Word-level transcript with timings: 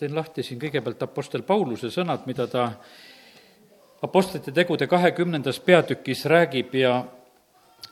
teen 0.00 0.14
lahti 0.16 0.42
siin 0.42 0.60
kõigepealt 0.60 1.02
Apostel 1.04 1.42
Pauluse 1.44 1.90
sõnad, 1.92 2.24
mida 2.28 2.46
ta 2.48 2.70
Apostlite 4.00 4.52
tegude 4.56 4.86
kahekümnendas 4.88 5.58
peatükis 5.60 6.24
räägib 6.24 6.72
ja, 6.74 7.02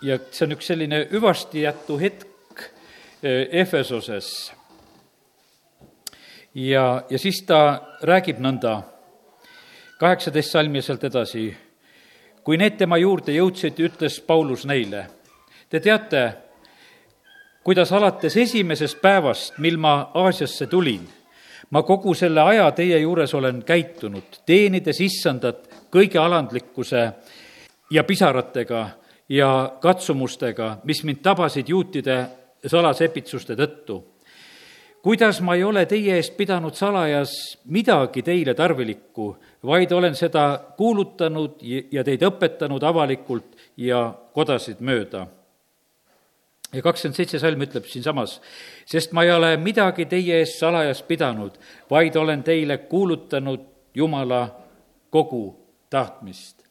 ja 0.01 0.17
see 0.33 0.47
on 0.47 0.55
üks 0.57 0.71
selline 0.71 1.03
hüvastijätu 1.11 1.99
hetk 2.01 2.63
eh, 3.21 3.61
Efesoses. 3.61 4.31
ja, 6.55 7.03
ja 7.11 7.19
siis 7.19 7.43
ta 7.45 7.61
räägib 8.09 8.41
nõnda, 8.41 8.81
kaheksateist 10.01 10.57
salmi 10.57 10.83
sealt 10.83 11.05
edasi. 11.05 11.51
kui 12.45 12.57
need 12.57 12.79
tema 12.81 12.97
juurde 12.97 13.37
jõudsid, 13.37 13.77
ütles 13.85 14.17
Paulus 14.25 14.65
neile, 14.65 15.05
te 15.69 15.81
teate, 15.81 16.25
kuidas 17.63 17.93
alates 17.93 18.37
esimesest 18.37 19.03
päevast, 19.03 19.59
mil 19.59 19.77
ma 19.77 20.11
Aasiasse 20.15 20.67
tulin, 20.67 21.05
ma 21.71 21.83
kogu 21.83 22.15
selle 22.15 22.41
aja 22.41 22.71
teie 22.73 22.99
juures 23.03 23.35
olen 23.35 23.63
käitunud, 23.67 24.41
teenides 24.47 25.01
issandat 25.05 25.67
kõige 25.93 26.21
alandlikkuse 26.21 27.05
ja 27.91 28.05
pisaratega 28.05 28.85
ja 29.29 29.51
katsumustega, 29.81 30.79
mis 30.85 31.03
mind 31.05 31.21
tabasid 31.23 31.69
juutide 31.69 32.21
salasepitsuste 32.67 33.57
tõttu. 33.57 34.05
kuidas 35.03 35.41
ma 35.41 35.55
ei 35.55 35.65
ole 35.65 35.87
teie 35.87 36.17
eest 36.17 36.37
pidanud 36.37 36.75
salajas 36.75 37.59
midagi 37.65 38.23
teile 38.23 38.55
tarvilikku, 38.55 39.37
vaid 39.63 39.93
olen 39.93 40.15
seda 40.15 40.61
kuulutanud 40.77 41.63
ja 41.93 42.05
teid 42.05 42.23
õpetanud 42.23 42.83
avalikult 42.83 43.57
ja 43.77 44.15
kodasid 44.35 44.81
mööda 44.81 45.27
ja 46.73 46.83
kakskümmend 46.85 47.17
seitse 47.17 47.41
salm 47.41 47.63
ütleb 47.65 47.87
siinsamas, 47.89 48.39
sest 48.89 49.15
ma 49.17 49.25
ei 49.25 49.33
ole 49.33 49.55
midagi 49.61 50.09
teie 50.11 50.43
eest 50.43 50.61
salajas 50.61 51.03
pidanud, 51.09 51.57
vaid 51.91 52.17
olen 52.17 52.43
teile 52.45 52.79
kuulutanud 52.91 53.67
Jumala 53.95 54.43
kogu 55.11 55.57
tahtmist. 55.91 56.63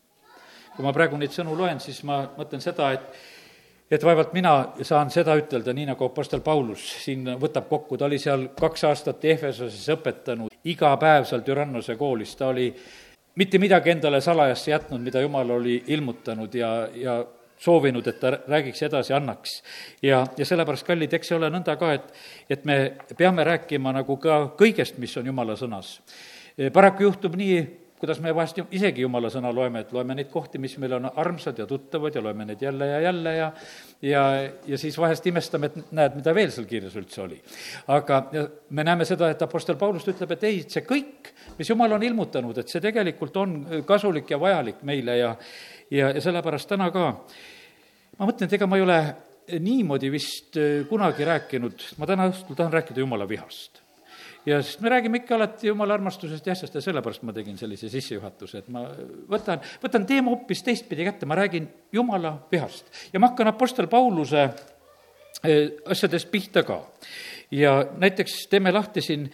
kui 0.75 0.85
ma 0.85 0.93
praegu 0.93 1.17
neid 1.17 1.33
sõnu 1.33 1.55
loen, 1.57 1.79
siis 1.81 2.03
ma 2.05 2.21
mõtlen 2.37 2.61
seda, 2.61 2.91
et 2.93 3.35
et 3.91 4.03
vaevalt 4.03 4.33
mina 4.35 4.51
saan 4.83 5.09
seda 5.09 5.35
ütelda, 5.39 5.73
nii 5.73 5.87
nagu 5.87 6.05
Apostel 6.05 6.41
Paulus 6.43 6.83
siin 7.05 7.23
võtab 7.39 7.69
kokku, 7.69 7.97
ta 7.97 8.05
oli 8.05 8.19
seal 8.19 8.49
kaks 8.59 8.83
aastat 8.83 9.25
Efesoses 9.25 9.87
õpetanud, 9.95 10.51
iga 10.67 10.91
päev 10.99 11.25
seal 11.29 11.41
Türannose 11.47 11.95
koolis, 11.95 12.35
ta 12.35 12.49
oli 12.51 12.67
mitte 13.39 13.61
midagi 13.63 13.93
endale 13.93 14.19
salajasse 14.21 14.71
jätnud, 14.71 15.01
mida 15.01 15.23
Jumal 15.23 15.55
oli 15.55 15.79
ilmutanud 15.87 16.53
ja, 16.55 16.71
ja 16.93 17.21
soovinud, 17.59 18.07
et 18.07 18.19
ta 18.19 18.31
räägiks 18.47 18.83
edasi, 18.87 19.13
annaks. 19.13 19.61
ja, 20.01 20.25
ja 20.37 20.45
sellepärast, 20.45 20.87
kallid, 20.87 21.13
eks 21.13 21.31
see 21.31 21.37
ole 21.37 21.49
nõnda 21.53 21.77
ka, 21.79 21.93
et, 21.97 22.13
et 22.49 22.65
me 22.65 22.77
peame 23.17 23.43
rääkima 23.47 23.93
nagu 23.95 24.17
ka 24.21 24.43
kõigest, 24.59 24.97
mis 25.01 25.17
on 25.17 25.25
Jumala 25.31 25.57
sõnas. 25.59 25.97
paraku 26.73 27.03
juhtub 27.03 27.35
nii, 27.37 27.59
kuidas 27.99 28.19
me 28.21 28.31
vahest 28.35 28.59
isegi 28.77 29.01
jumala 29.01 29.29
sõna 29.33 29.49
loeme, 29.53 29.81
et 29.81 29.93
loeme 29.93 30.15
neid 30.17 30.29
kohti, 30.29 30.59
mis 30.61 30.75
meile 30.77 30.99
on 30.99 31.07
armsad 31.09 31.57
ja 31.57 31.65
tuttavad 31.69 32.15
ja 32.15 32.21
loeme 32.21 32.45
neid 32.45 32.61
jälle 32.61 32.87
ja 32.87 32.99
jälle 33.01 33.35
ja 33.35 33.51
ja, 34.01 34.23
ja 34.67 34.77
siis 34.77 34.97
vahest 34.97 35.25
imestame, 35.25 35.71
et 35.71 35.91
näed, 35.97 36.17
mida 36.19 36.33
veel 36.35 36.51
seal 36.53 36.67
kirjas 36.69 36.95
üldse 36.99 37.23
oli. 37.23 37.39
aga 37.87 38.21
me 38.69 38.83
näeme 38.85 39.05
seda, 39.05 39.31
et 39.33 39.41
Apostel 39.41 39.79
Paulus 39.81 40.05
ütleb, 40.07 40.35
et 40.35 40.45
ei, 40.45 40.61
see 40.69 40.85
kõik, 40.85 41.31
mis 41.57 41.69
jumal 41.69 41.97
on 41.97 42.05
ilmutanud, 42.05 42.57
et 42.61 42.69
see 42.69 42.83
tegelikult 42.83 43.37
on 43.41 43.57
kasulik 43.85 44.29
ja 44.29 44.39
vajalik 44.39 44.85
meile 44.85 45.17
ja 45.17 45.33
ja, 45.91 46.11
ja 46.11 46.21
sellepärast 46.21 46.69
täna 46.69 46.91
ka. 46.91 47.09
Ma 48.17 48.29
mõtlen, 48.29 48.47
et 48.47 48.55
ega 48.57 48.67
ma 48.67 48.79
ei 48.79 48.85
ole 48.85 49.01
niimoodi 49.63 50.11
vist 50.11 50.57
kunagi 50.89 51.25
rääkinud, 51.27 51.91
ma 52.01 52.07
täna 52.09 52.27
õhtul 52.31 52.57
tahan 52.57 52.73
rääkida 52.73 53.03
jumala 53.03 53.27
vihast. 53.29 53.83
Ja 54.47 54.61
sest 54.63 54.79
me 54.79 54.89
räägime 54.89 55.19
ikka 55.19 55.35
alati 55.35 55.67
jumala 55.67 55.93
armastusest 55.97 56.45
ja 56.47 56.53
asjast 56.55 56.75
ja 56.75 56.81
sellepärast 56.81 57.23
ma 57.27 57.33
tegin 57.35 57.57
sellise 57.59 57.89
sissejuhatuse, 57.91 58.61
et 58.61 58.69
ma 58.71 58.85
võtan, 59.27 59.59
võtan 59.83 60.05
teema 60.07 60.31
hoopis 60.31 60.61
teistpidi 60.63 61.03
kätte, 61.03 61.27
ma 61.27 61.35
räägin 61.35 61.67
jumala 61.91 62.37
vihast. 62.51 62.87
ja 63.13 63.19
ma 63.19 63.27
hakkan 63.27 63.51
Apostel 63.51 63.89
Pauluse 63.91 64.45
eh, 65.43 65.73
asjadest 65.85 66.31
pihta 66.31 66.63
ka. 66.63 66.79
ja 67.51 67.73
näiteks 67.97 68.47
teeme 68.47 68.71
lahti 68.71 69.01
siin 69.01 69.27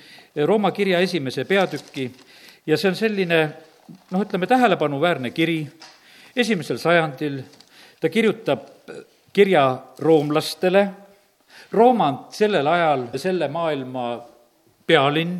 Rooma 0.45 0.71
kirja 0.71 0.99
esimese 0.99 1.45
peatüki. 1.45 2.11
Ja 2.65 2.77
see 2.77 2.89
on 2.89 2.95
selline 2.95 3.39
noh, 4.11 4.21
ütleme 4.21 4.47
tähelepanuväärne 4.47 5.29
kiri, 5.29 5.67
esimesel 6.35 6.77
sajandil 6.77 7.41
ta 8.01 8.09
kirjutab 8.09 8.69
kirja 9.33 9.65
roomlastele, 9.99 10.89
Rooma 11.73 12.07
on 12.07 12.17
sellel 12.29 12.67
ajal 12.67 13.07
selle 13.17 13.47
maailma 13.49 14.03
pealinn, 14.85 15.39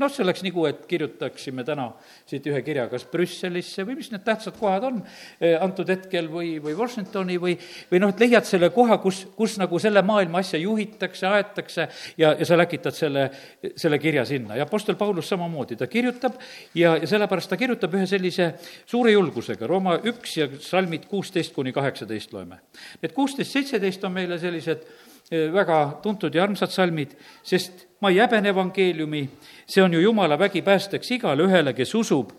noh, 0.00 0.10
see 0.12 0.24
oleks 0.24 0.42
nagu, 0.44 0.64
et 0.68 0.84
kirjutaksime 0.88 1.64
täna 1.66 1.88
siit 2.28 2.46
ühe 2.48 2.62
kirja 2.64 2.86
kas 2.90 3.04
Brüsselisse 3.10 3.84
või 3.86 3.98
mis 3.98 4.10
need 4.12 4.24
tähtsad 4.24 4.56
kohad 4.58 4.86
on 4.88 5.00
eh, 5.02 5.56
antud 5.60 5.88
hetkel 5.92 6.30
või, 6.32 6.54
või 6.62 6.74
Washingtoni 6.78 7.36
või, 7.42 7.56
või 7.90 8.00
noh, 8.02 8.12
et 8.14 8.22
leiad 8.22 8.48
selle 8.48 8.70
koha, 8.74 8.98
kus, 9.02 9.24
kus 9.36 9.58
nagu 9.60 9.80
selle 9.82 10.02
maailma 10.06 10.40
asja 10.42 10.60
juhitakse, 10.62 11.28
aetakse 11.28 11.88
ja, 12.20 12.32
ja 12.38 12.48
sa 12.48 12.58
läkitad 12.58 12.96
selle, 12.96 13.28
selle 13.76 14.00
kirja 14.02 14.24
sinna. 14.28 14.56
Ja 14.58 14.66
Apostel 14.68 14.96
Paulus 15.00 15.28
samamoodi, 15.32 15.76
ta 15.80 15.88
kirjutab 15.90 16.40
ja, 16.78 16.96
ja 16.96 17.08
sellepärast 17.08 17.52
ta 17.52 17.60
kirjutab 17.60 17.94
ühe 17.98 18.08
sellise 18.08 18.52
suure 18.86 19.12
julgusega, 19.14 19.68
Rooma 19.68 19.98
üks 20.08 20.38
ja 20.40 20.48
salmid 20.60 21.08
kuusteist 21.10 21.54
kuni 21.56 21.74
kaheksateist 21.76 22.32
loeme. 22.32 22.62
Need 23.02 23.16
kuusteist, 23.16 23.52
seitseteist 23.52 24.04
on 24.08 24.16
meile 24.16 24.40
sellised 24.40 24.86
väga 25.32 25.78
tuntud 26.02 26.34
ja 26.34 26.44
armsad 26.44 26.70
salmid, 26.72 27.14
sest 27.42 27.86
ma 28.02 28.10
ei 28.10 28.18
häbene 28.20 28.50
evangeeliumi, 28.52 29.22
see 29.66 29.82
on 29.82 29.94
ju 29.94 30.00
jumala 30.02 30.38
vägi 30.38 30.62
päästeks 30.62 31.14
igale 31.16 31.46
ühele, 31.46 31.72
kes 31.76 31.94
usub, 31.94 32.32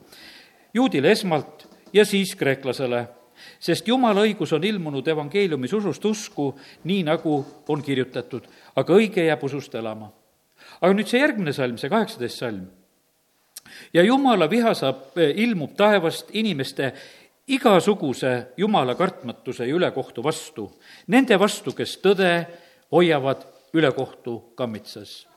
juudile 0.74 1.12
esmalt 1.12 1.68
ja 1.94 2.06
siis 2.06 2.36
kreeklasele. 2.36 3.08
sest 3.60 3.88
jumala 3.88 4.22
õigus 4.24 4.54
on 4.56 4.64
ilmunud 4.64 5.08
evangeeliumis 5.08 5.74
usust 5.74 6.06
usku, 6.06 6.54
nii 6.84 7.04
nagu 7.04 7.46
on 7.68 7.82
kirjutatud, 7.82 8.46
aga 8.76 8.94
õige 8.94 9.26
jääb 9.26 9.44
usust 9.44 9.76
elama. 9.76 10.12
aga 10.82 10.94
nüüd 10.94 11.08
see 11.08 11.20
järgmine 11.20 11.54
salm, 11.54 11.78
see 11.78 11.90
kaheksateist 11.90 12.38
salm. 12.38 12.68
ja 13.94 14.04
jumala 14.04 14.50
viha 14.50 14.74
saab, 14.74 15.18
eh, 15.18 15.34
ilmub 15.36 15.76
taevast 15.76 16.30
inimeste 16.32 16.94
igasuguse 17.48 18.54
jumala 18.58 18.96
kartmatuse 18.96 19.66
ja 19.68 19.76
ülekohtu 19.76 20.24
vastu, 20.24 20.72
nende 21.08 21.40
vastu, 21.40 21.72
kes 21.72 21.98
tõde 22.04 22.46
hoiavad 22.94 23.46
ülekohtu 23.74 24.40
kammitsas. 24.56 25.28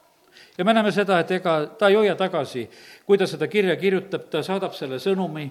Ja 0.58 0.64
me 0.64 0.72
näeme 0.72 0.92
seda, 0.92 1.18
et 1.20 1.30
ega 1.36 1.54
ta 1.78 1.88
ei 1.88 1.96
hoia 1.96 2.14
tagasi, 2.16 2.66
kui 3.08 3.18
ta 3.18 3.26
seda 3.28 3.48
kirja 3.48 3.76
kirjutab, 3.80 4.26
ta 4.32 4.42
saadab 4.44 4.74
selle 4.76 4.98
sõnumi 5.00 5.46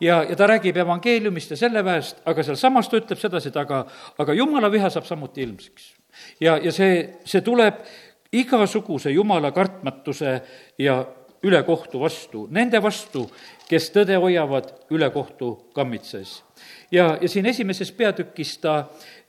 ja, 0.00 0.22
ja 0.28 0.36
ta 0.36 0.48
räägib 0.48 0.76
evangeeliumist 0.80 1.52
ja 1.52 1.58
selle 1.60 1.84
väest, 1.84 2.20
aga 2.28 2.44
sealsamas 2.44 2.88
ta 2.88 3.00
ütleb 3.00 3.20
sedasi, 3.20 3.52
et 3.52 3.60
aga, 3.60 3.82
aga 4.18 4.36
jumala 4.36 4.70
viha 4.72 4.90
saab 4.92 5.08
samuti 5.08 5.44
ilmsiks. 5.44 5.92
ja, 6.40 6.56
ja 6.56 6.72
see, 6.72 7.20
see 7.24 7.44
tuleb 7.44 7.80
igasuguse 8.32 9.12
jumala 9.12 9.52
kartmatuse 9.56 10.40
ja 10.78 10.98
ülekohtu 11.44 12.00
vastu, 12.00 12.46
nende 12.50 12.80
vastu, 12.82 13.26
kes 13.68 13.92
tõde 13.92 14.16
hoiavad 14.20 14.72
ülekohtu 14.92 15.52
kammitses 15.76 16.40
ja, 16.90 17.18
ja 17.20 17.28
siin 17.28 17.46
esimeses 17.46 17.92
peatükis 17.92 18.56
ta 18.62 18.76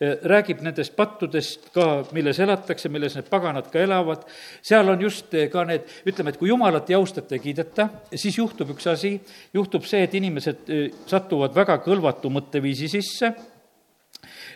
eh, 0.01 0.17
räägib 0.23 0.61
nendest 0.65 0.95
pattudest 0.95 1.69
ka, 1.75 2.05
milles 2.15 2.39
elatakse, 2.43 2.89
milles 2.93 3.17
need 3.17 3.29
paganad 3.31 3.69
ka 3.73 3.81
elavad, 3.83 4.25
seal 4.65 4.89
on 4.93 5.01
just 5.01 5.33
eh, 5.33 5.49
ka 5.53 5.65
need, 5.67 5.85
ütleme, 6.07 6.33
et 6.33 6.39
kui 6.41 6.51
jumalat 6.51 6.89
ei 6.91 6.97
austata 6.99 7.37
ja 7.37 7.43
kiideta, 7.43 7.89
siis 8.15 8.37
juhtub 8.37 8.73
üks 8.75 8.89
asi, 8.91 9.15
juhtub 9.53 9.85
see, 9.87 10.03
et 10.07 10.17
inimesed 10.17 10.73
eh, 10.73 10.89
satuvad 11.09 11.55
väga 11.57 11.79
kõlvatu 11.85 12.31
mõtteviisi 12.33 12.91
sisse, 12.97 13.33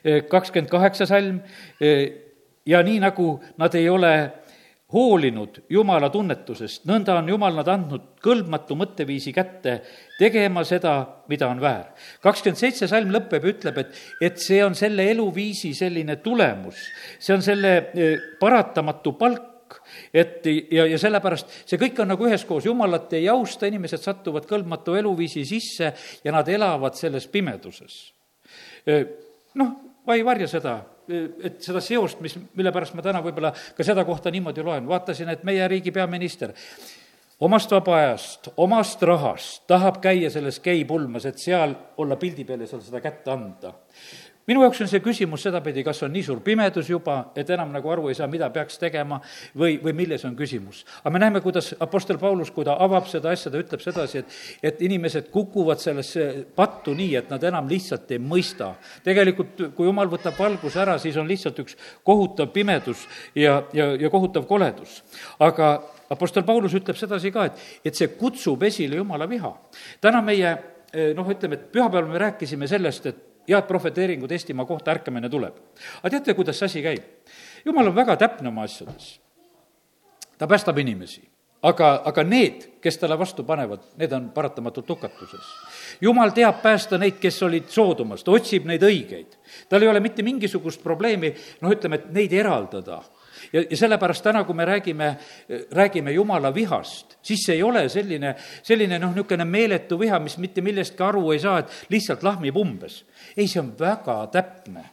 kakskümmend 0.01 0.69
kaheksa 0.71 1.05
salm, 1.05 1.35
ja 2.65 2.79
nii, 2.81 2.99
nagu 3.03 3.35
nad 3.61 3.75
ei 3.77 3.89
ole 3.89 4.13
hoolinud 4.91 5.62
Jumala 5.72 6.09
tunnetusest, 6.12 6.84
nõnda 6.90 7.16
on 7.19 7.29
Jumal 7.31 7.56
nad 7.56 7.69
andnud 7.72 8.07
kõlbmatu 8.23 8.76
mõtteviisi 8.79 9.34
kätte, 9.35 9.78
tegema 10.20 10.64
seda, 10.67 10.96
mida 11.32 11.47
on 11.52 11.61
väär. 11.61 11.93
kakskümmend 12.23 12.59
seitse 12.59 12.90
salm 12.91 13.14
lõpeb, 13.14 13.46
ütleb, 13.53 13.78
et, 13.82 14.02
et 14.22 14.41
see 14.41 14.59
on 14.66 14.76
selle 14.76 15.08
eluviisi 15.11 15.73
selline 15.78 16.17
tulemus, 16.23 16.84
see 17.20 17.35
on 17.35 17.46
selle 17.46 17.73
e, 17.93 18.11
paratamatu 18.40 19.16
palk, 19.20 19.79
et 20.14 20.46
ja, 20.46 20.85
ja 20.91 20.99
sellepärast 20.99 21.61
see 21.64 21.79
kõik 21.79 22.02
on 22.03 22.11
nagu 22.11 22.28
üheskoos, 22.28 22.67
jumalat 22.67 23.14
ei 23.16 23.29
austa, 23.32 23.70
inimesed 23.72 24.03
satuvad 24.03 24.47
kõlbmatu 24.49 24.97
eluviisi 24.99 25.46
sisse 25.47 25.94
ja 26.23 26.35
nad 26.35 26.49
elavad 26.52 26.99
selles 26.99 27.29
pimeduses. 27.32 28.02
E, 28.84 29.03
noh, 29.55 29.78
ma 30.03 30.17
ei 30.17 30.26
varja 30.28 30.49
seda 30.52 30.82
et 31.09 31.61
seda 31.63 31.81
seost, 31.83 32.21
mis, 32.21 32.35
mille 32.57 32.71
pärast 32.71 32.95
ma 32.97 33.05
täna 33.05 33.21
võib-olla 33.23 33.53
ka 33.77 33.85
seda 33.85 34.05
kohta 34.07 34.31
niimoodi 34.31 34.63
loen, 34.65 34.87
vaatasin, 34.89 35.29
et 35.33 35.45
meie 35.47 35.67
riigi 35.71 35.91
peaminister 35.91 36.53
omast 37.41 37.71
vaba 37.73 37.95
ajast, 37.97 38.51
omast 38.61 39.01
rahast 39.07 39.63
tahab 39.69 40.01
käia 40.03 40.29
selles 40.29 40.59
geipulmas, 40.63 41.25
et 41.25 41.41
seal 41.41 41.73
olla 41.97 42.17
pildi 42.21 42.45
peal 42.45 42.61
ja 42.61 42.69
seal 42.69 42.83
seda 42.85 43.01
kätte 43.01 43.33
anda 43.33 43.73
minu 44.51 44.65
jaoks 44.65 44.81
on 44.83 44.89
see 44.91 44.99
küsimus 45.03 45.45
sedapidi, 45.45 45.83
kas 45.85 46.01
on 46.03 46.11
nii 46.11 46.23
suur 46.27 46.41
pimedus 46.43 46.89
juba, 46.91 47.17
et 47.39 47.49
enam 47.53 47.71
nagu 47.71 47.91
aru 47.93 48.09
ei 48.11 48.17
saa, 48.17 48.27
mida 48.31 48.49
peaks 48.51 48.79
tegema 48.81 49.21
või, 49.57 49.77
või 49.83 49.93
milles 49.95 50.25
on 50.27 50.35
küsimus. 50.35 50.83
aga 51.01 51.13
me 51.13 51.21
näeme, 51.23 51.41
kuidas 51.43 51.71
Apostel 51.79 52.19
Paulus, 52.19 52.51
kui 52.51 52.67
ta 52.67 52.75
avab 52.83 53.07
seda 53.07 53.31
asja, 53.31 53.51
ta 53.51 53.61
ütleb 53.61 53.83
sedasi, 53.83 54.21
et, 54.21 54.35
et 54.71 54.83
inimesed 54.83 55.29
kukuvad 55.31 55.79
sellesse 55.79 56.27
pattu 56.55 56.95
nii, 56.97 57.15
et 57.21 57.31
nad 57.31 57.43
enam 57.47 57.69
lihtsalt 57.71 58.11
ei 58.11 58.19
mõista. 58.19 58.73
tegelikult, 59.05 59.63
kui 59.77 59.87
jumal 59.87 60.11
võtab 60.11 60.37
valguse 60.39 60.81
ära, 60.83 60.97
siis 60.99 61.17
on 61.17 61.29
lihtsalt 61.29 61.63
üks 61.63 61.77
kohutav 62.03 62.51
pimedus 62.51 63.07
ja, 63.35 63.61
ja, 63.73 63.93
ja 63.95 64.11
kohutav 64.11 64.47
koledus. 64.49 65.01
aga 65.39 65.73
Apostel 66.11 66.43
Paulus 66.43 66.75
ütleb 66.75 66.97
sedasi 66.99 67.31
ka, 67.31 67.47
et, 67.47 67.65
et 67.85 67.95
see 67.95 68.11
kutsub 68.19 68.63
esile 68.67 68.99
jumala 68.99 69.29
viha. 69.31 69.55
täna 70.01 70.21
meie 70.21 70.57
noh, 71.15 71.27
ütleme, 71.31 71.55
et 71.55 71.69
pühapäeval 71.71 72.09
me 72.11 72.19
rääkisime 72.19 72.67
sellest, 72.67 73.05
et 73.07 73.27
head 73.49 73.67
prohveteeringud 73.67 74.32
Eestimaa 74.32 74.66
kohta, 74.66 74.91
ärkamine 74.91 75.29
tuleb. 75.29 75.55
aga 76.03 76.09
teate, 76.09 76.34
kuidas 76.34 76.59
see 76.59 76.66
asi 76.66 76.84
käib? 76.84 77.03
jumal 77.66 77.88
on 77.88 77.96
väga 77.96 78.16
täpne 78.17 78.49
oma 78.49 78.64
asjades. 78.64 79.20
ta 80.38 80.47
päästab 80.47 80.78
inimesi, 80.78 81.22
aga, 81.61 82.02
aga 82.05 82.23
need, 82.23 82.67
kes 82.82 82.97
talle 82.97 83.17
vastu 83.20 83.43
panevad, 83.43 83.84
need 83.97 84.11
on 84.14 84.29
paratamatult 84.29 84.90
hukatuses. 84.90 85.53
jumal 86.02 86.34
teab 86.35 86.61
päästa 86.61 86.97
neid, 86.97 87.20
kes 87.22 87.41
olid 87.43 87.70
Soodomas, 87.70 88.23
ta 88.23 88.32
otsib 88.32 88.66
neid 88.66 88.84
õigeid. 88.84 89.38
tal 89.70 89.82
ei 89.82 89.87
ole 89.87 89.99
mitte 89.99 90.23
mingisugust 90.23 90.84
probleemi, 90.84 91.34
noh, 91.61 91.72
ütleme, 91.72 92.02
et 92.02 92.14
neid 92.14 92.34
eraldada 92.34 93.02
ja, 93.53 93.64
ja 93.64 93.78
sellepärast 93.78 94.23
täna, 94.23 94.43
kui 94.47 94.55
me 94.55 94.66
räägime, 94.66 95.11
räägime 95.72 96.14
jumala 96.16 96.53
vihast, 96.55 97.17
siis 97.22 97.46
see 97.46 97.58
ei 97.59 97.64
ole 97.64 97.88
selline, 97.90 98.35
selline 98.64 98.99
noh, 98.99 99.14
niisugune 99.16 99.46
meeletu 99.46 99.99
viha, 99.99 100.20
mis 100.23 100.38
mitte 100.41 100.61
millestki 100.61 101.03
aru 101.03 101.32
ei 101.35 101.43
saa, 101.43 101.59
et 101.61 101.93
lihtsalt 101.93 102.23
lahmib 102.23 102.58
umbes. 102.58 103.03
ei, 103.38 103.47
see 103.47 103.61
on 103.61 103.73
väga 103.79 104.23
täpne 104.34 104.90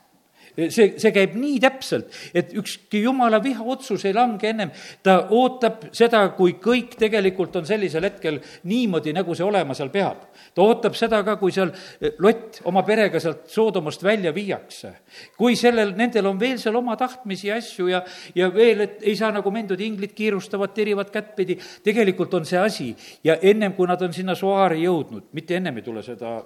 see, 0.66 0.94
see 0.98 1.12
käib 1.14 1.36
nii 1.38 1.58
täpselt, 1.62 2.10
et 2.36 2.52
ükski 2.58 3.02
jumala 3.04 3.40
vihaotsus 3.42 4.04
ei 4.08 4.14
lange 4.16 4.50
ennem, 4.50 4.72
ta 5.06 5.20
ootab 5.34 5.88
seda, 5.94 6.24
kui 6.36 6.56
kõik 6.62 6.96
tegelikult 6.98 7.56
on 7.60 7.68
sellisel 7.68 8.06
hetkel 8.08 8.40
niimoodi, 8.68 9.14
nagu 9.16 9.36
see 9.38 9.46
olema 9.46 9.76
seal 9.78 9.92
peab. 9.94 10.26
ta 10.54 10.64
ootab 10.64 10.98
seda 10.98 11.22
ka, 11.26 11.36
kui 11.40 11.54
seal 11.54 11.72
Lott 12.18 12.60
oma 12.68 12.82
perega 12.86 13.20
sealt 13.22 13.46
Soodomast 13.52 14.02
välja 14.02 14.34
viiakse. 14.34 14.92
kui 15.36 15.56
sellel, 15.56 15.94
nendel 15.96 16.26
on 16.26 16.40
veel 16.40 16.58
seal 16.58 16.76
oma 16.76 16.96
tahtmisi 16.96 17.48
ja 17.48 17.58
asju 17.58 17.88
ja, 17.88 18.02
ja 18.34 18.50
veel, 18.54 18.80
et 18.86 19.02
ei 19.02 19.16
saa 19.16 19.30
nagu 19.34 19.50
mendud 19.54 19.80
inglid 19.80 20.14
kiirustavad, 20.16 20.74
tirivad 20.74 21.10
kättpidi, 21.14 21.58
tegelikult 21.84 22.34
on 22.34 22.46
see 22.48 22.58
asi 22.58 22.92
ja 23.24 23.38
ennem, 23.42 23.74
kui 23.74 23.86
nad 23.86 24.02
on 24.02 24.12
sinna 24.12 24.34
Soaari 24.38 24.82
jõudnud, 24.84 25.30
mitte 25.32 25.58
ennem 25.58 25.78
ei 25.78 25.86
tule 25.86 26.02
seda 26.02 26.38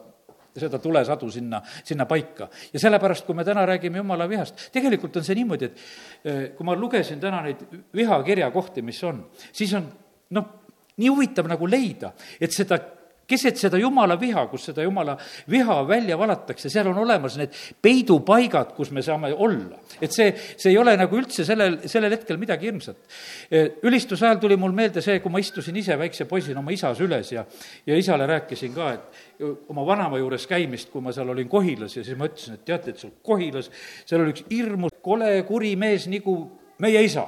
seda 0.59 0.79
tulesadu 0.83 1.31
sinna, 1.33 1.63
sinna 1.85 2.07
paika. 2.07 2.49
ja 2.73 2.81
sellepärast, 2.81 3.27
kui 3.27 3.35
me 3.35 3.45
täna 3.45 3.67
räägime 3.67 4.03
jumala 4.03 4.29
vihast, 4.29 4.69
tegelikult 4.73 5.17
on 5.17 5.25
see 5.25 5.37
niimoodi, 5.39 5.71
et 5.71 5.85
eh, 6.25 6.43
kui 6.57 6.67
ma 6.67 6.77
lugesin 6.77 7.21
täna 7.21 7.43
neid 7.43 7.63
vihakirja 7.95 8.51
kohti, 8.51 8.83
mis 8.83 9.03
on, 9.05 9.25
siis 9.53 9.73
on 9.79 9.89
noh, 10.37 10.51
nii 10.97 11.09
huvitav 11.09 11.49
nagu 11.51 11.69
leida, 11.69 12.13
et 12.41 12.53
seda 12.53 12.79
keset 13.29 13.59
seda 13.61 13.79
jumala 13.81 14.19
viha, 14.21 14.45
kus 14.51 14.69
seda 14.71 14.85
jumala 14.85 15.17
viha 15.51 15.77
välja 15.89 16.19
valatakse, 16.19 16.71
seal 16.73 16.91
on 16.93 17.01
olemas 17.05 17.37
need 17.41 17.57
peidupaigad, 17.83 18.75
kus 18.77 18.93
me 18.95 19.03
saame 19.03 19.33
olla. 19.33 19.79
et 20.01 20.13
see, 20.13 20.33
see 20.57 20.73
ei 20.73 20.79
ole 20.79 20.97
nagu 20.99 21.17
üldse 21.19 21.45
sellel, 21.47 21.79
sellel 21.91 22.17
hetkel 22.17 22.41
midagi 22.41 22.69
hirmsat. 22.69 22.97
E, 23.51 23.65
ülistuse 23.87 24.27
ajal 24.27 24.41
tuli 24.43 24.57
mul 24.61 24.75
meelde 24.77 25.03
see, 25.05 25.21
kui 25.23 25.33
ma 25.33 25.43
istusin 25.43 25.77
ise 25.79 25.97
väikse 25.99 26.27
poisina 26.31 26.63
oma 26.63 26.75
isas 26.75 27.01
üles 27.05 27.33
ja, 27.33 27.45
ja 27.87 27.99
isale 27.99 28.27
rääkisin 28.31 28.75
ka, 28.75 28.93
et 28.97 29.45
oma 29.73 29.87
vanaema 29.87 30.19
juures 30.21 30.47
käimist, 30.51 30.91
kui 30.93 31.05
ma 31.05 31.15
seal 31.15 31.31
olin 31.33 31.49
Kohilas 31.51 31.97
ja 31.97 32.05
siis 32.05 32.19
ma 32.19 32.29
ütlesin, 32.31 32.59
et 32.59 32.67
teate, 32.67 32.95
et 32.95 33.03
seal 33.03 33.15
Kohilas, 33.25 33.71
seal 34.07 34.25
oli 34.25 34.35
üks 34.37 34.47
hirmus 34.51 34.99
kole 35.03 35.35
kuri 35.49 35.75
mees 35.79 36.09
nagu 36.11 36.37
meie 36.83 37.03
isa. 37.07 37.27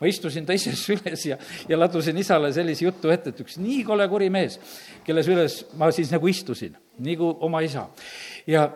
ma 0.00 0.08
istusin 0.10 0.46
ta 0.46 0.56
ises 0.56 0.82
üles 0.94 1.26
ja, 1.28 1.38
ja 1.68 1.78
ladusin 1.78 2.18
isale 2.18 2.52
sellise 2.54 2.86
jutu 2.86 3.12
ette, 3.14 3.32
et 3.32 3.44
üks 3.44 3.60
nii 3.62 3.84
kole 3.86 4.08
kuri 4.10 4.30
mees, 4.32 4.58
kelle 5.06 5.24
süles 5.26 5.62
ma 5.78 5.92
siis 5.94 6.10
nagu 6.14 6.28
istusin, 6.30 6.74
nagu 7.06 7.30
oma 7.46 7.62
isa. 7.66 7.86
ja, 8.46 8.66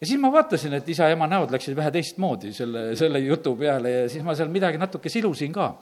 ja 0.00 0.08
siis 0.08 0.20
ma 0.22 0.32
vaatasin, 0.32 0.78
et 0.80 0.88
isa 0.92 1.10
ja 1.10 1.16
ema 1.16 1.28
näod 1.30 1.52
läksid 1.54 1.76
vähe 1.76 1.92
teistmoodi 1.98 2.54
selle, 2.56 2.88
selle 2.98 3.22
jutu 3.24 3.56
peale 3.60 3.92
ja 3.92 4.08
siis 4.12 4.24
ma 4.24 4.36
seal 4.38 4.50
midagi 4.52 4.80
natuke 4.80 5.12
silusin 5.12 5.52
ka. 5.54 5.74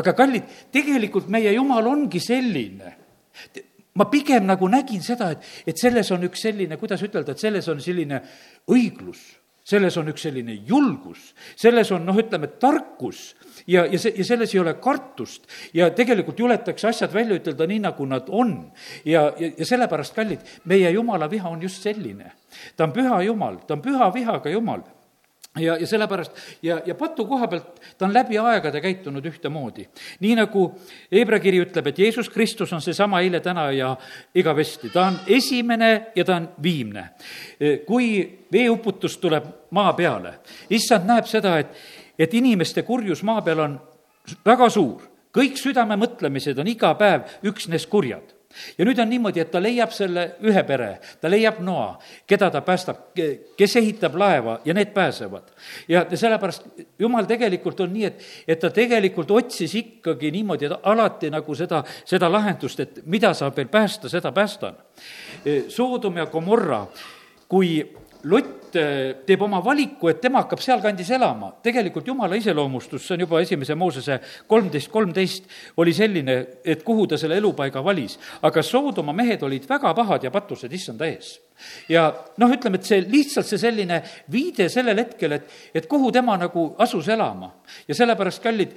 aga 0.00 0.14
kallid, 0.16 0.48
tegelikult 0.72 1.28
meie 1.32 1.52
jumal 1.56 1.90
ongi 1.90 2.22
selline 2.22 2.96
ma 3.98 4.06
pigem 4.06 4.46
nagu 4.46 4.68
nägin 4.70 5.02
seda, 5.02 5.32
et, 5.34 5.44
et 5.66 5.78
selles 5.78 6.08
on 6.14 6.22
üks 6.28 6.46
selline, 6.46 6.78
kuidas 6.80 7.02
ütelda, 7.04 7.34
et 7.34 7.42
selles 7.42 7.66
on 7.68 7.82
selline 7.82 8.22
õiglus 8.70 9.39
selles 9.70 9.96
on 10.00 10.10
üks 10.12 10.26
selline 10.26 10.56
julgus, 10.66 11.30
selles 11.58 11.90
on 11.94 12.04
noh, 12.06 12.18
ütleme, 12.18 12.50
tarkus 12.60 13.30
ja, 13.66 13.86
ja 13.86 13.98
see, 14.00 14.14
ja 14.18 14.26
selles 14.26 14.54
ei 14.54 14.62
ole 14.62 14.76
kartust 14.82 15.46
ja 15.76 15.90
tegelikult 15.94 16.40
juletakse 16.42 16.90
asjad 16.90 17.14
välja 17.14 17.38
ütelda 17.40 17.68
nii, 17.70 17.82
nagu 17.86 18.06
nad 18.10 18.28
on. 18.28 18.54
ja, 19.04 19.28
ja, 19.38 19.52
ja 19.56 19.66
sellepärast, 19.66 20.16
kallid, 20.16 20.46
meie 20.70 20.90
jumala 20.94 21.30
viha 21.30 21.50
on 21.50 21.62
just 21.62 21.82
selline. 21.86 22.32
ta 22.76 22.88
on 22.88 22.96
püha 22.96 23.22
jumal, 23.26 23.62
ta 23.66 23.78
on 23.78 23.84
püha 23.84 24.10
vihaga 24.14 24.50
jumal 24.50 24.84
ja, 25.58 25.76
ja 25.76 25.86
sellepärast 25.86 26.32
ja, 26.62 26.80
ja 26.86 26.94
patu 26.94 27.26
koha 27.26 27.48
pealt 27.50 27.80
ta 27.98 28.06
on 28.06 28.14
läbi 28.14 28.38
aegade 28.38 28.80
käitunud 28.80 29.24
ühtemoodi. 29.26 29.88
nii 30.20 30.34
nagu 30.38 30.66
Hebra 31.12 31.40
kiri 31.40 31.62
ütleb, 31.64 31.86
et 31.86 31.98
Jeesus 31.98 32.28
Kristus 32.30 32.72
on 32.72 32.82
seesama 32.82 33.20
eile, 33.20 33.40
täna 33.40 33.70
ja 33.72 33.96
igavesti, 34.34 34.90
ta 34.90 35.06
on 35.06 35.18
esimene 35.26 36.12
ja 36.16 36.24
ta 36.24 36.36
on 36.36 36.48
viimne. 36.62 37.10
kui 37.86 38.38
veeuputus 38.52 39.18
tuleb 39.18 39.44
maa 39.70 39.92
peale, 39.92 40.38
issand 40.70 41.06
näeb 41.06 41.26
seda, 41.26 41.58
et, 41.58 41.74
et 42.18 42.34
inimeste 42.34 42.82
kurjus 42.82 43.22
maa 43.22 43.42
peal 43.42 43.58
on 43.58 43.80
väga 44.46 44.70
suur, 44.70 45.02
kõik 45.34 45.58
südame 45.58 45.96
mõtlemised 45.98 46.58
on 46.58 46.68
iga 46.70 46.94
päev 46.94 47.26
üksnes 47.42 47.86
kurjad 47.86 48.39
ja 48.78 48.84
nüüd 48.84 48.98
on 48.98 49.08
niimoodi, 49.10 49.40
et 49.42 49.50
ta 49.50 49.60
leiab 49.62 49.92
selle 49.94 50.24
ühe 50.46 50.62
pere, 50.66 50.90
ta 51.20 51.30
leiab 51.30 51.60
noa, 51.64 51.92
keda 52.26 52.50
ta 52.50 52.62
päästab, 52.66 53.02
kes 53.56 53.76
ehitab 53.78 54.16
laeva 54.18 54.58
ja 54.64 54.74
need 54.74 54.92
pääsevad. 54.94 55.52
ja 55.88 56.04
sellepärast 56.14 56.66
jumal 56.98 57.28
tegelikult 57.30 57.80
on 57.80 57.92
nii, 57.92 58.04
et, 58.04 58.24
et 58.48 58.60
ta 58.60 58.70
tegelikult 58.74 59.30
otsis 59.30 59.74
ikkagi 59.74 60.30
niimoodi, 60.30 60.66
et 60.66 60.88
alati 60.90 61.30
nagu 61.30 61.54
seda, 61.54 61.84
seda 62.04 62.32
lahendust, 62.32 62.80
et 62.80 63.02
mida 63.06 63.34
saab 63.34 63.56
veel 63.56 63.68
päästa, 63.68 64.08
seda 64.08 64.32
päästan. 64.32 64.76
Soodom 65.68 66.16
ja 66.16 66.26
Gomorra, 66.26 66.86
kui 67.48 67.78
Lott 68.24 68.59
eh, 68.76 69.22
teeb 69.26 69.42
oma 69.42 69.60
valiku, 69.64 70.10
et 70.10 70.20
tema 70.22 70.42
hakkab 70.44 70.60
sealkandis 70.62 71.10
elama. 71.16 71.52
tegelikult 71.62 72.06
jumala 72.06 72.36
iseloomustus, 72.36 73.06
see 73.06 73.14
on 73.14 73.24
juba 73.26 73.40
esimese 73.40 73.74
Moosese 73.74 74.20
kolmteist, 74.46 74.90
kolmteist, 74.90 75.48
oli 75.76 75.94
selline, 75.94 76.36
et 76.64 76.82
kuhu 76.84 77.06
ta 77.06 77.18
selle 77.18 77.36
elupaiga 77.36 77.84
valis. 77.84 78.18
aga 78.42 78.62
Soodoma 78.62 79.12
mehed 79.12 79.42
olid 79.42 79.68
väga 79.68 79.94
pahad 79.94 80.24
ja 80.24 80.30
patused 80.30 80.72
issanda 80.72 81.06
ees. 81.06 81.40
ja 81.88 82.10
noh, 82.36 82.50
ütleme, 82.50 82.80
et 82.80 82.84
see 82.84 83.02
lihtsalt 83.06 83.46
see 83.46 83.58
selline 83.58 84.02
viide 84.32 84.68
sellel 84.68 84.98
hetkel, 84.98 85.32
et, 85.32 85.50
et 85.74 85.86
kuhu 85.86 86.12
tema 86.12 86.36
nagu 86.36 86.74
asus 86.78 87.08
elama. 87.08 87.52
ja 87.88 87.94
sellepärast, 87.94 88.42
kallid, 88.42 88.76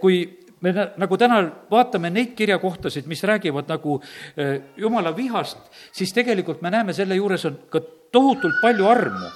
kui 0.00 0.46
me 0.60 0.72
nagu 0.96 1.18
täna 1.20 1.40
vaatame 1.70 2.10
neid 2.10 2.32
kirjakohtasid, 2.36 3.06
mis 3.06 3.22
räägivad 3.24 3.68
nagu 3.68 4.00
eh, 4.36 4.60
jumala 4.76 5.12
vihast, 5.16 5.58
siis 5.92 6.12
tegelikult 6.16 6.62
me 6.62 6.72
näeme, 6.72 6.94
selle 6.96 7.18
juures 7.18 7.44
on 7.48 7.58
ka 7.70 7.82
tohutult 8.12 8.60
palju 8.62 8.88
armu. 8.88 9.30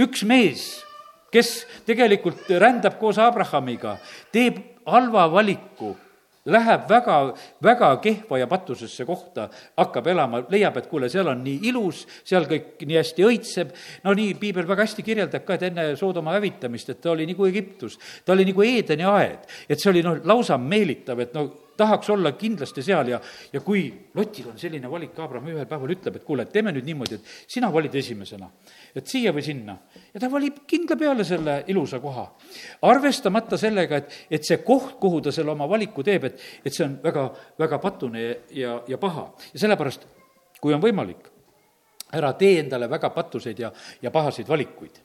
üks 0.00 0.22
mees, 0.24 0.66
kes 1.32 1.64
tegelikult 1.86 2.48
rändab 2.48 2.98
koos 3.00 3.18
Abrahamiga, 3.18 3.96
teeb 4.32 4.60
halva 4.86 5.26
valiku 5.30 5.96
läheb 6.48 6.86
väga, 6.88 7.16
väga 7.62 7.90
kehva 8.02 8.38
ja 8.40 8.46
patusesse 8.48 9.04
kohta, 9.04 9.48
hakkab 9.76 10.06
elama, 10.08 10.40
leiab, 10.50 10.78
et 10.80 10.88
kuule, 10.88 11.10
seal 11.12 11.28
on 11.28 11.42
nii 11.44 11.68
ilus, 11.68 12.06
seal 12.24 12.46
kõik 12.48 12.80
nii 12.86 12.96
hästi 12.96 13.26
õitseb, 13.28 13.74
no 14.06 14.14
nii, 14.16 14.34
piibel 14.40 14.68
väga 14.68 14.86
hästi 14.86 15.04
kirjeldab 15.04 15.44
ka, 15.44 15.58
et 15.58 15.66
enne 15.68 15.90
Soodoma 16.00 16.34
hävitamist, 16.38 16.94
et 16.94 17.02
ta 17.02 17.12
oli 17.12 17.28
nagu 17.28 17.48
Egiptus, 17.48 17.98
ta 18.24 18.32
oli 18.32 18.48
nagu 18.48 18.64
Eedeni 18.64 19.06
aed, 19.08 19.44
et 19.68 19.80
see 19.80 19.92
oli 19.92 20.04
noh, 20.06 20.16
lausa 20.24 20.56
meelitav, 20.60 21.20
et 21.20 21.36
no 21.36 21.46
tahaks 21.80 22.10
olla 22.12 22.32
kindlasti 22.38 22.84
seal 22.84 23.08
ja, 23.14 23.20
ja 23.52 23.62
kui 23.64 23.86
Lotil 24.14 24.50
on 24.52 24.58
selline 24.60 24.90
valik, 24.90 25.16
Abraham 25.18 25.48
ühel 25.54 25.68
päeval 25.70 25.94
ütleb, 25.94 26.18
et 26.20 26.26
kuule, 26.26 26.44
et 26.44 26.52
teeme 26.52 26.72
nüüd 26.76 26.86
niimoodi, 26.88 27.18
et 27.18 27.32
sina 27.50 27.70
valid 27.72 27.94
esimesena, 28.00 28.50
et 28.96 29.08
siia 29.08 29.32
või 29.36 29.44
sinna. 29.46 29.76
ja 30.12 30.22
ta 30.22 30.30
valib 30.32 30.62
kindla 30.70 30.98
peale 31.00 31.24
selle 31.24 31.60
ilusa 31.72 32.00
koha. 32.02 32.26
arvestamata 32.90 33.58
sellega, 33.60 34.02
et, 34.02 34.16
et 34.30 34.46
see 34.46 34.60
koht, 34.66 34.96
kuhu 35.00 35.20
ta 35.24 35.32
selle 35.34 35.54
oma 35.54 35.68
valiku 35.70 36.04
teeb, 36.06 36.28
et, 36.30 36.40
et 36.64 36.74
see 36.74 36.86
on 36.86 36.98
väga, 37.02 37.28
väga 37.58 37.78
patune 37.82 38.24
ja, 38.56 38.80
ja 38.88 38.98
paha. 38.98 39.30
ja 39.54 39.64
sellepärast, 39.66 40.06
kui 40.60 40.74
on 40.76 40.82
võimalik, 40.82 41.30
ära 42.16 42.32
tee 42.38 42.58
endale 42.60 42.90
väga 42.90 43.12
patuseid 43.14 43.58
ja, 43.62 43.70
ja 44.02 44.10
pahaseid 44.10 44.48
valikuid. 44.48 45.00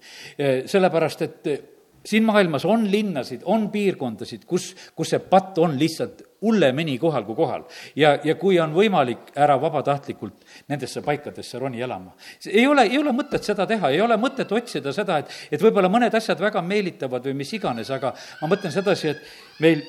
sellepärast, 0.65 1.21
et 1.21 1.71
siin 2.05 2.25
maailmas 2.25 2.65
on 2.65 2.85
linnasid, 2.91 3.41
on 3.45 3.69
piirkondasid, 3.73 4.45
kus, 4.45 4.73
kus 4.95 5.13
see 5.15 5.21
patt 5.29 5.57
on 5.61 5.77
lihtsalt 5.79 6.23
hullemini 6.45 6.97
kohal 7.01 7.25
kui 7.25 7.35
kohal. 7.35 7.65
ja, 7.95 8.15
ja 8.23 8.35
kui 8.39 8.59
on 8.61 8.73
võimalik, 8.75 9.31
ära 9.35 9.57
vabatahtlikult 9.61 10.45
nendesse 10.71 11.01
paikadesse 11.05 11.59
roni 11.59 11.81
elama. 11.81 12.15
ei 12.51 12.67
ole, 12.67 12.87
ei 12.89 13.01
ole 13.01 13.13
mõtet 13.15 13.43
seda 13.43 13.67
teha, 13.69 13.91
ei 13.91 14.01
ole 14.01 14.17
mõtet 14.21 14.51
otsida 14.51 14.93
seda, 14.93 15.19
et, 15.23 15.33
et 15.51 15.61
võib-olla 15.61 15.91
mõned 15.91 16.13
asjad 16.15 16.39
väga 16.41 16.61
meelitavad 16.65 17.25
või 17.25 17.39
mis 17.43 17.53
iganes, 17.57 17.91
aga 17.91 18.13
ma 18.41 18.51
mõtlen 18.51 18.73
sedasi, 18.73 19.13
et 19.15 19.61
meil 19.63 19.83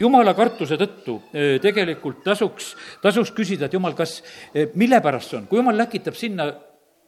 jumala 0.00 0.34
kartuse 0.36 0.76
tõttu 0.80 1.16
tegelikult 1.62 2.24
tasuks, 2.24 2.74
tasuks 3.02 3.32
küsida, 3.36 3.68
et 3.68 3.76
jumal, 3.76 3.94
kas, 3.96 4.20
mille 4.74 5.00
pärast 5.04 5.32
see 5.32 5.40
on, 5.40 5.46
kui 5.48 5.60
jumal 5.60 5.78
läkitab 5.80 6.18
sinna 6.18 6.50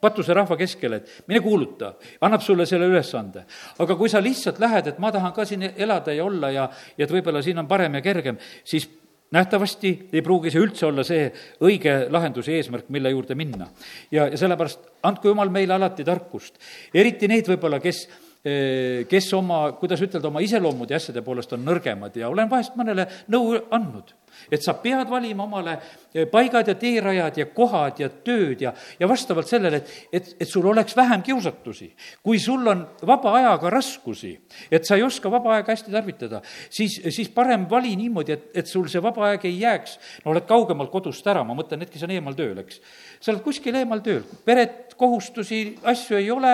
patuse 0.03 0.35
rahva 0.35 0.57
keskele, 0.59 0.99
et 0.99 1.29
mine 1.31 1.43
kuuluta, 1.45 1.95
annab 2.27 2.43
sulle 2.43 2.67
selle 2.67 2.89
ülesande. 2.91 3.45
aga 3.79 3.97
kui 3.97 4.11
sa 4.11 4.23
lihtsalt 4.23 4.59
lähed, 4.63 4.91
et 4.91 4.99
ma 4.99 5.13
tahan 5.15 5.33
ka 5.33 5.47
siin 5.47 5.63
elada 5.77 6.13
ja 6.13 6.25
olla 6.25 6.51
ja, 6.51 6.69
ja 6.99 7.07
et 7.07 7.15
võib-olla 7.15 7.43
siin 7.43 7.63
on 7.63 7.71
parem 7.71 7.95
ja 7.95 8.03
kergem, 8.03 8.39
siis 8.65 8.89
nähtavasti 9.33 9.93
ei 10.13 10.23
pruugi 10.23 10.51
see 10.53 10.61
üldse 10.61 10.87
olla 10.89 11.05
see 11.07 11.29
õige 11.65 11.95
lahenduse 12.13 12.53
eesmärk, 12.59 12.91
mille 12.93 13.13
juurde 13.15 13.37
minna. 13.39 13.71
ja, 14.11 14.27
ja 14.29 14.39
sellepärast 14.39 14.91
andku 15.09 15.33
jumal 15.33 15.53
meile 15.55 15.79
alati 15.79 16.05
tarkust, 16.05 16.59
eriti 16.95 17.31
neid 17.31 17.49
võib-olla, 17.49 17.81
kes 17.81 18.03
eh, 18.45 19.05
kes 19.09 19.31
oma, 19.39 19.65
kuidas 19.79 20.03
ütelda, 20.03 20.29
oma 20.29 20.43
iseloomude 20.45 20.97
ja 20.97 21.01
asjade 21.01 21.23
poolest 21.23 21.55
on 21.57 21.65
nõrgemad 21.65 22.19
ja 22.19 22.29
olen 22.33 22.51
vahest 22.51 22.77
mõnele 22.77 23.07
nõu 23.33 23.55
andnud 23.71 24.13
et 24.51 24.63
sa 24.63 24.75
pead 24.75 25.11
valima 25.11 25.45
omale 25.45 25.77
eh, 26.15 26.27
paigad 26.31 26.69
ja 26.69 26.75
teerajad 26.79 27.39
ja 27.39 27.47
kohad 27.47 28.01
ja 28.03 28.09
tööd 28.09 28.61
ja, 28.65 28.73
ja 29.01 29.09
vastavalt 29.09 29.49
sellele, 29.49 29.83
et, 29.83 29.93
et, 30.13 30.35
et 30.41 30.49
sul 30.49 30.67
oleks 30.67 30.97
vähem 30.97 31.23
kiusatusi. 31.23 31.93
kui 32.23 32.39
sul 32.39 32.67
on 32.67 32.87
vaba 33.07 33.35
ajaga 33.39 33.71
raskusi, 33.71 34.33
et 34.71 34.85
sa 34.85 34.97
ei 34.97 35.03
oska 35.03 35.31
vaba 35.31 35.57
aega 35.57 35.73
hästi 35.73 35.93
tarvitada, 35.93 36.43
siis, 36.71 37.01
siis 37.09 37.29
parem 37.29 37.67
vali 37.71 37.95
niimoodi, 37.97 38.33
et, 38.33 38.49
et 38.63 38.67
sul 38.67 38.89
see 38.89 39.03
vaba 39.03 39.31
aeg 39.31 39.47
ei 39.49 39.59
jääks, 39.61 39.99
no 40.25 40.33
oled 40.35 40.47
kaugemalt 40.49 40.93
kodust 40.93 41.27
ära, 41.27 41.45
ma 41.45 41.57
mõtlen, 41.59 41.83
need, 41.83 41.93
kes 41.93 42.07
on 42.07 42.15
eemal 42.15 42.37
tööl, 42.39 42.59
eks. 42.63 42.81
sa 43.21 43.33
oled 43.35 43.45
kuskil 43.45 43.77
eemal 43.79 44.03
tööl, 44.05 44.25
peret, 44.47 44.93
kohustusi, 45.03 45.79
asju 45.89 46.19
ei 46.19 46.31
ole, 46.31 46.53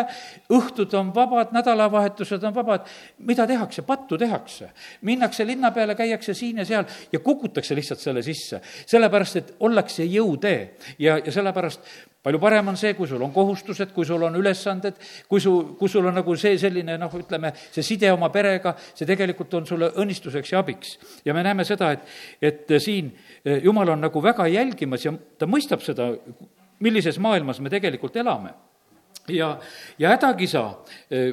õhtud 0.54 0.94
on 0.96 1.10
vabad, 1.14 1.52
nädalavahetused 1.52 2.44
on 2.48 2.54
vabad, 2.54 2.86
mida 3.28 3.46
tehakse, 3.46 3.82
pattu 3.82 4.18
tehakse. 4.18 4.70
minnakse 5.02 5.46
linna 5.46 5.70
peale, 5.70 5.94
käiakse 5.94 6.34
siin 6.34 6.62
ja 6.62 6.64
seal 6.64 6.84
ja 7.12 7.18
kukutakse 7.18 7.76
lihtsalt 7.78 8.02
selle 8.02 8.22
sisse, 8.26 8.60
sellepärast 8.86 9.40
et 9.40 9.54
ollakse 9.64 10.04
jõutee 10.04 10.60
ja, 10.98 11.16
ja 11.18 11.34
sellepärast 11.34 11.86
palju 12.28 12.40
parem 12.42 12.68
on 12.68 12.76
see, 12.76 12.92
kui 12.98 13.08
sul 13.08 13.22
on 13.24 13.32
kohustused, 13.32 13.92
kui 13.94 14.06
sul 14.06 14.22
on 14.26 14.36
ülesanded, 14.36 14.98
kui 15.30 15.40
su, 15.40 15.52
kui 15.78 15.88
sul 15.88 16.06
on 16.10 16.18
nagu 16.18 16.34
see 16.36 16.58
selline 16.60 16.98
noh, 17.00 17.14
ütleme, 17.16 17.54
see 17.72 17.86
side 17.86 18.10
oma 18.12 18.28
perega, 18.34 18.74
see 18.92 19.08
tegelikult 19.08 19.54
on 19.56 19.68
sulle 19.68 19.88
õnnistuseks 20.02 20.52
ja 20.52 20.62
abiks. 20.62 20.98
ja 21.24 21.34
me 21.34 21.44
näeme 21.46 21.64
seda, 21.64 21.92
et, 21.94 22.06
et 22.42 22.76
siin 22.82 23.12
eh, 23.44 23.62
jumal 23.64 23.94
on 23.94 24.02
nagu 24.08 24.22
väga 24.22 24.48
jälgimas 24.50 25.06
ja 25.06 25.14
ta 25.38 25.48
mõistab 25.48 25.84
seda, 25.84 26.10
millises 26.84 27.18
maailmas 27.22 27.62
me 27.64 27.70
tegelikult 27.70 28.16
elame. 28.16 28.52
ja, 29.28 29.54
ja 29.98 30.12
hädakisa 30.16 30.64
eh, 31.10 31.32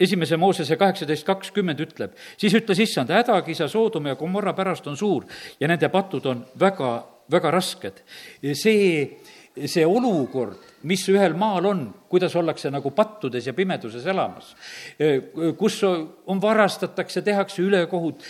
esimese 0.00 0.38
Moosese 0.38 0.78
kaheksateist 0.78 1.26
kakskümmend 1.26 1.80
ütleb, 1.82 2.14
siis 2.38 2.54
ütles 2.58 2.82
issand, 2.84 3.12
hädakisa 3.14 3.68
Soodoma 3.70 4.14
ja 4.14 4.18
Gomorra 4.18 4.54
pärast 4.56 4.86
on 4.90 4.96
suur 4.96 5.26
ja 5.60 5.68
nende 5.70 5.90
patud 5.92 6.26
on 6.30 6.44
väga, 6.60 6.92
väga 7.30 7.50
rasked. 7.54 8.02
see, 8.52 9.18
see 9.66 9.86
olukord, 9.86 10.60
mis 10.86 11.02
ühel 11.10 11.34
maal 11.38 11.66
on, 11.66 11.80
kuidas 12.08 12.36
ollakse 12.38 12.70
nagu 12.70 12.92
pattudes 12.94 13.48
ja 13.48 13.54
pimeduses 13.56 14.06
elamas, 14.06 14.52
kus 15.58 15.80
on, 15.88 16.38
varastatakse, 16.42 17.22
tehakse 17.26 17.64
ülekohut, 17.64 18.22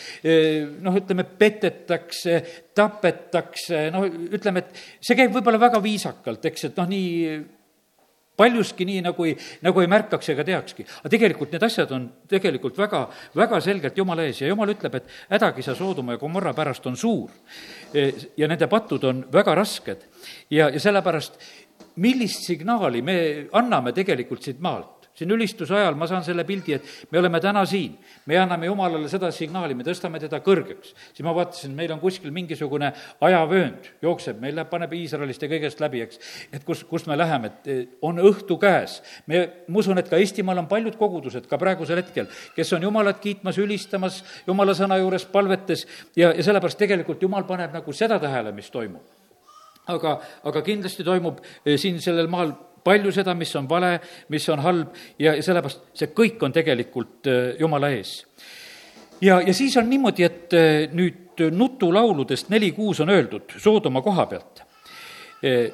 noh, 0.81 0.97
ütleme, 0.97 1.27
petetakse, 1.39 2.41
tapetakse, 2.75 3.85
noh, 3.93 4.09
ütleme, 4.09 4.65
et 4.65 5.05
see 5.05 5.19
käib 5.19 5.37
võib-olla 5.37 5.61
väga 5.69 5.83
viisakalt, 5.85 6.49
eks, 6.49 6.71
et 6.71 6.81
noh, 6.81 6.89
nii 6.89 7.39
paljuski 8.39 8.87
nii, 8.89 9.03
nagu 9.09 9.27
ei, 9.27 9.35
nagu 9.67 9.83
ei 9.83 9.91
märkaks 9.91 10.33
ega 10.35 10.47
teakski. 10.47 10.87
aga 11.01 11.13
tegelikult 11.13 11.55
need 11.55 11.67
asjad 11.67 11.93
on 11.97 12.09
tegelikult 12.31 12.79
väga, 12.79 13.05
väga 13.37 13.61
selgelt 13.65 13.99
Jumala 13.99 14.27
ees 14.29 14.43
ja 14.43 14.51
Jumal 14.51 14.75
ütleb, 14.75 14.95
et 14.95 15.09
hädakisa 15.31 15.75
Soodoma 15.79 16.15
ja 16.15 16.23
Gomorra 16.23 16.55
pärast 16.55 16.87
on 16.87 16.97
suur. 16.97 17.31
E, 17.93 18.13
ja 18.37 18.49
nende 18.49 18.69
patud 18.71 19.05
on 19.09 19.25
väga 19.33 19.55
rasked 19.59 20.07
ja, 20.51 20.69
ja 20.69 20.81
sellepärast 20.81 21.41
millist 21.99 22.47
signaali 22.47 23.03
me 23.03 23.19
anname 23.59 23.93
tegelikult 23.97 24.47
siit 24.47 24.63
maalt? 24.63 24.98
Siin 25.19 25.35
ülistuse 25.35 25.75
ajal 25.75 25.97
ma 25.99 26.07
saan 26.11 26.25
selle 26.27 26.45
pildi, 26.47 26.77
et 26.79 27.11
me 27.11 27.19
oleme 27.19 27.41
täna 27.43 27.65
siin, 27.67 27.97
me 28.27 28.39
anname 28.39 28.69
Jumalale 28.71 29.11
seda 29.11 29.31
signaali, 29.35 29.75
me 29.75 29.87
tõstame 29.87 30.21
teda 30.23 30.41
kõrgeks. 30.45 30.95
siis 31.13 31.27
ma 31.27 31.35
vaatasin, 31.35 31.75
meil 31.75 31.93
on 31.93 32.01
kuskil 32.01 32.31
mingisugune 32.35 32.93
ajavöönd, 33.21 33.91
jookseb, 34.03 34.41
meil 34.41 34.55
läheb, 34.57 34.71
paneb 34.71 34.95
Iisraelist 34.95 35.43
ja 35.43 35.51
kõigest 35.51 35.83
läbi, 35.83 36.03
eks. 36.07 36.21
et 36.53 36.65
kus, 36.65 36.85
kus 36.89 37.07
me 37.11 37.19
läheme, 37.19 37.51
et 37.51 37.99
on 38.03 38.23
õhtu 38.23 38.59
käes. 38.61 39.01
me, 39.27 39.45
ma 39.69 39.83
usun, 39.83 39.99
et 39.99 40.09
ka 40.09 40.21
Eestimaal 40.21 40.63
on 40.63 40.71
paljud 40.71 40.97
kogudused 40.99 41.49
ka 41.51 41.59
praegusel 41.59 42.03
hetkel, 42.03 42.31
kes 42.55 42.73
on 42.77 42.87
Jumalat 42.87 43.19
kiitmas, 43.23 43.59
ülistamas, 43.59 44.23
Jumala 44.47 44.75
sõna 44.75 44.99
juures 45.01 45.27
palvetes. 45.27 45.87
Ja, 46.17 46.33
ja 46.33 46.45
sellepärast 46.45 46.79
tegelikult 46.79 47.23
Jumal 47.23 47.47
paneb 47.49 47.75
nagu 47.75 47.93
seda 47.93 48.21
tähele, 48.23 48.53
mis 48.55 48.71
toimub. 48.71 49.03
Aga, 49.89 50.19
aga 50.45 50.63
kindlasti 50.63 51.05
toimub 51.05 51.41
eh, 51.65 51.79
siin 51.81 52.01
sellel 52.05 52.29
maal 52.29 52.53
palju 52.89 53.13
seda, 53.15 53.35
mis 53.39 53.55
on 53.59 53.69
vale, 53.71 53.97
mis 54.33 54.49
on 54.53 54.65
halb 54.65 54.97
ja, 55.21 55.35
ja 55.37 55.45
sellepärast 55.45 55.93
see 55.99 56.13
kõik 56.17 56.43
on 56.47 56.55
tegelikult 56.55 57.29
äh, 57.31 57.53
Jumala 57.61 57.93
ees. 57.95 58.23
ja, 59.21 59.41
ja 59.45 59.55
siis 59.55 59.77
on 59.81 59.91
niimoodi, 59.91 60.27
et 60.27 60.57
äh, 60.57 60.87
nüüd 60.93 61.45
nutulauludest 61.55 62.49
neli 62.51 62.73
kuus 62.75 63.01
on 63.05 63.13
öeldud 63.15 63.53
Soodoma 63.63 64.03
koha 64.03 64.27
pealt. 64.27 64.65
Äh, 65.45 65.69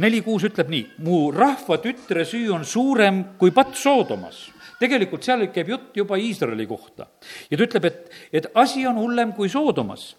neli 0.00 0.22
kuus 0.24 0.46
ütleb 0.48 0.70
nii, 0.72 0.84
mu 1.04 1.28
rahva 1.34 1.78
tütre 1.82 2.24
süü 2.26 2.48
on 2.54 2.64
suurem 2.64 3.24
kui 3.38 3.52
patt 3.54 3.76
Soodomas 3.78 4.46
tegelikult 4.80 5.24
seal 5.24 5.46
käib 5.54 5.70
jutt 5.70 5.96
juba 5.96 6.18
Iisraeli 6.18 6.66
kohta. 6.66 7.06
ja 7.50 7.56
ta 7.56 7.64
ütleb, 7.64 7.88
et, 7.88 8.12
et 8.32 8.46
asi 8.54 8.86
on 8.86 8.98
hullem 9.00 9.32
kui 9.36 9.48
Soodomas 9.48 10.14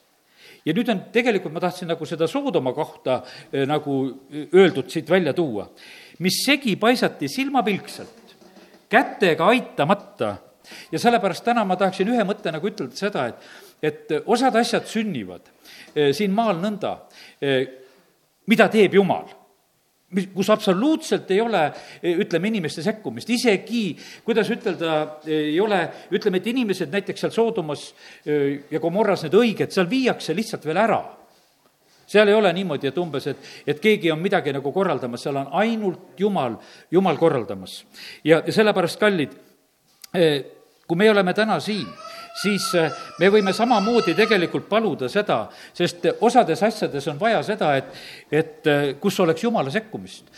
ja 0.65 0.73
nüüd 0.73 0.89
on, 0.89 1.03
tegelikult 1.13 1.53
ma 1.53 1.61
tahtsin 1.63 1.89
nagu 1.91 2.07
seda 2.09 2.27
Soodoma 2.27 2.73
kohta 2.73 3.21
nagu 3.67 3.97
öeldud 4.53 4.89
siit 4.89 5.09
välja 5.09 5.33
tuua 5.33 5.67
mis 6.19 6.41
segi 6.45 6.75
paisati 6.79 7.27
silmapilkselt, 7.27 8.35
kätega 8.89 9.47
aitamata. 9.47 10.35
ja 10.91 10.99
sellepärast 10.99 11.43
täna 11.45 11.61
ma 11.65 11.75
tahaksin 11.77 12.09
ühe 12.09 12.23
mõtte 12.25 12.49
nagu 12.49 12.65
ütelda 12.65 12.97
seda, 12.97 13.27
et, 13.29 13.43
et 13.85 14.13
osad 14.25 14.55
asjad 14.57 14.87
sünnivad 14.89 15.45
eh, 15.93 16.09
siin 16.13 16.33
maal 16.33 16.57
nõnda, 16.57 16.95
eh, 17.41 17.67
mida 18.49 18.65
teeb 18.73 18.97
Jumal. 18.97 19.27
Mis, 20.15 20.29
kus 20.33 20.49
absoluutselt 20.49 21.29
ei 21.33 21.41
ole, 21.41 21.61
eh, 22.01 22.17
ütleme, 22.17 22.49
inimeste 22.49 22.81
sekkumist, 22.81 23.29
isegi 23.29 23.83
kuidas 24.25 24.49
ütelda, 24.49 25.19
ei 25.27 25.59
ole, 25.61 25.83
ütleme, 26.17 26.41
et 26.41 26.49
inimesed 26.49 26.89
näiteks 26.93 27.25
seal 27.25 27.35
Soodomas 27.35 27.85
ja 28.25 28.81
Gomorras 28.81 29.27
need 29.27 29.37
õiged, 29.37 29.69
seal 29.75 29.89
viiakse 29.91 30.33
lihtsalt 30.33 30.65
veel 30.65 30.81
ära 30.81 31.03
seal 32.07 32.27
ei 32.27 32.33
ole 32.37 32.53
niimoodi, 32.53 32.87
et 32.87 32.97
umbes, 32.97 33.27
et, 33.27 33.37
et 33.67 33.79
keegi 33.81 34.11
on 34.11 34.21
midagi 34.21 34.53
nagu 34.53 34.71
korraldamas, 34.71 35.23
seal 35.25 35.39
on 35.41 35.47
ainult 35.61 36.19
Jumal, 36.19 36.57
Jumal 36.91 37.17
korraldamas. 37.17 37.85
ja, 38.23 38.41
ja 38.45 38.53
sellepärast, 38.53 38.99
kallid, 38.99 39.33
eh, 40.13 40.45
kui 40.87 40.97
me 40.97 41.09
oleme 41.11 41.33
täna 41.33 41.59
siin, 41.59 41.87
siis 42.41 42.67
eh, 42.79 42.91
me 43.19 43.31
võime 43.33 43.53
samamoodi 43.55 44.15
tegelikult 44.17 44.67
paluda 44.69 45.09
seda, 45.11 45.45
sest 45.73 46.07
osades 46.19 46.63
asjades 46.67 47.07
on 47.11 47.19
vaja 47.21 47.41
seda, 47.47 47.75
et, 47.79 47.95
et 48.31 48.71
eh, 48.71 48.85
kus 49.01 49.19
oleks 49.23 49.43
Jumala 49.45 49.73
sekkumist 49.73 50.31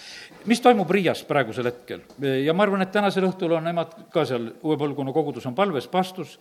mis 0.47 0.61
toimub 0.63 0.89
Riias 0.91 1.21
praegusel 1.27 1.67
hetkel? 1.67 2.01
ja 2.43 2.53
ma 2.55 2.63
arvan, 2.65 2.81
et 2.83 2.91
tänasel 2.93 3.25
õhtul 3.27 3.57
on 3.57 3.65
nemad 3.67 3.93
ka 4.13 4.23
seal, 4.27 4.49
uue 4.63 4.77
põlvkonna 4.79 5.13
kogudus 5.15 5.45
on 5.49 5.55
palves, 5.57 5.89
pastus, 5.91 6.37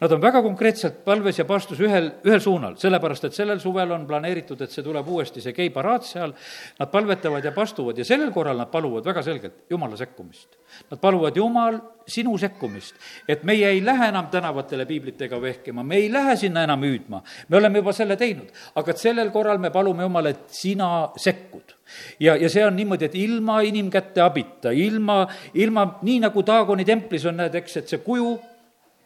nad 0.00 0.12
on 0.14 0.22
väga 0.22 0.42
konkreetselt 0.44 1.02
palves 1.06 1.40
ja 1.40 1.46
pastus 1.48 1.80
ühel, 1.82 2.10
ühel 2.26 2.42
suunal, 2.44 2.78
sellepärast 2.80 3.28
et 3.28 3.36
sellel 3.36 3.60
suvel 3.62 3.92
on 3.96 4.06
planeeritud, 4.08 4.62
et 4.62 4.74
see 4.74 4.86
tuleb 4.86 5.10
uuesti, 5.10 5.42
see 5.44 5.56
geiparaad 5.56 6.06
seal, 6.06 6.34
nad 6.78 6.92
palvetavad 6.92 7.44
ja 7.44 7.54
pastuvad 7.56 7.98
ja 7.98 8.06
sellel 8.06 8.32
korral 8.34 8.58
nad 8.60 8.70
paluvad 8.72 9.06
väga 9.10 9.24
selgelt 9.26 9.64
Jumala 9.70 9.98
sekkumist. 9.98 10.58
Nad 10.90 11.00
paluvad, 11.02 11.36
Jumal, 11.36 11.80
sinu 12.08 12.34
sekkumist, 12.40 12.96
et 13.28 13.44
meie 13.46 13.68
ei 13.68 13.82
lähe 13.84 14.08
enam 14.08 14.30
tänavatele 14.32 14.86
piiblitega 14.88 15.40
vehkima, 15.42 15.82
me 15.82 16.00
ei 16.00 16.10
lähe 16.12 16.36
sinna 16.36 16.64
enam 16.64 16.82
hüüdma, 16.82 17.22
me 17.48 17.56
oleme 17.60 17.82
juba 17.82 17.92
selle 17.96 18.16
teinud, 18.16 18.52
aga 18.80 18.94
et 18.94 19.02
sellel 19.02 19.32
korral 19.34 19.60
me 19.62 19.70
palume 19.74 20.06
Jumal, 20.08 20.30
et 20.32 20.44
sina 20.54 21.08
sekkud. 21.16 21.74
Ja, 22.20 22.36
ja 22.36 22.48
see 22.52 22.64
on 22.66 22.76
niimoodi, 22.76 23.08
et 23.08 23.16
ilma 23.18 23.60
inimkäte 23.64 24.22
abita, 24.24 24.72
ilma, 24.72 25.22
ilma, 25.54 25.88
nii 26.02 26.20
nagu 26.26 26.44
Taagoni 26.44 26.86
templis 26.88 27.26
on, 27.28 27.38
näed, 27.42 27.54
eks, 27.60 27.82
et 27.82 27.92
see 27.92 28.00
kuju 28.04 28.36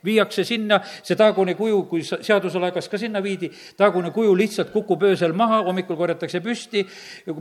viiakse 0.05 0.45
sinna, 0.45 0.81
see 1.03 1.17
Taagoni 1.19 1.55
kuju, 1.59 1.83
kui 1.91 2.03
seadusel 2.05 2.67
aegas 2.67 2.89
ka 2.91 2.99
sinna 3.01 3.23
viidi, 3.25 3.51
Taagoni 3.79 4.11
kuju 4.15 4.35
lihtsalt 4.39 4.73
kukub 4.75 5.03
öösel 5.07 5.35
maha, 5.39 5.63
hommikul 5.67 5.99
korjatakse 5.99 6.43
püsti, 6.45 6.85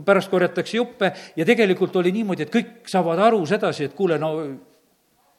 pärast 0.06 0.30
korjatakse 0.30 0.78
juppe. 0.78 1.12
Ja 1.36 1.46
tegelikult 1.48 1.96
oli 1.98 2.14
niimoodi, 2.14 2.46
et 2.46 2.54
kõik 2.54 2.90
saavad 2.90 3.22
aru 3.26 3.42
sedasi, 3.50 3.90
et 3.90 3.98
kuule, 3.98 4.18
no 4.22 4.32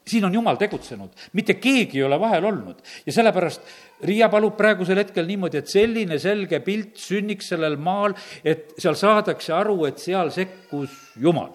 siin 0.07 0.25
on 0.25 0.33
Jumal 0.33 0.60
tegutsenud, 0.60 1.10
mitte 1.33 1.55
keegi 1.62 2.01
ei 2.01 2.03
ole 2.03 2.19
vahel 2.19 2.45
olnud 2.45 2.83
ja 3.05 3.15
sellepärast 3.15 3.74
Riia 4.03 4.27
palub 4.29 4.57
praegusel 4.60 5.00
hetkel 5.00 5.27
niimoodi, 5.29 5.62
et 5.62 5.72
selline 5.72 6.17
selge 6.19 6.60
pilt 6.65 6.98
sünniks 7.00 7.53
sellel 7.53 7.77
maal, 7.79 8.17
et 8.43 8.74
seal 8.77 8.98
saadakse 9.00 9.53
aru, 9.55 9.77
et 9.88 10.01
seal 10.03 10.33
sekkus 10.33 10.91
Jumal 11.15 11.53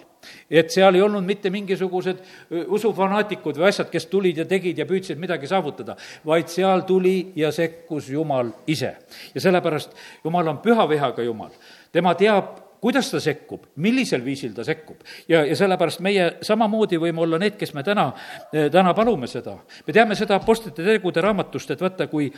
et 0.51 0.71
seal 0.73 0.97
ei 0.97 1.03
olnud 1.03 1.25
mitte 1.25 1.51
mingisugused 1.53 2.21
usufanaatikud 2.67 3.59
või 3.61 3.69
asjad, 3.71 3.89
kes 3.93 4.09
tulid 4.11 4.41
ja 4.41 4.47
tegid 4.49 4.79
ja 4.79 4.87
püüdsid 4.89 5.21
midagi 5.21 5.49
saavutada, 5.49 5.97
vaid 6.27 6.51
seal 6.53 6.85
tuli 6.89 7.33
ja 7.39 7.53
sekkus 7.55 8.11
Jumal 8.13 8.51
ise. 8.67 8.95
ja 9.35 9.41
sellepärast 9.41 9.95
Jumal 10.25 10.49
on 10.49 10.59
püha 10.65 10.89
vihaga 10.89 11.23
Jumal. 11.23 11.51
tema 11.93 12.15
teab, 12.15 12.68
kuidas 12.81 13.11
ta 13.11 13.21
sekkub, 13.21 13.65
millisel 13.77 14.25
viisil 14.25 14.53
ta 14.55 14.65
sekkub. 14.65 15.01
ja, 15.29 15.45
ja 15.45 15.57
sellepärast 15.57 16.01
meie 16.05 16.29
samamoodi 16.43 16.99
võime 17.01 17.25
olla 17.25 17.39
need, 17.39 17.57
kes 17.59 17.75
me 17.75 17.83
täna, 17.87 18.11
täna 18.53 18.95
palume 18.95 19.27
seda. 19.27 19.57
me 19.87 19.93
teame 19.93 20.15
seda 20.19 20.39
Apostlite 20.39 20.85
tegude 20.85 21.21
raamatust, 21.25 21.71
et 21.71 21.81
vaata, 21.81 22.07
kui, 22.07 22.31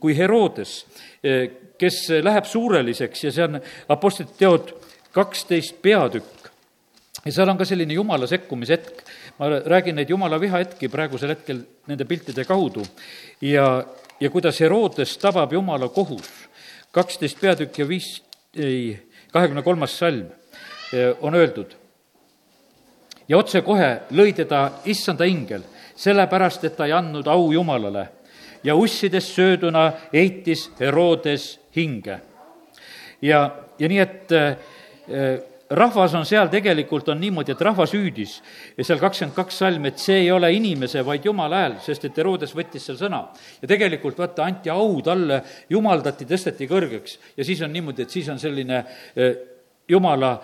kui 0.00 0.16
Herodes, 0.16 0.84
kes 1.78 2.00
läheb 2.22 2.48
suureliseks 2.48 3.24
ja 3.24 3.34
see 3.34 3.46
on 3.48 3.60
Apostlite 3.88 4.38
teod 4.38 4.74
kaksteist 5.14 5.78
peatükk, 5.82 6.44
ja 7.24 7.32
seal 7.32 7.50
on 7.50 7.58
ka 7.58 7.66
selline 7.68 7.94
jumala 7.94 8.26
sekkumishetk. 8.30 9.02
ma 9.38 9.48
räägin 9.48 9.96
neid 9.98 10.10
jumala 10.10 10.38
vihahetki 10.40 10.88
praegusel 10.88 11.32
hetkel 11.34 11.64
nende 11.90 12.04
piltide 12.04 12.44
kaudu 12.46 12.84
ja, 13.40 13.84
ja 14.20 14.30
kuidas 14.30 14.60
Herodes 14.60 15.16
tabab 15.18 15.52
jumala 15.52 15.88
kohus. 15.88 16.28
kaksteist 16.92 17.40
peatükk 17.40 17.78
ja 17.78 17.88
viis, 17.88 18.22
ei, 18.56 18.98
kahekümne 19.32 19.62
kolmas 19.62 19.98
salm 19.98 20.26
eh, 20.92 21.14
on 21.20 21.34
öeldud. 21.34 21.74
ja 23.28 23.38
otsekohe 23.38 24.00
lõi 24.10 24.34
teda 24.36 24.70
issanda 24.84 25.24
ingel, 25.24 25.62
sellepärast 25.96 26.64
et 26.64 26.76
ta 26.76 26.86
ei 26.86 26.92
andnud 26.92 27.26
au 27.26 27.52
Jumalale 27.52 28.08
ja 28.64 28.74
ussidest 28.74 29.34
sööduna 29.34 29.92
heitis 30.12 30.70
Herodes 30.80 31.60
hinge. 31.76 32.20
ja, 33.22 33.50
ja 33.78 33.88
nii, 33.88 33.98
et 33.98 34.32
äh, 34.32 34.56
rahvas 35.70 36.14
on 36.14 36.26
seal 36.28 36.50
tegelikult, 36.52 37.08
on 37.08 37.20
niimoodi, 37.20 37.54
et 37.54 37.62
rahvas 37.64 37.94
hüüdis 37.96 38.34
ja 38.76 38.84
seal 38.84 39.00
kakskümmend 39.00 39.36
kaks 39.36 39.60
salm, 39.62 39.86
et 39.88 40.00
see 40.02 40.24
ei 40.24 40.32
ole 40.32 40.50
inimese, 40.52 41.04
vaid 41.06 41.24
Jumala 41.24 41.62
hääl, 41.62 41.76
sest 41.84 42.04
et 42.08 42.18
Herodes 42.20 42.52
võttis 42.56 42.84
seal 42.84 42.98
sõna. 43.00 43.22
ja 43.62 43.68
tegelikult 43.68 44.18
vaata, 44.18 44.44
anti 44.44 44.70
au 44.70 45.00
talle, 45.02 45.42
jumaldati, 45.70 46.26
tõsteti 46.28 46.68
kõrgeks 46.68 47.18
ja 47.36 47.44
siis 47.44 47.62
on 47.62 47.72
niimoodi, 47.72 48.02
et 48.02 48.10
siis 48.10 48.28
on 48.28 48.38
selline 48.38 48.84
eh, 49.16 49.32
Jumala 49.88 50.36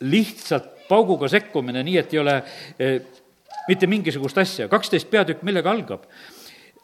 lihtsalt 0.00 0.88
pauguga 0.88 1.28
sekkumine, 1.28 1.82
nii 1.82 1.98
et 1.98 2.14
ei 2.14 2.18
ole 2.18 2.36
eh, 2.78 3.00
mitte 3.68 3.86
mingisugust 3.86 4.38
asja. 4.38 4.68
kaksteist 4.68 5.10
peatükk, 5.10 5.42
millega 5.42 5.70
algab? 5.70 6.06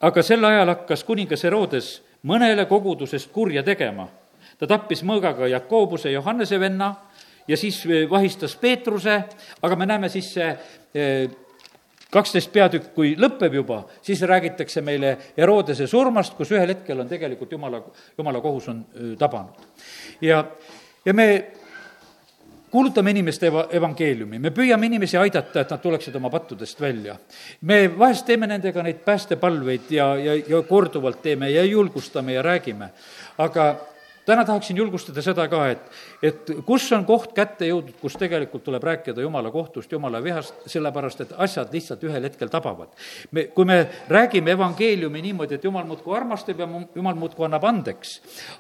aga 0.01 0.23
sel 0.23 0.45
ajal 0.45 0.75
hakkas 0.75 1.05
kuningas 1.05 1.43
Herodes 1.45 1.99
mõnele 2.23 2.67
kogudusest 2.67 3.33
kurja 3.33 3.63
tegema. 3.63 4.09
ta 4.59 4.67
tappis 4.67 5.03
mõõgaga 5.03 5.47
Jakobuse, 5.47 6.11
Johannese 6.11 6.61
venna 6.61 6.95
ja 7.49 7.57
siis 7.57 7.83
eh, 7.87 8.11
vahistas 8.11 8.57
Peetruse, 8.57 9.23
aga 9.63 9.77
me 9.77 9.87
näeme 9.87 10.09
siis 10.13 10.33
see 10.35 10.49
eh, 10.95 11.31
kaksteist 12.11 12.53
peatükk, 12.53 12.93
kui 12.95 13.13
lõpeb 13.21 13.59
juba, 13.61 13.83
siis 14.03 14.23
räägitakse 14.25 14.83
meile 14.85 15.17
Herodese 15.37 15.87
surmast, 15.87 16.37
kus 16.39 16.53
ühel 16.57 16.73
hetkel 16.73 17.01
on 17.05 17.09
tegelikult 17.09 17.53
jumala, 17.53 17.83
jumala 18.19 18.41
kohus 18.45 18.69
on 18.73 18.85
eh, 18.95 19.15
tabanud. 19.19 19.65
ja, 20.21 20.45
ja 21.05 21.15
me 21.15 21.29
kuulutame 22.71 23.11
inimeste 23.11 23.49
eva-, 23.49 23.67
evangeeliumi, 23.73 24.39
me 24.39 24.53
püüame 24.53 24.89
inimesi 24.89 25.17
aidata, 25.17 25.63
et 25.63 25.71
nad 25.73 25.81
tuleksid 25.83 26.17
oma 26.17 26.31
pattudest 26.31 26.81
välja. 26.81 27.17
me 27.61 27.87
vahest 27.99 28.27
teeme 28.27 28.47
nendega 28.47 28.83
neid 28.83 29.05
päästepalveid 29.05 29.91
ja, 29.91 30.15
ja, 30.17 30.35
ja 30.49 30.63
korduvalt 30.69 31.23
teeme 31.23 31.51
ja 31.51 31.65
julgustame 31.65 32.33
ja 32.33 32.43
räägime, 32.43 32.91
aga 33.39 33.71
täna 34.29 34.45
tahaksin 34.45 34.77
julgustada 34.77 35.23
seda 35.25 35.47
ka, 35.49 35.63
et, 35.73 35.85
et 36.23 36.51
kus 36.67 36.87
on 36.93 37.05
koht 37.09 37.33
kätte 37.37 37.69
jõudnud, 37.69 37.97
kus 38.01 38.17
tegelikult 38.21 38.65
tuleb 38.67 38.85
rääkida 38.85 39.25
Jumala 39.25 39.51
kohtust, 39.55 39.93
Jumala 39.93 40.21
vihast, 40.25 40.67
sellepärast 40.69 41.23
et 41.25 41.33
asjad 41.41 41.73
lihtsalt 41.73 42.05
ühel 42.05 42.29
hetkel 42.29 42.51
tabavad. 42.53 42.93
me, 43.33 43.47
kui 43.55 43.65
me 43.65 43.79
räägime 44.09 44.53
evangeeliumi 44.53 45.23
niimoodi, 45.31 45.57
et 45.57 45.65
Jumal 45.65 45.87
muudkui 45.89 46.17
armastab 46.17 46.61
ja 46.61 46.69
Jumal 46.95 47.17
muudkui 47.17 47.47
annab 47.47 47.65
andeks, 47.65 48.19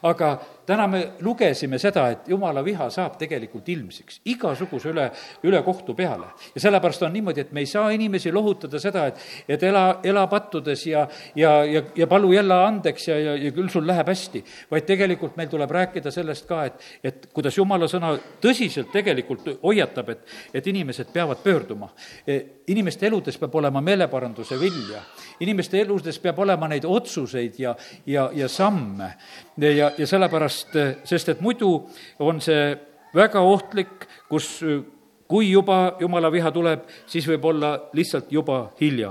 aga 0.09 0.39
täna 0.67 0.87
me 0.89 1.03
lugesime 1.21 1.79
seda, 1.79 2.07
et 2.15 2.29
Jumala 2.29 2.65
viha 2.65 2.89
saab 2.91 3.19
tegelikult 3.21 3.69
ilmsiks 3.69 4.23
igasuguse 4.33 4.93
üle, 4.93 5.11
üle 5.45 5.62
kohtu 5.66 5.95
peale. 5.95 6.33
ja 6.55 6.61
sellepärast 6.61 7.03
on 7.03 7.12
niimoodi, 7.12 7.45
et 7.45 7.53
me 7.53 7.61
ei 7.61 7.66
saa 7.66 7.90
inimesi 7.90 8.33
lohutada 8.33 8.81
seda, 8.81 9.07
et, 9.12 9.21
et 9.49 9.62
ela, 9.62 10.01
ela 10.03 10.27
pattudes 10.27 10.87
ja, 10.87 11.07
ja, 11.37 11.64
ja, 11.64 11.83
ja 11.97 12.07
palu 12.07 12.33
jälle 12.33 12.55
andeks 12.55 13.09
ja, 13.09 13.19
ja, 13.19 13.37
ja 13.37 13.53
küll 13.53 13.69
sul 13.69 13.87
läheb 13.87 14.09
hästi, 14.09 14.45
vaid 14.71 14.88
tegelikult 14.88 15.37
meil 15.37 15.49
tuleb 15.49 15.58
tuleb 15.59 15.75
rääkida 15.75 16.11
sellest 16.14 16.47
ka, 16.47 16.62
et, 16.68 16.85
et 17.05 17.27
kuidas 17.35 17.57
jumala 17.59 17.88
sõna 17.90 18.12
tõsiselt 18.42 18.92
tegelikult 18.94 19.49
hoiatab, 19.62 20.12
et, 20.14 20.25
et 20.55 20.66
inimesed 20.71 21.11
peavad 21.12 21.42
pöörduma. 21.42 21.90
E, 22.27 22.38
inimeste 22.71 23.09
eludes 23.09 23.38
peab 23.40 23.57
olema 23.59 23.83
meeleparanduse 23.83 24.59
vilja, 24.61 25.03
inimeste 25.42 25.81
eludes 25.83 26.21
peab 26.23 26.38
olema 26.44 26.68
neid 26.71 26.87
otsuseid 26.87 27.59
ja, 27.59 27.75
ja, 28.07 28.29
ja 28.35 28.49
samme. 28.49 29.14
ja, 29.59 29.90
ja 29.99 30.07
sellepärast, 30.07 30.79
sest 31.05 31.35
et 31.35 31.40
muidu 31.40 31.73
on 32.18 32.40
see 32.40 32.77
väga 33.14 33.40
ohtlik, 33.42 34.07
kus 34.29 34.61
kui 35.29 35.51
juba 35.51 35.97
jumala 36.01 36.31
viha 36.33 36.51
tuleb, 36.55 36.87
siis 37.07 37.27
võib 37.29 37.44
olla 37.51 37.75
lihtsalt 37.92 38.31
juba 38.33 38.68
hilja 38.81 39.11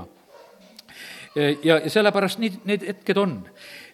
ja, 1.62 1.76
ja 1.84 1.90
sellepärast 1.90 2.40
nii 2.42 2.60
need 2.68 2.86
hetked 2.88 3.20
on 3.20 3.36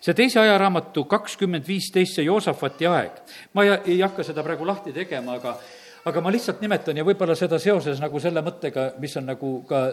see 0.04 0.16
teise 0.16 0.40
ajaraamatu 0.42 1.06
kakskümmend 1.08 1.64
viisteist, 1.68 2.18
see 2.18 2.26
Joosafati 2.26 2.88
aeg, 2.90 3.22
ma 3.56 3.64
ei, 3.64 3.72
ei 3.94 4.02
hakka 4.04 4.26
seda 4.26 4.44
praegu 4.44 4.66
lahti 4.68 4.92
tegema, 4.92 5.38
aga 5.40 5.56
aga 6.04 6.20
ma 6.20 6.32
lihtsalt 6.32 6.60
nimetan 6.60 6.98
ja 7.00 7.04
võib-olla 7.06 7.36
seda 7.38 7.58
seoses 7.62 8.00
nagu 8.02 8.20
selle 8.20 8.42
mõttega, 8.44 8.90
mis 9.00 9.14
on 9.16 9.30
nagu 9.30 9.54
ka, 9.68 9.86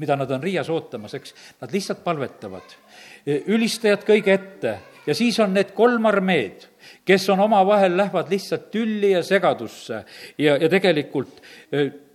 mida 0.00 0.16
nad 0.16 0.30
on 0.32 0.42
Riias 0.42 0.70
ootamas, 0.72 1.14
eks, 1.18 1.34
nad 1.60 1.74
lihtsalt 1.74 2.00
palvetavad. 2.04 2.76
ülistajad 3.26 4.06
kõige 4.08 4.32
ette 4.32 4.78
ja 5.06 5.14
siis 5.14 5.38
on 5.40 5.52
need 5.56 5.74
kolm 5.76 6.06
armeed, 6.08 6.64
kes 7.04 7.28
on 7.32 7.40
omavahel, 7.44 7.96
lähevad 7.96 8.30
lihtsalt 8.32 8.70
tülli 8.72 9.12
ja 9.12 9.22
segadusse 9.22 10.04
ja, 10.38 10.56
ja 10.56 10.68
tegelikult, 10.68 11.42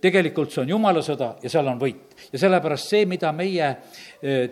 tegelikult 0.00 0.52
see 0.52 0.64
on 0.64 0.74
jumala 0.74 1.02
sõda 1.02 1.34
ja 1.42 1.50
seal 1.52 1.70
on 1.70 1.78
võit. 1.80 2.13
Ja 2.34 2.40
sellepärast 2.42 2.90
see, 2.90 3.04
mida 3.06 3.30
meie 3.32 3.68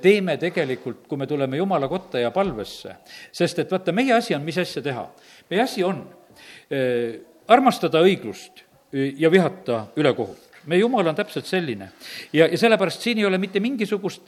teeme 0.02 0.36
tegelikult, 0.38 1.02
kui 1.10 1.18
me 1.18 1.26
tuleme 1.26 1.58
Jumala 1.58 1.88
kotta 1.90 2.22
ja 2.22 2.30
palvesse. 2.30 2.94
sest 3.32 3.58
et 3.58 3.70
vaata, 3.70 3.92
meie 3.92 4.14
asi 4.14 4.36
on, 4.38 4.44
mis 4.46 4.58
asja 4.58 4.82
teha. 4.82 5.08
meie 5.50 5.62
asi 5.62 5.82
on 5.84 6.04
armastada 7.48 8.00
õiglust 8.06 8.62
ja 8.92 9.30
vihata 9.30 9.86
ülekohut 9.96 10.52
meie 10.66 10.80
jumal 10.80 11.06
on 11.10 11.16
täpselt 11.18 11.46
selline. 11.46 11.88
ja, 12.32 12.46
ja 12.46 12.58
sellepärast 12.58 13.02
siin 13.02 13.18
ei 13.18 13.26
ole 13.26 13.38
mitte 13.42 13.60
mingisugust 13.60 14.22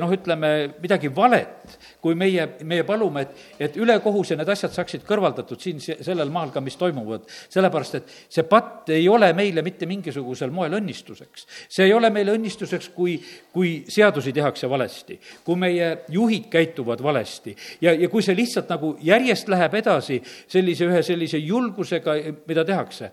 noh, 0.00 0.12
ütleme, 0.16 0.52
midagi 0.80 1.10
valet, 1.14 1.76
kui 2.04 2.16
meie, 2.18 2.44
meie 2.68 2.84
palume, 2.84 3.24
et, 3.24 3.44
et 3.66 3.76
ülekohus 3.80 4.34
ja 4.34 4.36
need 4.36 4.50
asjad 4.52 4.74
saaksid 4.74 5.06
kõrvaldatud 5.08 5.60
siin 5.60 5.80
sellel 5.80 6.32
maal 6.32 6.52
ka, 6.52 6.60
mis 6.60 6.76
toimuvad. 6.80 7.24
sellepärast, 7.48 7.94
et 7.96 8.12
see 8.36 8.44
patt 8.48 8.92
ei 8.92 9.08
ole 9.08 9.30
meile 9.32 9.64
mitte 9.64 9.88
mingisugusel 9.88 10.52
moel 10.52 10.76
õnnistuseks. 10.76 11.46
see 11.68 11.88
ei 11.88 11.94
ole 11.96 12.10
meile 12.12 12.34
õnnistuseks, 12.36 12.90
kui, 12.96 13.16
kui 13.52 13.72
seadusi 13.88 14.34
tehakse 14.36 14.68
valesti, 14.70 15.16
kui 15.44 15.56
meie 15.56 15.88
juhid 16.12 16.50
käituvad 16.52 17.02
valesti 17.02 17.56
ja, 17.80 17.94
ja 17.94 18.12
kui 18.12 18.22
see 18.22 18.36
lihtsalt 18.36 18.68
nagu 18.68 18.96
järjest 19.00 19.48
läheb 19.48 19.80
edasi 19.80 20.20
sellise 20.46 20.90
ühe 20.90 21.02
sellise 21.02 21.40
julgusega, 21.40 22.18
mida 22.46 22.64
tehakse 22.68 23.10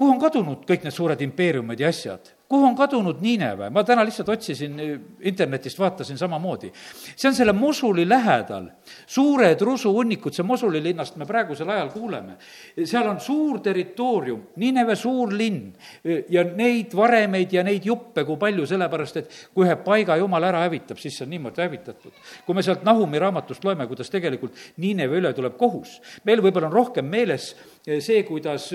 kuhu 0.00 0.16
on 0.16 0.20
kadunud 0.20 0.64
kõik 0.68 0.86
need 0.86 0.96
suured 0.96 1.20
impeeriumid 1.20 1.80
ja 1.82 1.92
asjad? 1.92 2.32
Kuhu 2.50 2.66
on 2.66 2.74
kadunud 2.74 3.20
Niineve? 3.22 3.70
ma 3.70 3.84
täna 3.86 4.02
lihtsalt 4.04 4.28
otsisin 4.28 4.80
eh, 4.80 4.98
internetist, 5.30 5.78
vaatasin 5.78 6.18
samamoodi. 6.18 6.72
see 7.16 7.28
on 7.28 7.34
selle 7.34 7.52
Mosuli 7.52 8.08
lähedal, 8.08 8.66
suured 9.06 9.60
rusuhunnikud, 9.60 10.34
see 10.34 10.46
Mosuli 10.46 10.82
linnast 10.82 11.16
me 11.16 11.26
praegusel 11.26 11.70
ajal 11.70 11.92
kuuleme. 11.94 12.36
seal 12.84 13.06
on 13.06 13.20
suur 13.20 13.60
territoorium, 13.62 14.42
Niineve 14.56 14.96
suur 14.98 15.30
linn 15.32 15.70
eh, 16.04 16.24
ja 16.28 16.44
neid 16.44 16.96
varemeid 16.96 17.54
ja 17.54 17.62
neid 17.62 17.86
juppe, 17.86 18.26
kui 18.26 18.36
palju, 18.36 18.66
sellepärast 18.66 19.22
et 19.22 19.40
kui 19.54 19.68
ühe 19.68 19.78
paiga 19.86 20.18
jumal 20.18 20.50
ära 20.50 20.66
hävitab, 20.66 20.98
siis 20.98 21.20
see 21.20 21.28
on 21.28 21.34
niimoodi 21.36 21.62
hävitatud. 21.62 22.12
kui 22.46 22.58
me 22.58 22.66
sealt 22.66 22.82
Nahumi 22.84 23.22
raamatust 23.22 23.64
loeme, 23.64 23.86
kuidas 23.86 24.10
tegelikult 24.10 24.58
Niineve 24.82 25.22
üle 25.22 25.34
tuleb 25.38 25.54
kohus, 25.60 26.00
meil 26.26 26.42
võib-olla 26.42 26.66
on 26.66 26.78
rohkem 26.82 27.06
meeles 27.06 27.52
eh, 27.86 28.02
see, 28.02 28.24
kuidas 28.26 28.72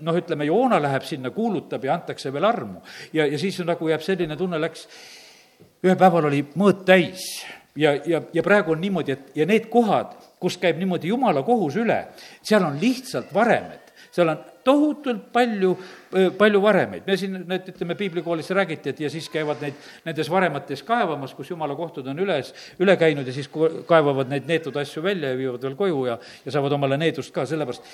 noh, 0.00 0.18
ütleme, 0.18 0.46
Joona 0.48 0.80
läheb 0.82 1.06
sinna, 1.06 1.30
kuulutab 1.30 1.84
ja 1.84 1.94
antakse 1.94 2.32
veel 2.32 2.44
armu. 2.44 2.82
ja, 3.12 3.26
ja 3.26 3.38
siis 3.38 3.58
nagu 3.64 3.88
jääb 3.88 4.04
selline 4.04 4.36
tunne, 4.36 4.60
läks, 4.60 4.86
ühel 5.84 5.96
päeval 5.96 6.28
oli 6.30 6.42
mõõt 6.56 6.84
täis 6.88 7.44
ja, 7.76 7.94
ja, 8.04 8.22
ja 8.32 8.42
praegu 8.42 8.74
on 8.74 8.80
niimoodi, 8.80 9.12
et 9.12 9.36
ja 9.36 9.46
need 9.46 9.70
kohad, 9.72 10.16
kus 10.40 10.58
käib 10.60 10.78
niimoodi 10.80 11.12
jumala 11.12 11.42
kohus 11.46 11.76
üle, 11.80 12.02
seal 12.42 12.64
on 12.64 12.80
lihtsalt 12.80 13.32
varemed 13.34 13.86
seal 14.16 14.28
on 14.32 14.38
tohutult 14.64 15.28
palju, 15.32 15.74
palju 16.38 16.60
varemeid. 16.62 17.04
me 17.06 17.16
siin, 17.20 17.36
need, 17.48 17.68
ütleme, 17.72 17.96
piiblikoolis 17.98 18.50
räägiti, 18.56 18.94
et 18.94 19.00
ja 19.04 19.10
siis 19.12 19.28
käivad 19.32 19.60
neid 19.62 19.76
nendes 20.06 20.30
varemates 20.32 20.82
kaevamas, 20.86 21.34
kus 21.36 21.50
jumala 21.52 21.76
kohtud 21.76 22.06
on 22.12 22.22
üles, 22.24 22.52
üle 22.82 22.96
käinud 22.96 23.28
ja 23.28 23.34
siis 23.36 23.50
kaevavad 23.86 24.32
neid 24.32 24.48
neetud 24.48 24.76
asju 24.80 25.04
välja 25.04 25.34
ja 25.34 25.38
viivad 25.38 25.68
veel 25.68 25.76
koju 25.78 26.06
ja, 26.08 26.18
ja 26.44 26.54
saavad 26.54 26.78
omale 26.78 26.98
needust 27.00 27.34
ka, 27.34 27.46
sellepärast 27.46 27.84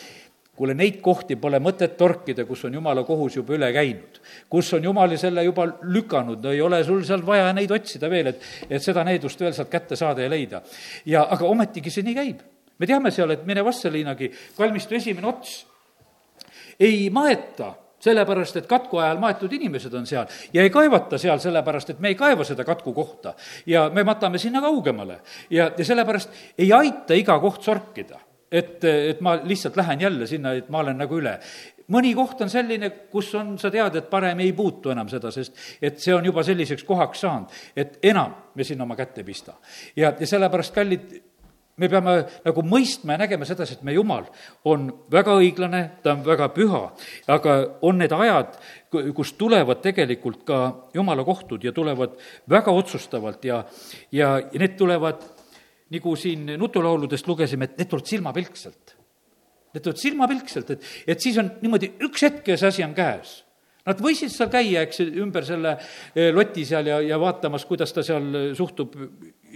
kuule, 0.62 0.76
neid 0.78 1.00
kohti 1.02 1.34
pole 1.42 1.58
mõtet 1.58 1.96
torkida, 1.98 2.44
kus 2.46 2.60
on 2.68 2.76
jumala 2.78 3.02
kohus 3.02 3.40
juba 3.40 3.56
üle 3.56 3.72
käinud. 3.74 4.20
kus 4.48 4.70
on 4.76 4.84
jumal 4.86 5.16
selle 5.18 5.42
juba 5.42 5.66
lükanud, 5.82 6.38
no 6.44 6.52
ei 6.54 6.62
ole 6.62 6.84
sul 6.86 7.02
seal 7.04 7.26
vaja 7.26 7.50
neid 7.52 7.74
otsida 7.74 8.10
veel, 8.10 8.30
et, 8.30 8.46
et 8.70 8.82
seda 8.82 9.02
needust 9.04 9.40
veel 9.42 9.56
sealt 9.56 9.72
kätte 9.72 9.98
saada 9.98 10.22
ja 10.22 10.30
leida. 10.30 10.62
ja 11.06 11.26
aga 11.34 11.50
ometigi 11.50 11.90
see 11.90 12.06
nii 12.06 12.14
käib. 12.14 12.46
me 12.78 12.86
teame 12.86 13.10
seal, 13.10 13.34
et 13.34 13.44
mine 13.46 13.64
Vasseliinagi 13.64 14.30
kalmistu 14.56 14.94
esimene 14.94 15.26
ots 15.26 15.58
ei 16.78 17.10
maeta 17.10 17.74
sellepärast, 18.02 18.62
et 18.62 18.70
katku 18.70 19.02
ajal 19.02 19.18
maetud 19.18 19.52
inimesed 19.52 19.94
on 19.94 20.06
seal 20.06 20.30
ja 20.54 20.62
ei 20.62 20.70
kaevata 20.70 21.18
seal 21.18 21.42
sellepärast, 21.42 21.90
et 21.90 22.00
me 22.00 22.14
ei 22.14 22.18
kaeva 22.18 22.46
seda 22.46 22.62
katku 22.64 22.94
kohta 22.94 23.34
ja 23.66 23.88
me 23.90 24.06
matame 24.06 24.38
sinna 24.38 24.62
kaugemale 24.62 25.24
ja, 25.50 25.72
ja 25.74 25.84
sellepärast 25.84 26.54
ei 26.58 26.70
aita 26.72 27.18
iga 27.18 27.40
koht 27.42 27.66
sorkida 27.66 28.28
et, 28.52 28.84
et 28.84 29.20
ma 29.24 29.36
lihtsalt 29.42 29.76
lähen 29.80 30.00
jälle 30.00 30.28
sinna, 30.28 30.52
et 30.58 30.68
ma 30.70 30.82
olen 30.84 31.00
nagu 31.02 31.18
üle. 31.18 31.38
mõni 31.92 32.12
koht 32.16 32.40
on 32.40 32.50
selline, 32.50 32.88
kus 33.12 33.32
on, 33.36 33.56
sa 33.58 33.70
tead, 33.70 33.96
et 33.98 34.08
parem 34.10 34.38
ei 34.40 34.52
puutu 34.56 34.92
enam 34.92 35.08
seda, 35.10 35.32
sest 35.34 35.58
et 35.82 35.98
see 36.00 36.14
on 36.14 36.24
juba 36.24 36.44
selliseks 36.46 36.84
kohaks 36.88 37.24
saanud, 37.24 37.58
et 37.76 37.98
enam 38.02 38.34
me 38.54 38.64
sinna 38.64 38.86
oma 38.86 38.96
kätt 38.96 39.18
ei 39.18 39.24
pista. 39.24 39.58
ja, 39.96 40.14
ja 40.18 40.26
sellepärast, 40.26 40.74
kallid, 40.74 41.20
me 41.80 41.88
peame 41.88 42.14
nagu 42.44 42.64
mõistma 42.68 43.16
ja 43.16 43.22
nägema 43.24 43.46
sedasi, 43.48 43.78
et 43.78 43.84
meie 43.86 43.96
Jumal 43.96 44.26
on 44.68 44.88
väga 45.12 45.34
õiglane, 45.40 45.82
ta 46.04 46.12
on 46.16 46.24
väga 46.26 46.50
püha, 46.54 46.82
aga 47.32 47.56
on 47.88 48.00
need 48.02 48.12
ajad, 48.12 48.58
kus 49.16 49.32
tulevad 49.40 49.80
tegelikult 49.84 50.44
ka 50.48 50.62
Jumala 50.94 51.24
kohtud 51.24 51.64
ja 51.64 51.72
tulevad 51.72 52.18
väga 52.50 52.74
otsustavalt 52.76 53.44
ja, 53.48 53.62
ja 54.12 54.34
need 54.52 54.76
tulevad 54.80 55.24
nagu 55.92 56.16
siin 56.18 56.54
nutulauludest 56.58 57.28
lugesime, 57.28 57.68
et 57.68 57.78
need 57.80 57.90
tulevad 57.90 58.10
silmapilkselt. 58.10 58.96
Need 59.72 59.84
tulevad 59.84 60.02
silmapilkselt, 60.02 60.74
et, 60.74 60.90
et 61.14 61.24
siis 61.24 61.38
on 61.40 61.48
niimoodi 61.62 61.94
üks 62.06 62.26
hetk 62.26 62.52
ja 62.52 62.58
see 62.60 62.72
asi 62.72 62.86
on 62.86 62.94
käes. 62.96 63.40
Nad 63.82 63.98
võisid 63.98 64.30
seal 64.30 64.50
käia, 64.50 64.84
eks, 64.86 65.00
ümber 65.18 65.46
selle 65.46 65.72
eh, 66.14 66.30
loti 66.34 66.62
seal 66.66 66.86
ja, 66.86 67.00
ja 67.02 67.18
vaatamas, 67.18 67.64
kuidas 67.66 67.90
ta 67.94 68.04
seal 68.06 68.54
suhtub 68.54 68.94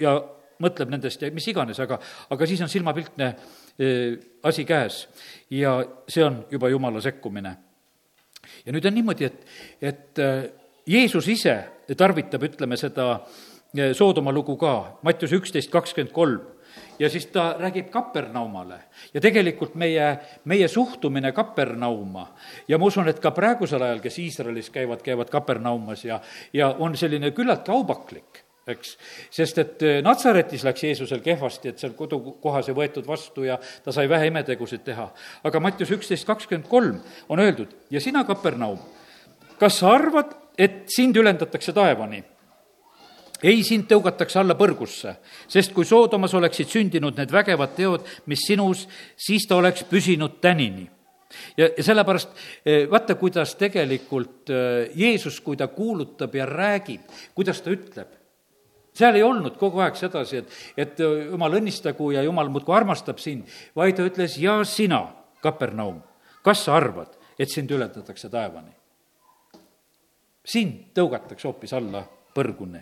ja 0.01 0.17
mõtleb 0.63 0.91
nendest 0.91 1.23
ja 1.23 1.31
mis 1.35 1.47
iganes, 1.53 1.79
aga, 1.85 1.99
aga 2.33 2.49
siis 2.49 2.63
on 2.65 2.73
silmapiltne 2.73 3.29
eh, 3.79 4.17
asi 4.49 4.65
käes 4.67 5.05
ja 5.53 5.79
see 6.09 6.25
on 6.27 6.41
juba 6.51 6.73
jumala 6.73 7.03
sekkumine. 7.05 7.57
ja 8.65 8.75
nüüd 8.75 8.89
on 8.89 8.97
niimoodi, 8.99 9.29
et, 9.29 9.45
et 9.81 10.25
eh, 10.25 10.49
Jeesus 10.87 11.27
ise 11.29 11.55
tarvitab, 11.99 12.43
ütleme, 12.47 12.77
seda 12.79 13.21
Soodoma 13.93 14.33
lugu 14.33 14.57
ka, 14.57 14.99
Mattius 15.03 15.33
üksteist 15.37 15.71
kakskümmend 15.71 16.15
kolm 16.15 16.45
ja 16.99 17.11
siis 17.11 17.27
ta 17.27 17.57
räägib 17.59 17.91
Kapernaumale 17.91 18.79
ja 19.15 19.21
tegelikult 19.21 19.75
meie, 19.75 20.19
meie 20.45 20.69
suhtumine 20.69 21.33
Kapernauma 21.33 22.29
ja 22.69 22.79
ma 22.79 22.89
usun, 22.89 23.09
et 23.09 23.21
ka 23.21 23.31
praegusel 23.37 23.83
ajal, 23.83 24.01
kes 24.01 24.19
Iisraelis 24.19 24.71
käivad, 24.71 25.03
käivad 25.05 25.31
Kapernaumas 25.31 26.05
ja, 26.05 26.21
ja 26.53 26.75
on 26.79 26.97
selline 26.97 27.31
küllaltki 27.37 27.73
aubaklik 27.73 28.47
eks. 28.67 28.97
sest 29.31 29.59
et 29.63 29.83
eh, 29.87 29.99
Natsaretis 30.03 30.65
läks 30.67 30.85
Jeesusel 30.85 31.23
kehvasti, 31.25 31.71
et 31.71 31.83
seal 31.83 31.95
kodukohas 31.99 32.71
ei 32.71 32.77
võetud 32.77 33.07
vastu 33.07 33.47
ja 33.47 33.59
ta 33.85 33.95
sai 33.95 34.09
vähe 34.11 34.31
imetegusid 34.31 34.85
teha. 34.87 35.09
aga 35.45 35.61
Mattius 35.61 35.93
üksteist 35.95 36.27
kakskümmend 36.27 36.69
kolm 36.69 37.01
on 37.29 37.43
öeldud 37.43 37.77
ja 37.91 38.01
sina, 38.01 38.25
Kapernaum, 38.25 38.79
kas 39.61 39.81
sa 39.83 39.95
arvad, 39.95 40.35
et 40.59 40.85
sind 40.93 41.17
ülendatakse 41.17 41.73
taevani? 41.77 42.25
Ei, 43.43 43.63
sind 43.67 43.87
tõugatakse 43.91 44.41
alla 44.41 44.57
põrgusse, 44.59 45.17
sest 45.51 45.75
kui 45.77 45.87
Soodomas 45.89 46.35
oleksid 46.37 46.71
sündinud 46.73 47.19
need 47.19 47.33
vägevad 47.33 47.75
teod, 47.77 48.07
mis 48.31 48.47
sinus, 48.49 48.87
siis 49.17 49.47
ta 49.49 49.59
oleks 49.61 49.85
püsinud 49.91 50.39
tänini. 50.41 50.87
Ja, 51.59 51.69
ja 51.69 51.85
sellepärast 51.85 52.31
eh, 52.65 52.87
vaata, 52.91 53.17
kuidas 53.19 53.57
tegelikult 53.59 54.53
eh, 54.55 54.95
Jeesus, 54.97 55.41
kui 55.45 55.59
ta 55.59 55.69
kuulutab 55.69 56.35
ja 56.39 56.47
räägib, 56.49 57.05
kuidas 57.35 57.61
ta 57.61 57.75
ütleb, 57.75 58.15
seal 58.97 59.19
ei 59.19 59.27
olnud 59.27 59.59
kogu 59.61 59.83
aeg 59.85 59.99
sedasi, 59.99 60.41
et, 60.41 60.57
et 60.87 61.05
eh, 61.05 61.29
jumal 61.33 61.59
õnnistagu 61.59 62.13
ja 62.15 62.25
jumal 62.25 62.49
muudkui 62.55 62.77
armastab 62.79 63.21
sind, 63.21 63.51
vaid 63.77 63.99
ta 63.99 64.07
ütles, 64.07 64.39
ja 64.41 64.63
sina, 64.65 65.05
Kapernaum, 65.43 66.01
kas 66.47 66.65
sa 66.65 66.79
arvad, 66.79 67.13
et 67.39 67.53
sind 67.53 67.71
ületatakse 67.71 68.33
taevani? 68.33 68.73
sind 70.47 70.93
tõugatakse 70.95 71.49
hoopis 71.49 71.73
alla 71.75 72.05
põrguni 72.07 72.79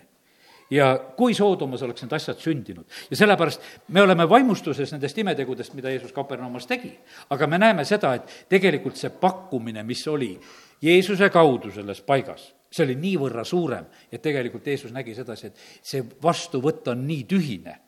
ja 0.75 0.89
kui 1.17 1.33
Soodomas 1.33 1.83
oleks 1.85 2.03
need 2.03 2.13
asjad 2.17 2.39
sündinud. 2.41 2.85
ja 3.09 3.17
sellepärast 3.17 3.61
me 3.87 4.01
oleme 4.01 4.27
vaimustuses 4.29 4.91
nendest 4.91 5.17
imetegudest, 5.17 5.73
mida 5.73 5.89
Jeesus 5.89 6.13
Kapernaumas 6.13 6.67
tegi. 6.67 6.91
aga 7.29 7.47
me 7.47 7.57
näeme 7.57 7.85
seda, 7.85 8.13
et 8.15 8.45
tegelikult 8.49 8.99
see 8.99 9.09
pakkumine, 9.09 9.83
mis 9.83 10.07
oli 10.07 10.33
Jeesuse 10.81 11.29
kaudu 11.29 11.71
selles 11.71 12.01
paigas, 12.01 12.53
see 12.71 12.85
oli 12.85 12.95
niivõrra 12.99 13.43
suurem, 13.43 13.85
et 14.11 14.21
tegelikult 14.21 14.67
Jeesus 14.67 14.91
nägi 14.91 15.15
sedasi, 15.15 15.47
et 15.47 15.61
see 15.81 16.03
vastuvõtt 16.23 16.91
on 16.91 17.07
nii 17.07 17.23
tühine 17.29 17.79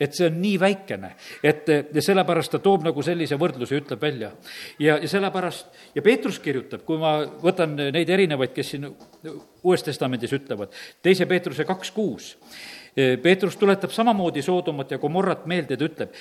et 0.00 0.14
see 0.14 0.26
on 0.26 0.38
nii 0.42 0.54
väikene, 0.60 1.12
et 1.44 1.68
sellepärast 2.02 2.56
ta 2.56 2.60
toob 2.62 2.86
nagu 2.86 3.02
sellise 3.06 3.38
võrdluse, 3.38 3.78
ütleb 3.78 4.02
välja. 4.02 4.32
ja, 4.78 4.98
ja 4.98 5.08
sellepärast, 5.08 5.68
ja 5.94 6.02
Peetrus 6.02 6.40
kirjutab, 6.42 6.82
kui 6.86 6.98
ma 6.98 7.16
võtan 7.42 7.76
neid 7.78 8.10
erinevaid, 8.10 8.54
kes 8.54 8.74
siin 8.74 8.88
Uues 9.64 9.86
Testamendis 9.86 10.34
ütlevad, 10.34 10.74
teise 11.02 11.26
Peetruse 11.30 11.64
kaks 11.68 11.94
kuus, 11.94 12.34
Peetrus 12.94 13.56
tuletab 13.58 13.90
samamoodi 13.90 14.42
Soodomat 14.42 14.92
ja 14.94 14.98
Gomorrat 15.02 15.46
meelde, 15.50 15.76
ta 15.76 15.88
ütleb, 15.88 16.20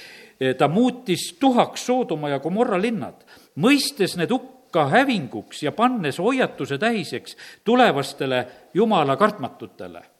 ta 0.58 0.68
muutis 0.68 1.32
tuhaks 1.40 1.86
Soodoma 1.86 2.32
ja 2.34 2.40
Gomorra 2.42 2.82
linnad, 2.82 3.22
mõistes 3.62 4.18
need 4.18 4.34
hukka 4.34 4.88
hävinguks 4.90 5.62
ja 5.66 5.72
pannes 5.72 6.18
hoiatuse 6.22 6.80
tähiseks 6.82 7.38
tulevastele 7.66 8.46
jumala 8.74 9.18
kartmatutele 9.18 10.12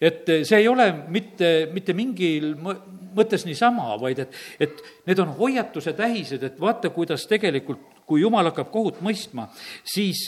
et 0.00 0.30
see 0.48 0.58
ei 0.62 0.68
ole 0.68 0.86
mitte, 1.12 1.68
mitte 1.74 1.94
mingil 1.96 2.54
mõttes 2.56 3.44
niisama, 3.46 3.94
vaid 4.00 4.22
et, 4.24 4.36
et 4.62 4.82
need 5.08 5.20
on 5.22 5.34
hoiatuse 5.36 5.92
tähised, 5.98 6.42
et 6.46 6.60
vaata, 6.60 6.92
kuidas 6.94 7.26
tegelikult, 7.28 7.82
kui 8.08 8.22
jumal 8.22 8.48
hakkab 8.48 8.70
kohut 8.72 9.02
mõistma, 9.04 9.46
siis, 9.86 10.24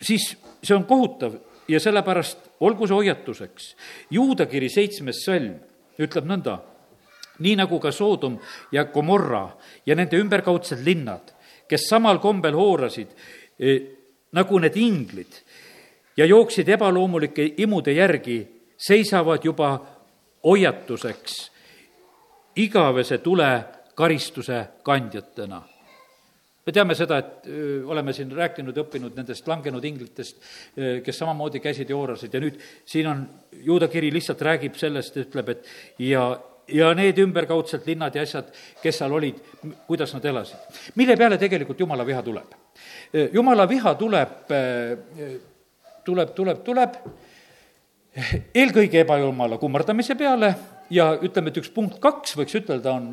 siis 0.00 0.28
see 0.62 0.76
on 0.76 0.86
kohutav 0.88 1.36
ja 1.68 1.80
sellepärast 1.82 2.52
olgu 2.64 2.86
see 2.86 3.00
hoiatuseks. 3.00 3.74
juudakiri 4.10 4.68
seitsmes 4.72 5.24
salm 5.26 5.56
ütleb 6.02 6.28
nõnda, 6.28 6.58
nii 7.42 7.56
nagu 7.58 7.78
ka 7.80 7.92
Soodom 7.92 8.38
ja 8.72 8.84
Gomorra 8.84 9.48
ja 9.86 9.96
nende 9.98 10.20
ümberkaudsed 10.20 10.84
linnad, 10.84 11.32
kes 11.68 11.88
samal 11.88 12.20
kombel 12.22 12.56
hoorasid 12.56 13.10
eh, 13.58 13.82
nagu 14.32 14.58
need 14.60 14.76
inglid 14.76 15.40
ja 16.16 16.26
jooksid 16.26 16.68
ebaloomulike 16.68 17.54
imude 17.56 17.92
järgi, 17.92 18.38
seisavad 18.76 19.44
juba 19.44 19.74
hoiatuseks 20.44 21.50
igavese 22.56 23.18
tule 23.18 23.64
karistuse 23.94 24.64
kandjatena. 24.82 25.62
me 26.66 26.72
teame 26.72 26.94
seda, 26.94 27.16
et 27.18 27.46
öö, 27.50 27.86
oleme 27.90 28.12
siin 28.14 28.30
rääkinud 28.32 28.76
ja 28.76 28.84
õppinud 28.84 29.16
nendest 29.18 29.48
langenud 29.50 29.84
inglitest, 29.84 30.36
kes 31.02 31.18
samamoodi 31.18 31.58
käisid 31.60 31.90
ja 31.90 31.96
oorasid 31.98 32.34
ja 32.34 32.40
nüüd 32.40 32.60
siin 32.86 33.08
on, 33.10 33.24
juuda 33.66 33.88
kiri 33.90 34.12
lihtsalt 34.14 34.44
räägib 34.46 34.78
sellest, 34.78 35.16
ütleb, 35.24 35.48
et 35.48 35.66
ja, 35.98 36.22
ja 36.70 36.92
need 36.94 37.18
ümberkaudsed 37.18 37.88
linnad 37.90 38.14
ja 38.14 38.22
asjad, 38.22 38.52
kes 38.82 39.00
seal 39.02 39.16
olid, 39.18 39.40
kuidas 39.88 40.14
nad 40.14 40.24
elasid. 40.30 40.78
mille 40.94 41.16
peale 41.16 41.38
tegelikult 41.38 41.80
jumala 41.82 42.06
viha 42.06 42.22
tuleb? 42.22 42.54
jumala 43.32 43.66
viha 43.68 43.94
tuleb, 43.98 44.52
tuleb, 46.04 46.32
tuleb, 46.36 46.62
tuleb 46.64 46.96
eelkõige 48.54 49.02
ebajumala 49.02 49.58
kummardamise 49.60 50.16
peale 50.20 50.54
ja 50.92 51.12
ütleme, 51.16 51.52
et 51.52 51.62
üks 51.62 51.70
punkt 51.72 52.00
kaks, 52.02 52.36
võiks 52.36 52.58
ütelda, 52.60 52.92
on 52.92 53.12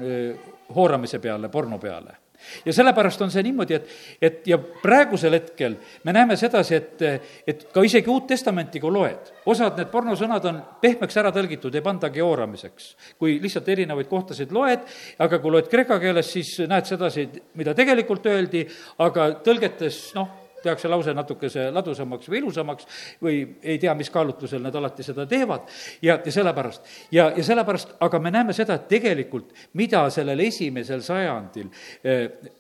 hooramise 0.76 1.22
peale, 1.24 1.48
porno 1.50 1.80
peale 1.80 2.18
ja 2.66 2.74
sellepärast 2.74 3.22
on 3.22 3.32
see 3.32 3.44
niimoodi, 3.44 3.76
et, 3.76 3.90
et 4.22 4.48
ja 4.48 4.58
praegusel 4.58 5.36
hetkel 5.36 5.76
me 6.08 6.14
näeme 6.16 6.38
sedasi, 6.40 6.76
et, 6.76 7.04
et 7.48 7.66
ka 7.74 7.84
isegi 7.86 8.12
Uut 8.12 8.28
Testamenti, 8.30 8.80
kui 8.80 8.92
loed, 8.94 9.32
osad 9.50 9.80
need 9.80 9.92
pornosõnad 9.92 10.48
on 10.52 10.62
pehmeks 10.82 11.20
ära 11.20 11.34
tõlgitud, 11.36 11.76
ei 11.76 11.86
pandagi 11.86 12.24
hooramiseks. 12.24 12.90
kui 13.20 13.38
lihtsalt 13.44 13.70
erinevaid 13.76 14.10
kohtasid 14.10 14.54
loed, 14.56 14.86
aga 15.20 15.40
kui 15.40 15.56
loed 15.56 15.72
kreeka 15.72 16.00
keeles, 16.02 16.32
siis 16.32 16.56
näed 16.70 16.88
sedasi, 16.90 17.28
mida 17.60 17.76
tegelikult 17.78 18.26
öeldi, 18.32 18.66
aga 19.04 19.32
tõlgetes, 19.46 20.02
noh, 20.16 20.39
tehakse 20.64 20.92
lause 20.92 21.14
natukese 21.14 21.70
ladusamaks 21.72 22.30
või 22.30 22.42
ilusamaks 22.44 22.88
või 23.24 23.42
ei 23.64 23.80
tea, 23.82 23.96
mis 23.98 24.12
kaalutlusel 24.14 24.64
nad 24.64 24.76
alati 24.76 25.06
seda 25.06 25.26
teevad 25.30 25.68
ja, 26.02 26.20
ja 26.26 26.32
sellepärast. 26.32 26.94
ja, 27.12 27.32
ja 27.36 27.44
sellepärast, 27.44 27.98
aga 28.00 28.20
me 28.20 28.32
näeme 28.32 28.54
seda, 28.54 28.80
et 28.80 28.88
tegelikult 28.92 29.54
mida 29.74 30.06
sellel 30.14 30.40
esimesel 30.48 31.04
sajandil 31.06 31.70
eh, 32.04 32.56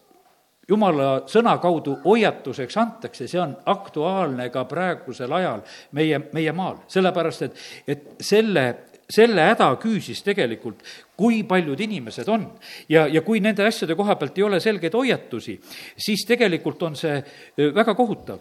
jumala 0.70 1.24
sõna 1.30 1.56
kaudu 1.62 1.96
hoiatuseks 2.04 2.78
antakse, 2.78 3.28
see 3.28 3.42
on 3.42 3.56
aktuaalne 3.70 4.50
ka 4.54 4.66
praegusel 4.70 5.34
ajal 5.40 5.64
meie, 5.98 6.22
meie 6.34 6.54
maal. 6.56 6.84
sellepärast, 6.88 7.48
et, 7.48 7.64
et 7.88 8.06
selle, 8.22 8.66
selle 9.10 9.42
häda 9.42 9.72
küüsis 9.82 10.22
tegelikult, 10.24 10.84
kui 11.18 11.42
paljud 11.48 11.80
inimesed 11.82 12.28
on. 12.30 12.46
ja, 12.90 13.08
ja 13.08 13.22
kui 13.26 13.40
nende 13.42 13.66
asjade 13.66 13.96
koha 13.98 14.16
pealt 14.16 14.38
ei 14.38 14.44
ole 14.46 14.60
selgeid 14.60 14.94
hoiatusi, 14.94 15.58
siis 15.98 16.26
tegelikult 16.28 16.84
on 16.84 16.96
see 16.96 17.18
väga 17.76 17.96
kohutav. 17.96 18.40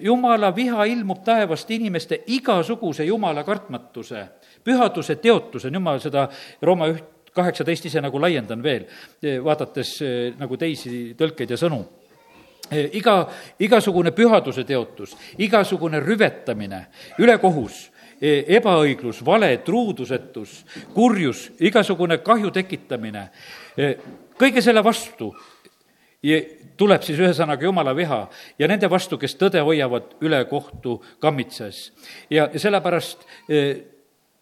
jumala 0.00 0.54
viha 0.56 0.84
ilmub 0.84 1.24
taevast 1.24 1.70
inimeste 1.70 2.22
igasuguse 2.26 3.04
jumala 3.04 3.44
kartmatuse, 3.44 4.26
pühaduse 4.64 5.16
teotuse, 5.16 5.70
nüüd 5.70 5.82
ma 5.82 5.98
seda 5.98 6.28
Rooma 6.62 6.90
üht 6.90 7.10
kaheksateist 7.34 7.86
ise 7.86 8.00
nagu 8.02 8.20
laiendan 8.20 8.62
veel, 8.62 8.86
vaadates 9.42 9.98
nagu 10.38 10.56
teisi 10.56 11.14
tõlkeid 11.18 11.50
ja 11.50 11.58
sõnu 11.58 11.82
iga, 12.72 13.16
igasugune 13.60 14.12
pühaduse 14.14 14.64
teotus, 14.64 15.14
igasugune 15.38 16.00
rüvetamine, 16.00 16.86
ülekohus, 17.18 17.90
ebaõiglus, 18.24 19.20
vale, 19.26 19.50
truudusetus, 19.66 20.64
kurjus, 20.94 21.50
igasugune 21.60 22.18
kahju 22.24 22.52
tekitamine, 22.54 23.28
kõige 24.40 24.62
selle 24.64 24.84
vastu 24.84 25.32
tuleb 26.80 27.02
siis 27.04 27.18
ühesõnaga 27.20 27.66
jumala 27.66 27.92
viha 27.96 28.22
ja 28.58 28.68
nende 28.70 28.88
vastu, 28.90 29.18
kes 29.20 29.36
tõde 29.36 29.60
hoiavad 29.60 30.16
ülekohtu 30.24 30.96
kammitses. 31.20 31.90
ja, 32.30 32.48
sellepärast 32.56 33.26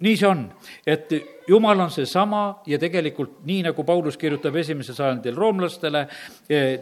nii 0.03 0.15
see 0.19 0.29
on, 0.29 0.47
et 0.87 1.11
jumal 1.49 1.81
on 1.85 1.91
seesama 1.91 2.63
ja 2.67 2.79
tegelikult 2.79 3.43
nii, 3.47 3.63
nagu 3.69 3.85
Paulus 3.87 4.17
kirjutab 4.19 4.57
esimesel 4.63 4.95
sajandil 4.95 5.37
roomlastele, 5.39 6.07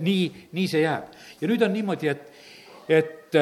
nii, 0.00 0.22
nii 0.52 0.68
see 0.68 0.84
jääb. 0.84 1.10
ja 1.40 1.48
nüüd 1.48 1.64
on 1.64 1.72
niimoodi, 1.72 2.12
et, 2.12 2.22
et 2.88 3.40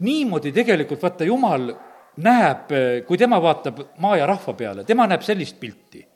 niimoodi 0.00 0.52
tegelikult 0.52 1.02
vaata, 1.02 1.24
Jumal 1.28 1.70
näeb, 2.16 2.72
kui 3.06 3.18
tema 3.18 3.40
vaatab 3.42 3.78
maa 3.98 4.16
ja 4.20 4.26
rahva 4.26 4.52
peale, 4.54 4.84
tema 4.84 5.06
näeb 5.06 5.22
sellist 5.22 5.60
pilti. 5.60 6.06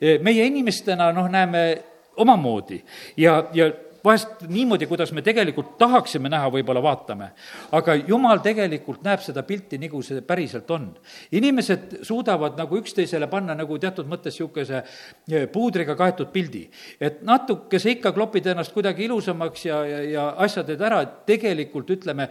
meie 0.00 0.44
inimestena, 0.44 1.12
noh, 1.12 1.28
näeme 1.28 1.82
omamoodi 2.16 2.82
ja, 3.16 3.44
ja 3.52 3.70
vahest 4.06 4.44
niimoodi, 4.48 4.86
kuidas 4.86 5.10
me 5.12 5.22
tegelikult 5.24 5.74
tahaksime 5.80 6.30
näha, 6.30 6.48
võib-olla 6.52 6.82
vaatame. 6.82 7.30
aga 7.74 7.96
jumal 8.08 8.40
tegelikult 8.44 9.02
näeb 9.06 9.22
seda 9.24 9.42
pilti, 9.46 9.78
nagu 9.82 10.02
see 10.02 10.22
päriselt 10.26 10.70
on. 10.70 10.88
inimesed 11.32 11.98
suudavad 12.06 12.58
nagu 12.58 12.78
üksteisele 12.78 13.26
panna 13.32 13.54
nagu 13.58 13.78
teatud 13.78 14.06
mõttes 14.06 14.36
niisuguse 14.36 14.82
eh, 14.82 15.48
puudriga 15.52 15.96
kaetud 15.96 16.30
pildi. 16.32 16.68
et 17.00 17.22
natukese 17.22 17.96
ikka 17.96 18.12
klopid 18.12 18.46
ennast 18.46 18.72
kuidagi 18.72 19.04
ilusamaks 19.08 19.66
ja, 19.66 19.82
ja, 19.86 20.00
ja 20.10 20.28
asja 20.46 20.64
teed 20.64 20.80
ära, 20.80 21.02
et 21.02 21.18
tegelikult 21.26 21.90
ütleme, 21.98 22.30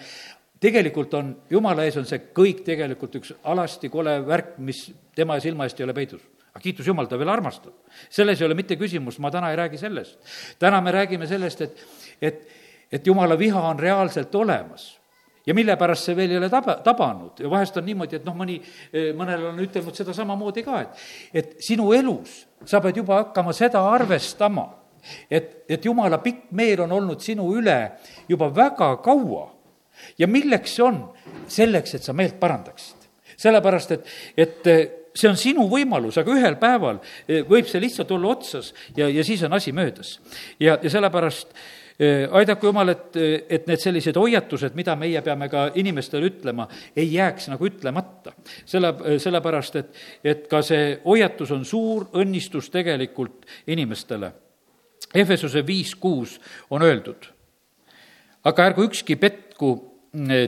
tegelikult 0.65 1.13
on, 1.17 1.33
jumala 1.49 1.85
ees 1.85 1.97
on 2.01 2.07
see 2.09 2.31
kõik 2.35 2.63
tegelikult 2.65 3.19
üks 3.21 3.35
alasti 3.43 3.91
kole 3.93 4.17
värk, 4.25 4.55
mis 4.65 4.87
tema 5.15 5.37
silma 5.43 5.67
eest 5.67 5.79
ei 5.79 5.87
ole 5.87 5.95
peidus 5.97 6.23
aga 6.55 6.63
kiitus 6.63 6.87
Jumal, 6.87 7.07
ta 7.11 7.17
veel 7.19 7.29
armastab. 7.29 7.73
selles 8.09 8.39
ei 8.39 8.45
ole 8.47 8.55
mitte 8.55 8.77
küsimus, 8.79 9.19
ma 9.19 9.31
täna 9.31 9.49
ei 9.51 9.57
räägi 9.59 9.77
sellest. 9.77 10.19
täna 10.59 10.81
me 10.81 10.91
räägime 10.91 11.27
sellest, 11.27 11.61
et, 11.61 11.87
et, 12.21 12.47
et 12.91 13.07
Jumala 13.07 13.37
viha 13.37 13.61
on 13.69 13.79
reaalselt 13.79 14.35
olemas 14.35 14.93
ja 15.45 15.53
mille 15.53 15.75
pärast 15.77 16.07
see 16.07 16.15
veel 16.15 16.31
ei 16.31 16.37
ole 16.37 16.49
taba, 16.49 16.77
tabanud 16.83 17.39
ja 17.43 17.49
vahest 17.49 17.77
on 17.77 17.85
niimoodi, 17.85 18.15
et 18.15 18.25
noh, 18.25 18.35
mõni, 18.37 18.57
mõnel 19.17 19.49
on 19.51 19.59
ütelnud 19.61 19.97
seda 19.97 20.15
samamoodi 20.15 20.63
ka, 20.65 20.81
et, 20.81 21.03
et 21.33 21.55
sinu 21.63 21.91
elus 21.93 22.45
sa 22.65 22.81
pead 22.81 22.97
juba 23.03 23.19
hakkama 23.19 23.53
seda 23.53 23.83
arvestama, 23.91 24.65
et, 25.29 25.65
et 25.69 25.85
jumala 25.85 26.21
pikk 26.23 26.49
meel 26.55 26.85
on 26.87 26.95
olnud 26.97 27.21
sinu 27.21 27.49
üle 27.59 27.77
juba 28.29 28.49
väga 28.55 28.95
kaua. 29.05 29.51
Ja 30.17 30.27
milleks 30.27 30.75
see 30.75 30.85
on? 30.85 31.01
selleks, 31.47 31.95
et 31.95 32.03
sa 32.03 32.13
meelt 32.13 32.39
parandaksid. 32.39 33.09
sellepärast, 33.37 33.91
et, 33.91 34.13
et 34.37 34.69
see 35.15 35.31
on 35.31 35.39
sinu 35.39 35.69
võimalus, 35.71 36.19
aga 36.19 36.35
ühel 36.35 36.59
päeval 36.59 36.99
eh, 37.27 37.41
võib 37.47 37.69
see 37.69 37.81
lihtsalt 37.83 38.11
olla 38.15 38.33
otsas 38.35 38.73
ja, 38.97 39.07
ja 39.09 39.23
siis 39.25 39.43
on 39.47 39.55
asi 39.55 39.73
möödas. 39.75 40.19
ja, 40.59 40.77
ja 40.81 40.91
sellepärast 40.91 41.53
eh, 41.99 42.25
aidaku 42.35 42.69
Jumal, 42.69 42.91
et, 42.91 43.19
et 43.49 43.67
need 43.69 43.81
sellised 43.81 44.17
hoiatused, 44.19 44.75
mida 44.75 44.97
meie 44.99 45.21
peame 45.25 45.49
ka 45.51 45.69
inimestele 45.79 46.31
ütlema, 46.31 46.67
ei 46.95 47.13
jääks 47.13 47.49
nagu 47.53 47.67
ütlemata. 47.67 48.35
selle, 48.65 48.93
sellepärast, 49.21 49.79
et, 49.81 50.01
et 50.23 50.49
ka 50.51 50.61
see 50.65 50.97
hoiatus 51.05 51.55
on 51.55 51.63
suur 51.65 52.09
õnnistus 52.13 52.69
tegelikult 52.73 53.47
inimestele. 53.67 54.33
Efesuse 55.15 55.61
viis 55.63 55.93
kuus 55.95 56.39
on 56.73 56.83
öeldud, 56.83 57.29
aga 58.43 58.65
ärgu 58.71 58.83
ükski 58.89 59.15
petku 59.55 59.95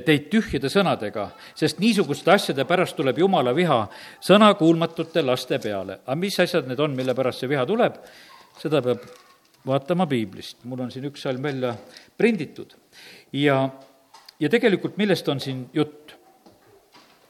teid 0.05 0.29
tühjade 0.31 0.69
sõnadega, 0.71 1.29
sest 1.55 1.79
niisuguste 1.83 2.31
asjade 2.31 2.63
pärast 2.67 2.95
tuleb 2.95 3.17
jumala 3.19 3.53
viha 3.55 3.81
sõnakuulmatute 4.23 5.23
laste 5.25 5.59
peale. 5.59 5.99
aga 6.05 6.15
mis 6.15 6.39
asjad 6.39 6.67
need 6.67 6.79
on, 6.79 6.95
mille 6.95 7.13
pärast 7.15 7.39
see 7.39 7.49
viha 7.49 7.65
tuleb, 7.65 7.97
seda 8.59 8.81
peab 8.81 9.03
vaatama 9.65 10.07
piiblist. 10.07 10.63
mul 10.63 10.79
on 10.79 10.91
siin 10.91 11.05
üks 11.05 11.21
salm 11.21 11.43
välja 11.43 11.75
prinditud 12.17 12.75
ja, 13.33 13.69
ja 14.39 14.49
tegelikult 14.49 14.97
millest 14.97 15.27
on 15.29 15.39
siin 15.39 15.69
jutt? 15.73 16.15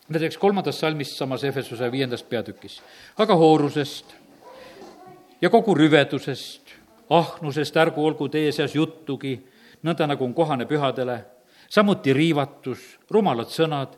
näiteks 0.09 0.37
kolmandast 0.37 0.79
salmist 0.79 1.17
samas 1.17 1.43
Efesuse 1.43 1.91
viiendast 1.91 2.29
peatükis. 2.29 2.81
aga 3.17 3.35
hoorusest 3.35 4.15
ja 5.41 5.49
kogu 5.49 5.73
rüvedusest, 5.73 6.61
ahnusest 7.09 7.77
ärgu 7.77 8.05
olgu 8.05 8.29
teie 8.29 8.51
seas 8.51 8.75
juttugi, 8.75 9.39
nõnda 9.83 10.07
nagu 10.07 10.23
on 10.25 10.33
kohane 10.33 10.65
pühadele 10.65 11.36
samuti 11.69 12.13
riivatus, 12.13 12.97
rumalad 13.11 13.51
sõnad, 13.51 13.95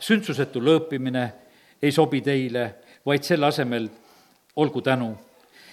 sündsusetu 0.00 0.60
lõõpimine 0.60 1.26
ei 1.82 1.92
sobi 1.92 2.20
teile, 2.24 2.66
vaid 3.06 3.24
selle 3.24 3.46
asemel 3.46 3.88
olgu 4.56 4.82
tänu. 4.82 5.16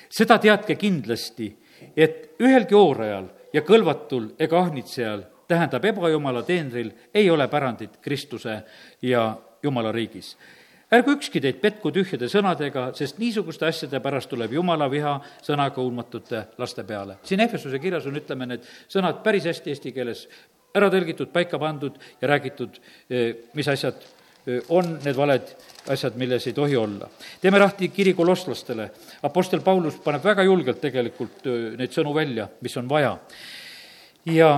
seda 0.09 0.37
teadke 0.37 0.75
kindlasti, 0.75 1.47
et 1.97 2.35
ühelgi 2.39 2.75
oorajal 2.75 3.29
ja 3.53 3.61
kõlvatul 3.61 4.35
ega 4.39 4.59
ahnitsejal, 4.59 5.23
tähendab 5.47 5.85
ebajumala 5.85 6.43
teenril, 6.43 6.91
ei 7.13 7.29
ole 7.29 7.47
pärandit 7.47 7.97
Kristuse 8.01 8.61
ja 9.01 9.37
Jumala 9.63 9.91
riigis 9.91 10.37
ärgu 10.93 11.15
ükski 11.17 11.41
teid 11.41 11.59
petku 11.61 11.91
tühjade 11.93 12.27
sõnadega, 12.29 12.89
sest 12.97 13.17
niisuguste 13.21 13.65
asjade 13.65 13.99
pärast 14.03 14.29
tuleb 14.29 14.51
jumala 14.53 14.89
viha 14.91 15.15
sõnakuulmatute 15.45 16.43
laste 16.61 16.83
peale. 16.85 17.17
siin 17.23 17.41
Efesuse 17.41 17.79
kirjas 17.79 18.05
on, 18.09 18.17
ütleme, 18.19 18.47
need 18.51 18.67
sõnad 18.91 19.23
päris 19.25 19.47
hästi 19.49 19.73
eesti 19.73 19.93
keeles 19.95 20.27
ära 20.73 20.89
tõlgitud, 20.93 21.29
paika 21.33 21.59
pandud 21.61 21.97
ja 22.21 22.29
räägitud, 22.31 22.79
eh, 23.09 23.35
mis 23.53 23.67
asjad 23.69 23.99
eh, 24.47 24.61
on 24.73 24.97
need 25.03 25.15
valed 25.15 25.53
asjad, 25.93 26.15
milles 26.17 26.47
ei 26.47 26.53
tohi 26.53 26.75
olla. 26.75 27.09
teeme 27.41 27.59
lahti 27.59 27.89
kiri 27.89 28.13
kolosslastele. 28.13 28.89
Apostel 29.23 29.61
Paulus 29.61 29.99
paneb 30.03 30.23
väga 30.23 30.43
julgelt 30.43 30.81
tegelikult 30.81 31.45
eh, 31.45 31.75
neid 31.77 31.93
sõnu 31.93 32.13
välja, 32.15 32.47
mis 32.61 32.77
on 32.77 32.89
vaja. 32.89 33.17
ja, 34.25 34.49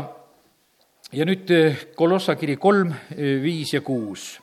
ja 1.12 1.26
nüüd 1.26 1.52
Kolossa 1.96 2.36
kiri 2.36 2.56
kolm, 2.56 2.94
viis 3.42 3.74
ja 3.74 3.82
kuus. 3.82 4.40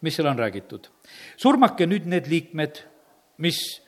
mis 0.00 0.16
seal 0.16 0.28
on 0.28 0.38
räägitud? 0.38 0.88
surmake 1.36 1.86
nüüd 1.86 2.06
need 2.06 2.26
liikmed, 2.26 2.82
mis 3.38 3.80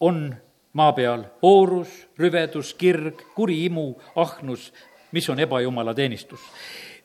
on 0.00 0.34
maa 0.76 0.92
peal, 0.92 1.24
oorus, 1.42 1.88
rüvedus, 2.18 2.74
kirg, 2.76 3.22
kuri 3.34 3.64
imu, 3.64 3.94
ahnus, 4.16 4.72
mis 5.16 5.30
on 5.32 5.40
ebajumala 5.40 5.94
teenistus. 5.94 6.40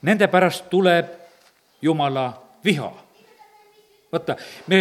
Nende 0.02 0.28
pärast 0.28 0.68
tuleb 0.70 1.06
jumala 1.82 2.34
viha. 2.66 2.92
vaata, 4.12 4.36
me 4.68 4.80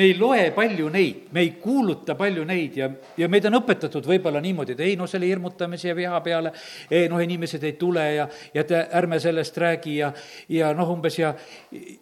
me 0.00 0.06
ei 0.08 0.14
loe 0.16 0.46
palju 0.56 0.88
neid, 0.88 1.26
me 1.36 1.42
ei 1.44 1.50
kuuluta 1.60 2.14
palju 2.16 2.44
neid 2.48 2.76
ja, 2.80 2.86
ja 3.20 3.26
meid 3.28 3.44
on 3.50 3.58
õpetatud 3.58 4.06
võib-olla 4.08 4.40
niimoodi, 4.40 4.72
et 4.72 4.80
ei 4.86 4.94
no 4.96 5.04
selle 5.10 5.28
hirmutamise 5.28 5.90
ja 5.90 5.96
viha 5.96 6.20
peale, 6.24 6.54
ei 6.88 7.10
noh, 7.12 7.20
inimesed 7.20 7.66
ei 7.68 7.74
tule 7.80 8.06
ja, 8.14 8.24
ja 8.54 8.64
te 8.64 8.80
ärme 8.96 9.18
sellest 9.20 9.58
räägi 9.60 9.98
ja, 9.98 10.08
ja 10.48 10.70
noh, 10.76 10.94
umbes 10.94 11.18
ja, 11.20 11.34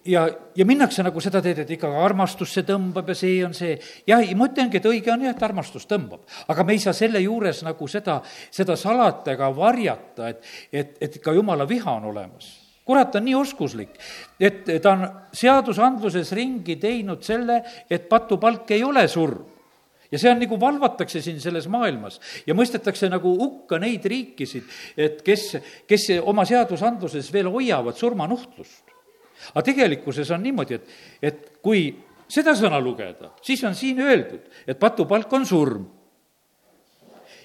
ja, 0.06 0.28
ja 0.54 0.68
minnakse 0.68 1.02
nagu 1.02 1.22
seda 1.24 1.42
teed, 1.42 1.64
et 1.64 1.74
ikka 1.74 1.90
armastus 2.04 2.54
see 2.54 2.68
tõmbab 2.68 3.10
ja 3.10 3.18
see 3.18 3.42
on 3.46 3.58
see. 3.58 3.74
jah, 4.06 4.22
ma 4.38 4.46
ütlengi, 4.52 4.78
et 4.78 4.88
õige 4.92 5.12
on 5.14 5.26
jah, 5.26 5.34
et 5.34 5.44
armastus 5.48 5.90
tõmbab, 5.90 6.22
aga 6.46 6.68
me 6.68 6.78
ei 6.78 6.84
saa 6.86 6.94
selle 6.94 7.24
juures 7.24 7.64
nagu 7.66 7.90
seda, 7.90 8.20
seda 8.54 8.78
salata 8.78 9.34
ega 9.34 9.50
varjata, 9.58 10.30
et, 10.30 10.54
et, 10.70 10.96
et 11.02 11.20
ka 11.24 11.34
jumala 11.34 11.66
viha 11.66 11.98
on 11.98 12.10
olemas 12.14 12.67
kurat 12.88 13.18
on 13.20 13.26
nii 13.28 13.36
oskuslik, 13.36 13.98
et 14.40 14.64
ta 14.80 14.94
on 14.94 15.04
seadusandluses 15.36 16.32
ringi 16.32 16.78
teinud 16.80 17.20
selle, 17.26 17.60
et 17.90 18.08
patupalk 18.08 18.70
ei 18.72 18.84
ole 18.86 19.04
surm 19.12 19.44
ja 20.08 20.18
see 20.18 20.30
on 20.32 20.40
nagu 20.40 20.56
valvatakse 20.60 21.20
siin 21.20 21.40
selles 21.40 21.68
maailmas 21.68 22.16
ja 22.46 22.56
mõistetakse 22.56 23.10
nagu 23.12 23.34
hukka 23.36 23.76
neid 23.82 24.06
riikisid, 24.08 24.64
et 24.96 25.20
kes, 25.26 25.50
kes 25.88 26.08
oma 26.22 26.46
seadusandluses 26.48 27.28
veel 27.32 27.50
hoiavad 27.52 27.96
surmanuhtlust. 27.96 28.94
aga 29.52 29.62
tegelikkuses 29.62 30.30
on 30.34 30.42
niimoodi, 30.42 30.74
et, 30.80 30.94
et 31.22 31.52
kui 31.62 31.90
seda 32.28 32.56
sõna 32.56 32.80
lugeda, 32.80 33.34
siis 33.42 33.62
on 33.64 33.76
siin 33.76 34.00
öeldud, 34.00 34.48
et 34.66 34.80
patupalk 34.80 35.32
on 35.32 35.46
surm. 35.46 35.84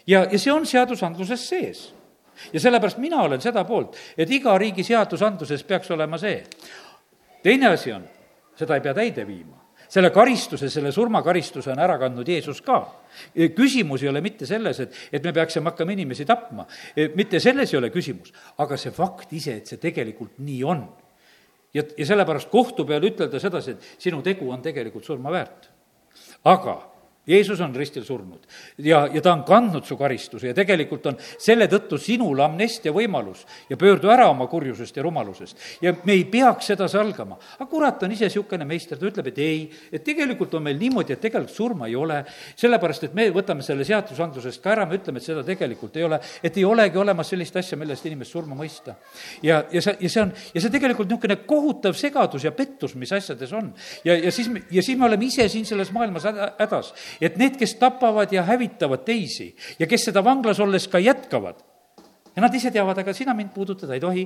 ja, 0.08 0.24
ja 0.32 0.40
see 0.40 0.54
on 0.54 0.66
seadusandluses 0.66 1.50
sees 1.50 1.84
ja 2.54 2.60
sellepärast 2.60 2.98
mina 2.98 3.22
olen 3.24 3.42
seda 3.42 3.64
poolt, 3.68 3.98
et 4.18 4.32
iga 4.32 4.58
riigi 4.58 4.84
seadusandluses 4.84 5.64
peaks 5.64 5.92
olema 5.92 6.18
see. 6.18 6.44
teine 7.44 7.68
asi 7.68 7.92
on, 7.92 8.08
seda 8.56 8.76
ei 8.76 8.82
pea 8.82 8.94
täide 8.94 9.28
viima 9.28 9.64
selle 9.94 10.10
karistuse, 10.10 10.70
selle 10.74 10.92
surmakaristuse 10.92 11.72
on 11.74 11.82
ära 11.84 12.00
kandnud 12.02 12.28
Jeesus 12.28 12.62
ka. 12.66 12.80
küsimus 13.56 14.04
ei 14.04 14.10
ole 14.10 14.24
mitte 14.26 14.48
selles, 14.50 14.80
et, 14.80 14.96
et 15.14 15.24
me 15.24 15.34
peaksime 15.36 15.70
hakkama 15.70 15.94
inimesi 15.94 16.26
tapma, 16.26 16.66
mitte 17.16 17.40
selles 17.44 17.74
ei 17.74 17.78
ole 17.78 17.92
küsimus, 17.94 18.34
aga 18.64 18.78
see 18.80 18.94
fakt 18.96 19.34
ise, 19.38 19.60
et 19.62 19.70
see 19.70 19.82
tegelikult 19.82 20.40
nii 20.42 20.64
on. 20.66 20.88
ja, 21.74 21.84
ja 21.98 22.08
sellepärast 22.10 22.50
kohtu 22.50 22.88
peal 22.90 23.06
ütelda 23.06 23.42
sedasi, 23.42 23.78
et 23.78 24.02
sinu 24.02 24.24
tegu 24.26 24.50
on 24.52 24.66
tegelikult 24.66 25.06
surma 25.06 25.32
väärt. 25.34 25.70
aga 26.50 26.80
Jeesus 27.28 27.60
on 27.64 27.76
ristil 27.76 28.04
surnud 28.04 28.44
ja, 28.84 29.06
ja 29.08 29.22
ta 29.24 29.32
on 29.32 29.46
kandnud 29.48 29.86
su 29.88 29.96
karistuse 29.96 30.50
ja 30.50 30.56
tegelikult 30.58 31.06
on 31.08 31.18
selle 31.22 31.70
tõttu 31.72 31.96
sinul 32.02 32.42
amnestia 32.44 32.92
võimalus 32.92 33.46
ja 33.70 33.78
pöördu 33.80 34.12
ära 34.12 34.26
oma 34.28 34.50
kurjusest 34.52 34.98
ja 34.98 35.06
rumalusest. 35.06 35.58
ja 35.82 35.94
me 36.04 36.18
ei 36.18 36.26
peaks 36.28 36.74
seda 36.74 36.88
salgama. 36.92 37.38
aga 37.60 37.70
kurat 37.70 38.04
on 38.04 38.12
ise 38.12 38.28
niisugune 38.28 38.68
meister, 38.68 39.00
ta 39.00 39.08
ütleb, 39.08 39.30
et 39.32 39.40
ei, 39.40 39.62
et 39.92 40.04
tegelikult 40.04 40.54
on 40.58 40.66
meil 40.66 40.78
niimoodi, 40.80 41.14
et 41.16 41.22
tegelikult 41.24 41.56
surma 41.56 41.88
ei 41.88 41.96
ole, 41.96 42.20
sellepärast 42.60 43.08
et 43.08 43.16
me 43.16 43.30
võtame 43.32 43.64
selle 43.64 43.86
seadusandlusest 43.88 44.62
ka 44.64 44.74
ära, 44.74 44.86
me 44.90 45.00
ütleme, 45.00 45.22
et 45.22 45.28
seda 45.28 45.46
tegelikult 45.48 45.96
ei 46.00 46.08
ole, 46.08 46.20
et 46.44 46.60
ei 46.60 46.66
olegi 46.68 47.00
olemas 47.00 47.32
sellist 47.32 47.56
asja, 47.60 47.78
millest 47.80 48.06
inimest 48.10 48.36
surma 48.36 48.58
mõista. 48.60 48.98
ja, 49.44 49.64
ja 49.72 49.82
see, 49.82 49.96
ja 50.02 50.12
see 50.12 50.26
on, 50.26 50.36
ja 50.54 50.64
see 50.64 50.74
tegelikult 50.74 51.08
niisugune 51.08 51.40
kohutav 51.48 51.96
segadus 51.96 52.44
ja 52.44 52.52
pettus, 52.52 52.96
mis 53.00 53.12
asjades 53.16 53.54
on. 53.56 53.72
ja, 54.04 54.18
ja 54.18 54.32
siis, 54.32 54.50
ja 54.72 54.84
siis 54.84 55.00
me 55.00 55.08
oleme 55.08 55.26
ise 55.32 55.48
siin 55.50 55.66
selles 55.66 55.92
maailmas 55.96 56.28
hädas 56.28 56.94
et 57.22 57.38
need, 57.38 57.58
kes 57.60 57.76
tapavad 57.82 58.32
ja 58.34 58.46
hävitavad 58.48 59.06
teisi 59.06 59.54
ja 59.80 59.88
kes 59.88 60.10
seda 60.10 60.24
vanglas 60.24 60.60
olles 60.64 60.88
ka 60.88 61.00
jätkavad, 61.00 61.62
ja 62.36 62.42
nad 62.42 62.56
ise 62.56 62.72
teavad, 62.74 62.98
aga 62.98 63.14
sina 63.14 63.34
mind 63.38 63.52
puudutada 63.54 63.94
ei 63.94 64.02
tohi, 64.02 64.24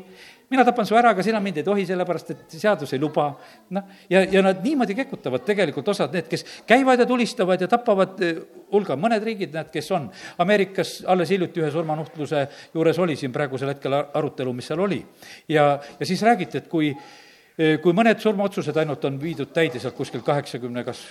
mina 0.50 0.63
tapan 0.65 0.88
su 0.88 0.95
ära, 0.95 1.12
aga 1.12 1.23
sina 1.23 1.41
mind 1.43 1.60
ei 1.60 1.65
tohi, 1.67 1.84
sellepärast 1.89 2.32
et 2.32 2.56
seadus 2.56 2.93
ei 2.95 3.00
luba. 3.00 3.28
noh, 3.76 3.84
ja, 4.10 4.21
ja 4.23 4.41
nad 4.43 4.63
niimoodi 4.63 4.95
kekutavad 4.95 5.43
tegelikult 5.47 5.91
osad, 5.91 6.15
need, 6.15 6.30
kes 6.32 6.45
käivad 6.67 7.04
ja 7.04 7.06
tulistavad 7.06 7.62
ja 7.62 7.67
tapavad 7.67 8.21
eh, 8.23 8.41
hulga, 8.71 8.95
mõned 8.95 9.23
riigid, 9.23 9.54
näed, 9.56 9.71
kes 9.73 9.91
on. 9.91 10.10
Ameerikas 10.39 11.02
alles 11.08 11.32
hiljuti 11.36 11.63
ühe 11.63 11.71
surmanuhtluse 11.71 12.47
juures 12.73 13.00
oli 13.04 13.19
siin 13.19 13.36
praegusel 13.36 13.73
hetkel 13.73 14.00
arutelu, 14.00 14.56
mis 14.56 14.71
seal 14.71 14.84
oli. 14.88 15.04
ja, 15.52 15.73
ja 16.00 16.06
siis 16.06 16.23
räägiti, 16.23 16.63
et 16.63 16.71
kui 16.71 16.93
eh, 16.93 17.80
kui 17.84 17.95
mõned 17.95 18.23
surmaotsused 18.23 18.78
ainult 18.78 19.04
on 19.06 19.19
viidud 19.21 19.52
täide 19.52 19.84
sealt 19.84 20.00
kuskil 20.00 20.23
kaheksakümne, 20.23 20.88
kas 20.88 21.04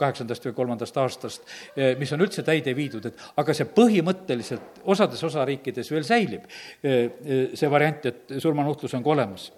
kaheksandast 0.00 0.46
või 0.48 0.56
kolmandast 0.56 1.00
aastast, 1.02 1.48
eh, 1.76 1.94
mis 1.98 2.12
on 2.12 2.24
üldse 2.24 2.44
täide 2.46 2.74
viidud, 2.76 3.06
et 3.06 3.24
aga 3.36 3.54
see 3.54 3.68
põhimõtteliselt 3.68 4.82
osades 4.84 5.22
osariikides 5.22 5.90
veel 5.90 6.06
säilib, 6.06 6.46
eh, 6.82 7.10
eh, 7.24 7.42
see 7.54 7.70
variant, 7.70 8.06
et 8.06 8.38
surmanuhtlus 8.38 8.94
on 8.94 9.02
ka 9.02 9.10
olemas 9.10 9.50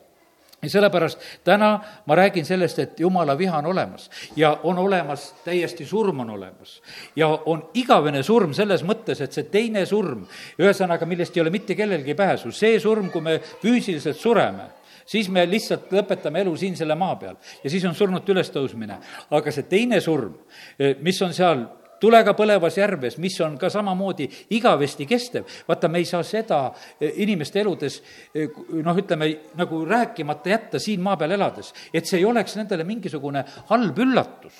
ja 0.64 0.70
sellepärast 0.70 1.18
täna 1.44 1.81
ma 2.07 2.14
räägin 2.14 2.44
sellest, 2.44 2.79
et 2.79 3.01
jumala 3.01 3.38
viha 3.38 3.59
on 3.59 3.66
olemas 3.66 4.11
ja 4.37 4.59
on 4.62 4.79
olemas, 4.79 5.35
täiesti 5.44 5.87
surm 5.87 6.20
on 6.20 6.31
olemas. 6.31 6.83
ja 7.16 7.29
on 7.29 7.68
igavene 7.75 8.23
surm 8.23 8.55
selles 8.55 8.85
mõttes, 8.85 9.20
et 9.20 9.33
see 9.33 9.44
teine 9.53 9.87
surm, 9.87 10.27
ühesõnaga, 10.59 11.07
millest 11.07 11.37
ei 11.37 11.42
ole 11.42 11.51
mitte 11.51 11.75
kellelgi 11.75 12.14
pääsu, 12.14 12.53
see 12.53 12.81
surm, 12.81 13.11
kui 13.11 13.20
me 13.20 13.38
füüsiliselt 13.62 14.16
sureme 14.16 14.70
siis 15.07 15.29
me 15.29 15.45
lihtsalt 15.49 15.93
lõpetame 15.93 16.43
elu 16.45 16.57
siin 16.57 16.77
selle 16.77 16.97
maa 16.99 17.17
peal 17.21 17.38
ja 17.62 17.71
siis 17.71 17.85
on 17.88 17.95
surnute 17.95 18.33
ülestõusmine. 18.33 18.99
aga 19.31 19.53
see 19.53 19.69
teine 19.69 20.01
surm, 20.01 20.35
eh, 20.79 20.97
mis 21.01 21.21
on 21.23 21.35
seal 21.35 21.67
tulega 22.01 22.35
põlevas 22.37 22.77
järves, 22.77 23.17
mis 23.23 23.37
on 23.40 23.57
ka 23.59 23.71
samamoodi 23.73 24.27
igavesti 24.57 25.07
kestev. 25.07 25.47
vaata, 25.69 25.88
me 25.88 25.99
ei 25.99 26.05
saa 26.05 26.23
seda 26.23 26.61
eh, 27.01 27.12
inimeste 27.25 27.61
eludes 27.61 28.01
eh, 28.35 28.49
noh, 28.83 28.97
ütleme 28.97 29.31
nagu 29.57 29.85
rääkimata 29.88 30.51
jätta 30.51 30.79
siin 30.79 31.01
maa 31.01 31.17
peal 31.17 31.37
elades, 31.37 31.73
et 31.93 32.07
see 32.07 32.21
ei 32.21 32.29
oleks 32.29 32.57
nendele 32.57 32.85
mingisugune 32.85 33.45
halb 33.71 33.99
üllatus. 33.99 34.53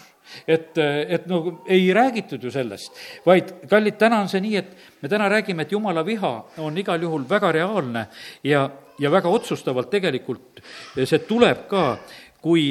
et, 0.48 0.78
et 0.78 1.26
no 1.28 1.61
ei 1.68 1.92
räägitud 1.92 2.42
ju 2.42 2.50
sellest, 2.50 2.96
vaid 3.26 3.50
kallid, 3.68 3.98
täna 4.00 4.22
on 4.24 4.28
see 4.33 4.40
nii, 4.40 4.57
et 4.57 5.02
me 5.02 5.09
täna 5.12 5.28
räägime, 5.28 5.66
et 5.66 5.72
jumala 5.72 6.04
viha 6.07 6.33
on 6.64 6.78
igal 6.78 7.02
juhul 7.02 7.26
väga 7.28 7.52
reaalne 7.52 8.07
ja, 8.42 8.70
ja 8.98 9.11
väga 9.11 9.28
otsustavalt 9.28 9.90
tegelikult 9.90 10.61
see 11.04 11.20
tuleb 11.28 11.66
ka, 11.70 11.85
kui, 12.42 12.66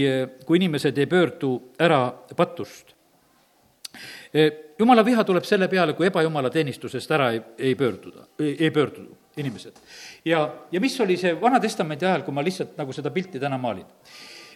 kui 0.46 0.60
inimesed 0.62 0.98
ei 0.98 1.10
pöördu 1.10 1.54
ära 1.80 2.06
patust. 2.36 2.94
jumala 4.80 5.06
viha 5.06 5.24
tuleb 5.24 5.44
selle 5.46 5.68
peale, 5.68 5.94
kui 5.94 6.08
ebajumala 6.08 6.50
teenistusest 6.50 7.12
ära 7.12 7.32
ei, 7.32 7.42
ei 7.58 7.76
pöörduda, 7.76 8.28
ei 8.40 8.72
pöördu 8.72 9.08
inimesed. 9.38 9.74
ja, 10.26 10.50
ja 10.72 10.80
mis 10.80 11.00
oli 11.02 11.18
see 11.18 11.34
Vana-testamendi 11.42 12.06
ajal, 12.06 12.24
kui 12.24 12.34
ma 12.34 12.44
lihtsalt 12.44 12.78
nagu 12.78 12.94
seda 12.94 13.12
pilti 13.12 13.40
täna 13.40 13.58
maalin 13.58 13.86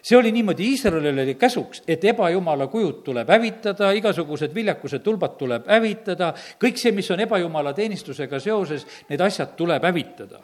see 0.07 0.17
oli 0.17 0.31
niimoodi, 0.31 0.69
Iisraelile 0.71 1.21
oli 1.21 1.35
käsuks, 1.35 1.81
et 1.87 2.03
ebajumala 2.07 2.67
kujud 2.71 3.01
tuleb 3.03 3.27
hävitada, 3.29 3.89
igasugused 3.97 4.53
viljakused, 4.55 5.03
tulbad 5.03 5.33
tuleb 5.39 5.67
hävitada, 5.67 6.29
kõik 6.61 6.79
see, 6.79 6.93
mis 6.95 7.09
on 7.11 7.19
ebajumala 7.25 7.73
teenistusega 7.75 8.39
seoses, 8.39 8.85
need 9.09 9.21
asjad 9.21 9.55
tuleb 9.59 9.83
hävitada. 9.83 10.39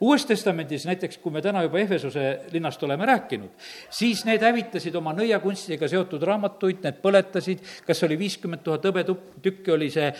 uues 0.00 0.26
Testamendis 0.26 0.86
näiteks, 0.86 1.18
kui 1.18 1.32
me 1.34 1.42
täna 1.42 1.64
juba 1.66 1.80
Ehvesuse 1.82 2.24
linnast 2.52 2.82
oleme 2.82 3.06
rääkinud, 3.06 3.50
siis 3.90 4.22
need 4.28 4.42
hävitasid 4.44 4.94
oma 4.94 5.12
nõiakunstiga 5.16 5.88
seotud 5.90 6.22
raamatuid, 6.22 6.84
need 6.84 7.02
põletasid, 7.02 7.64
kas 7.86 8.02
oli 8.06 8.18
viiskümmend 8.18 8.62
tuhat 8.62 8.86
hõbetükki 8.86 9.74
oli 9.74 9.90
see 9.90 10.12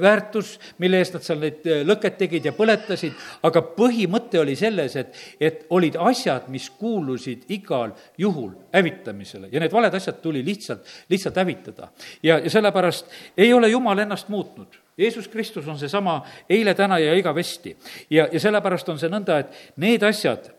väärtus, 0.00 0.56
mille 0.78 1.02
eest 1.02 1.18
nad 1.18 1.26
seal 1.26 1.42
neid 1.44 1.68
äh, 1.68 1.84
lõket 1.84 2.16
tegid 2.24 2.48
ja 2.48 2.56
põletasid, 2.56 3.12
aga 3.44 3.62
põhimõte 3.76 4.40
oli 4.40 4.56
selles, 4.56 4.96
et, 4.96 5.12
et 5.40 5.66
olid 5.70 6.00
asjad, 6.00 6.48
mis 6.48 6.70
kuulusid 6.80 7.44
igal 7.52 7.92
juhul 8.18 8.37
juhul 8.38 8.50
hävitamisele 8.72 9.48
ja 9.52 9.60
need 9.60 9.72
valed 9.72 9.94
asjad 9.94 10.20
tuli 10.22 10.44
lihtsalt, 10.44 10.86
lihtsalt 11.10 11.36
hävitada. 11.36 11.88
ja, 12.22 12.38
ja 12.38 12.50
sellepärast 12.50 13.06
ei 13.36 13.52
ole 13.52 13.68
Jumal 13.68 13.98
ennast 13.98 14.28
muutnud. 14.28 14.78
Jeesus 14.98 15.28
Kristus 15.28 15.68
on 15.68 15.78
seesama 15.78 16.26
eile, 16.50 16.74
täna 16.74 16.98
ja 16.98 17.14
igavesti. 17.14 17.76
ja, 18.10 18.28
ja 18.32 18.40
sellepärast 18.40 18.88
on 18.88 18.98
see 18.98 19.10
nõnda, 19.10 19.38
et 19.38 19.76
need 19.76 20.02
asjad, 20.02 20.52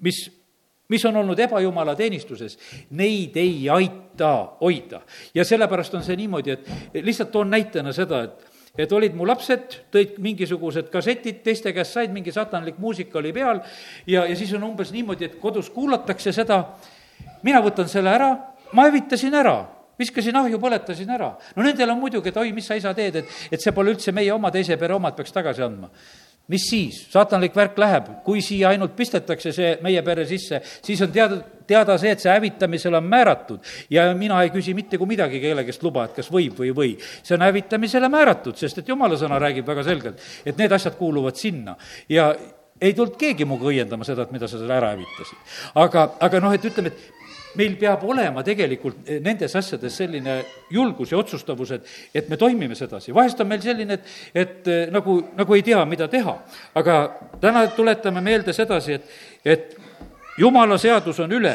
mis 0.00 0.26
mis 0.88 1.04
on 1.04 1.16
olnud 1.16 1.38
ebajumala 1.42 1.96
teenistuses, 1.98 2.58
neid 2.90 3.36
ei 3.36 3.68
aita 3.70 4.52
hoida. 4.60 5.00
ja 5.34 5.44
sellepärast 5.44 5.94
on 5.94 6.04
see 6.04 6.16
niimoodi, 6.16 6.50
et 6.50 6.68
lihtsalt 7.02 7.32
toon 7.32 7.50
näitena 7.50 7.92
seda, 7.92 8.22
et 8.22 8.52
et 8.78 8.92
olid 8.92 9.14
mu 9.16 9.26
lapsed, 9.26 9.78
tõid 9.92 10.18
mingisugused 10.22 10.90
kassetid, 10.92 11.40
teiste 11.44 11.72
käest 11.72 11.96
said, 11.96 12.12
mingi 12.12 12.32
satanlik 12.32 12.78
muusika 12.78 13.18
oli 13.18 13.32
peal 13.32 13.62
ja, 14.06 14.26
ja 14.26 14.36
siis 14.36 14.52
on 14.56 14.66
umbes 14.68 14.92
niimoodi, 14.92 15.30
et 15.30 15.38
kodus 15.40 15.70
kuulatakse 15.72 16.32
seda 16.36 16.62
mina 17.46 17.62
võtan 17.64 17.88
selle 17.90 18.10
ära, 18.10 18.32
ma 18.74 18.88
hävitasin 18.88 19.34
ära 19.38 19.56
viskasin 19.98 20.36
ahju, 20.36 20.60
põletasin 20.60 21.10
ära. 21.10 21.32
no 21.56 21.64
nendel 21.64 21.90
on 21.94 22.00
muidugi, 22.00 22.30
et 22.30 22.38
oi, 22.40 22.52
mis 22.56 22.68
sa 22.68 22.76
isa 22.76 22.94
teed, 22.94 23.22
et, 23.22 23.34
et 23.50 23.62
see 23.62 23.74
pole 23.76 23.94
üldse 23.94 24.12
meie 24.14 24.32
oma, 24.34 24.52
teise 24.52 24.76
pere 24.80 24.96
omad 24.96 25.16
peaks 25.16 25.32
tagasi 25.34 25.64
andma. 25.64 25.90
mis 26.46 26.62
siis, 26.68 26.98
saatanlik 27.10 27.56
värk 27.56 27.78
läheb, 27.82 28.10
kui 28.24 28.42
siia 28.44 28.68
ainult 28.70 28.92
pistetakse 28.96 29.50
see 29.52 29.72
meie 29.82 30.02
pere 30.06 30.26
sisse, 30.28 30.60
siis 30.84 31.00
on 31.02 31.10
teada, 31.10 31.40
teada 31.66 31.96
see, 31.98 32.12
et 32.14 32.22
see 32.22 32.30
hävitamisele 32.30 33.00
on 33.00 33.08
määratud. 33.08 33.64
ja 33.90 34.06
mina 34.14 34.42
ei 34.42 34.52
küsi 34.54 34.74
mitte 34.74 34.98
kui 34.98 35.08
midagi 35.10 35.40
kelle 35.40 35.64
käest 35.66 35.82
luba, 35.82 36.04
et 36.06 36.20
kas 36.20 36.30
võib 36.30 36.60
või 36.60 36.70
ei 36.70 36.76
või. 36.76 36.92
see 37.22 37.38
on 37.38 37.46
hävitamisele 37.48 38.12
määratud, 38.12 38.58
sest 38.60 38.84
et 38.84 38.92
jumala 38.92 39.16
sõna 39.16 39.40
räägib 39.42 39.66
väga 39.66 39.86
selgelt, 39.86 40.20
et 40.44 40.58
need 40.58 40.72
asjad 40.72 41.00
kuuluvad 41.00 41.40
sinna. 41.40 41.76
ja 42.08 42.34
ei 42.80 42.92
tulnud 42.92 43.16
keegi 43.16 43.46
minuga 43.48 43.70
õiendama 43.70 44.04
seda, 44.04 44.26
et 44.26 44.32
mida 44.36 44.48
sa 44.48 44.58
selle 44.60 44.74
ära 44.76 44.92
hävitasid. 44.92 45.54
aga, 45.80 46.10
aga 46.20 46.40
noh, 46.44 46.52
et 46.52 46.64
ütleme, 46.68 46.92
et 46.92 47.15
meil 47.56 47.76
peab 47.80 48.04
olema 48.08 48.42
tegelikult 48.46 49.08
nendes 49.24 49.54
asjades 49.56 49.96
selline 49.96 50.36
julgus 50.70 51.12
ja 51.12 51.18
otsustavus, 51.18 51.72
et, 51.76 51.94
et 52.14 52.28
me 52.28 52.36
toimime 52.36 52.74
sedasi. 52.74 53.14
vahest 53.14 53.40
on 53.40 53.48
meil 53.48 53.62
selline, 53.62 53.98
et, 53.98 54.12
et 54.34 54.68
eh, 54.68 54.84
nagu, 54.92 55.18
nagu 55.36 55.54
ei 55.54 55.62
tea, 55.66 55.84
mida 55.84 56.08
teha. 56.08 56.36
aga 56.74 56.98
täna 57.40 57.66
tuletame 57.76 58.20
meelde 58.20 58.52
sedasi, 58.52 58.98
et, 58.98 59.16
et 59.44 59.76
jumala 60.38 60.78
seadus 60.78 61.20
on 61.20 61.32
üle 61.32 61.54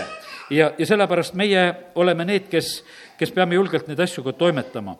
ja, 0.52 0.72
ja 0.78 0.86
sellepärast 0.86 1.38
meie 1.40 1.66
oleme 1.96 2.26
need, 2.26 2.50
kes, 2.52 2.82
kes 3.18 3.32
peame 3.36 3.56
julgelt 3.56 3.88
neid 3.88 4.00
asju 4.00 4.24
ka 4.24 4.34
toimetama. 4.38 4.98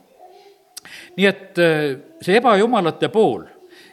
nii 1.18 1.28
et 1.28 1.60
eh, 1.60 1.90
see 2.22 2.38
ebajumalate 2.38 3.10
pool 3.14 3.46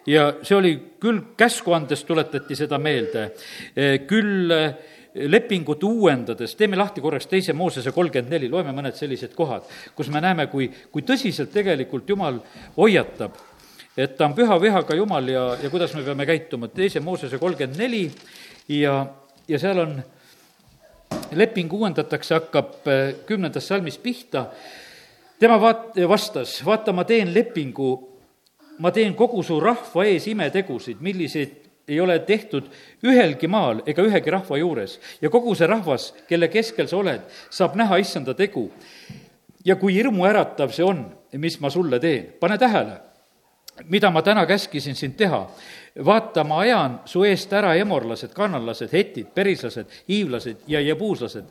ja 0.09 0.31
see 0.42 0.57
oli 0.57 0.77
küll 1.01 1.35
käsku 1.37 1.75
andes 1.77 2.05
tuletati 2.05 2.57
seda 2.57 2.79
meelde, 2.79 3.31
eh, 3.77 4.01
küll 4.09 4.53
lepingut 5.14 5.83
uuendades, 5.85 6.55
teeme 6.57 6.77
lahti 6.77 7.01
korraks 7.01 7.27
teise 7.31 7.55
Moosese 7.57 7.92
kolmkümmend 7.94 8.33
neli, 8.33 8.51
loeme 8.51 8.75
mõned 8.77 8.97
sellised 8.99 9.35
kohad, 9.37 9.69
kus 9.96 10.11
me 10.13 10.21
näeme, 10.25 10.48
kui, 10.52 10.69
kui 10.92 11.04
tõsiselt 11.06 11.52
tegelikult 11.54 12.09
Jumal 12.09 12.40
hoiatab, 12.77 13.38
et 13.96 14.17
ta 14.17 14.29
on 14.29 14.37
püha 14.37 14.59
vihaga 14.63 14.98
Jumal 14.98 15.31
ja, 15.33 15.46
ja 15.63 15.71
kuidas 15.73 15.94
me 15.96 16.04
peame 16.06 16.27
käituma, 16.29 16.69
teise 16.73 17.00
Moosese 17.04 17.40
kolmkümmend 17.40 17.81
neli 17.81 18.04
ja, 18.69 19.00
ja 19.48 19.61
seal 19.63 19.85
on, 19.85 19.96
leping 21.33 21.73
uuendatakse, 21.73 22.37
hakkab 22.37 22.87
äh, 22.88 23.09
kümnendast 23.27 23.73
salmist 23.73 24.02
pihta, 24.04 24.48
tema 25.40 25.56
vaat-, 25.63 25.96
vastas, 26.09 26.59
vaata, 26.67 26.92
ma 26.92 27.09
teen 27.09 27.33
lepingu 27.35 27.92
ma 28.79 28.90
teen 28.94 29.15
kogu 29.19 29.42
su 29.42 29.59
rahva 29.61 30.06
ees 30.06 30.29
imetegusid, 30.31 31.00
milliseid 31.02 31.67
ei 31.88 32.00
ole 32.00 32.18
tehtud 32.28 32.68
ühelgi 33.04 33.48
maal 33.50 33.82
ega 33.86 34.04
ühegi 34.04 34.32
rahva 34.32 34.58
juures 34.60 34.98
ja 35.22 35.30
kogu 35.30 35.54
see 35.56 35.66
rahvas, 35.66 36.12
kelle 36.28 36.48
keskel 36.52 36.88
sa 36.88 37.00
oled, 37.00 37.24
saab 37.50 37.76
näha 37.76 37.98
issanda 37.98 38.34
tegu. 38.34 38.68
ja 39.64 39.76
kui 39.76 39.94
hirmuäratav 39.94 40.72
see 40.72 40.84
on, 40.84 41.04
mis 41.36 41.60
ma 41.60 41.70
sulle 41.70 41.98
teen, 42.00 42.32
pane 42.40 42.58
tähele, 42.58 43.00
mida 43.85 44.10
ma 44.10 44.22
täna 44.22 44.46
käskisin 44.46 44.94
sind 44.94 45.16
teha 45.16 45.46
vaata, 46.04 46.44
ma 46.44 46.60
ajan 46.60 47.00
su 47.04 47.22
eest 47.26 47.52
ära 47.52 47.72
emorlased, 47.79 48.31
kannanlased, 48.35 48.92
hetid, 48.92 49.31
perislased, 49.35 49.90
hiivlased 50.08 50.66
ja 50.66 50.81
jebuuslased. 50.81 51.44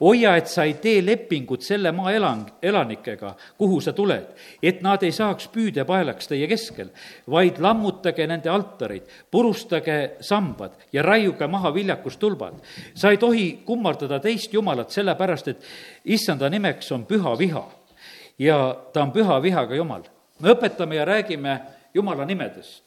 hoia, 0.00 0.36
et 0.36 0.46
sa 0.46 0.64
ei 0.64 0.74
tee 0.74 1.02
lepingut 1.04 1.62
selle 1.62 1.92
maa 1.92 2.12
elang, 2.12 2.48
elanikega, 2.62 3.34
kuhu 3.58 3.80
sa 3.80 3.92
tuled, 3.92 4.26
et 4.62 4.82
nad 4.82 5.02
ei 5.02 5.12
saaks 5.12 5.48
püüdepaelaks 5.48 6.28
teie 6.28 6.48
keskel, 6.48 6.90
vaid 7.30 7.58
lammutage 7.58 8.26
nende 8.26 8.50
altarid, 8.50 9.08
purustage 9.30 10.16
sambad 10.20 10.76
ja 10.92 11.02
raiuge 11.02 11.46
maha 11.46 11.74
viljakustulbad. 11.74 12.54
sa 12.94 13.10
ei 13.10 13.16
tohi 13.16 13.62
kummardada 13.64 14.20
teist 14.20 14.52
jumalat, 14.52 14.90
sellepärast 14.90 15.48
et 15.48 15.64
issanda 16.04 16.50
nimeks 16.50 16.92
on 16.92 17.06
püha 17.06 17.38
viha 17.38 17.64
ja 18.38 18.76
ta 18.92 19.02
on 19.02 19.12
püha 19.12 19.42
vihaga 19.42 19.74
jumal. 19.74 20.02
me 20.40 20.50
õpetame 20.50 20.94
ja 20.94 21.04
räägime 21.04 21.60
jumala 21.94 22.24
nimedest. 22.24 22.82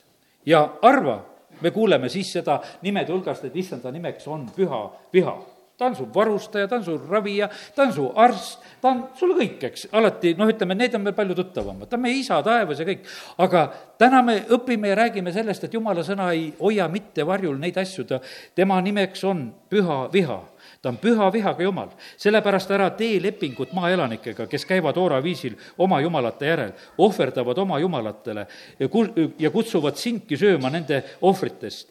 Ja 0.46 0.68
harva 0.82 1.22
me 1.62 1.72
kuuleme 1.72 2.10
siis 2.10 2.32
seda 2.34 2.60
nimede 2.82 3.14
hulgast, 3.14 3.46
et 3.48 3.56
issanda 3.56 3.92
nimeks 3.92 4.28
on 4.28 4.48
püha 4.56 4.82
viha. 5.14 5.38
Ta 5.78 5.86
on 5.86 5.96
su 5.96 6.08
varustaja, 6.14 6.66
ta 6.68 6.80
on 6.80 6.84
su 6.84 6.96
ravija, 6.98 7.50
ta 7.76 7.84
on 7.84 7.92
su 7.94 8.08
arst, 8.18 8.64
ta 8.82 8.90
on 8.90 9.04
sul 9.18 9.36
kõik, 9.38 9.62
eks, 9.68 9.84
alati 9.94 10.32
noh, 10.38 10.50
ütleme, 10.50 10.74
need 10.74 10.96
on 10.98 11.04
meil 11.06 11.14
palju 11.14 11.36
tuttavamad, 11.38 11.86
ta 11.86 12.00
on 12.00 12.02
meie 12.02 12.18
isa 12.18 12.40
taevas 12.42 12.82
ja 12.82 12.88
kõik. 12.88 13.06
aga 13.46 13.62
täna 14.02 14.24
me 14.26 14.40
õpime 14.58 14.90
ja 14.90 14.96
räägime 14.98 15.34
sellest, 15.34 15.68
et 15.68 15.78
jumala 15.78 16.02
sõna 16.04 16.32
ei 16.34 16.48
hoia 16.60 16.88
mitte 16.90 17.26
varjul 17.26 17.60
neid 17.62 17.78
asju, 17.78 18.08
ta, 18.10 18.18
tema 18.58 18.80
nimeks 18.82 19.24
on 19.30 19.52
püha 19.70 20.08
viha 20.14 20.40
ta 20.82 20.90
on 20.90 20.98
püha 21.02 21.32
vihaga 21.34 21.64
jumal, 21.64 21.90
sellepärast 22.18 22.72
ära 22.72 22.90
tee 22.98 23.20
lepingut 23.22 23.74
maaelanikega, 23.74 24.48
kes 24.48 24.66
käivad 24.66 24.98
ooraviisil 24.98 25.58
oma 25.78 26.02
jumalate 26.02 26.52
järel, 26.52 26.72
ohverdavad 26.98 27.58
oma 27.58 27.80
jumalatele 27.80 28.48
ja 28.80 28.88
ku-, 28.88 29.34
ja 29.40 29.52
kutsuvad 29.52 29.98
sinki 29.98 30.38
sööma 30.38 30.70
nende 30.74 31.04
ohvritest. 31.22 31.90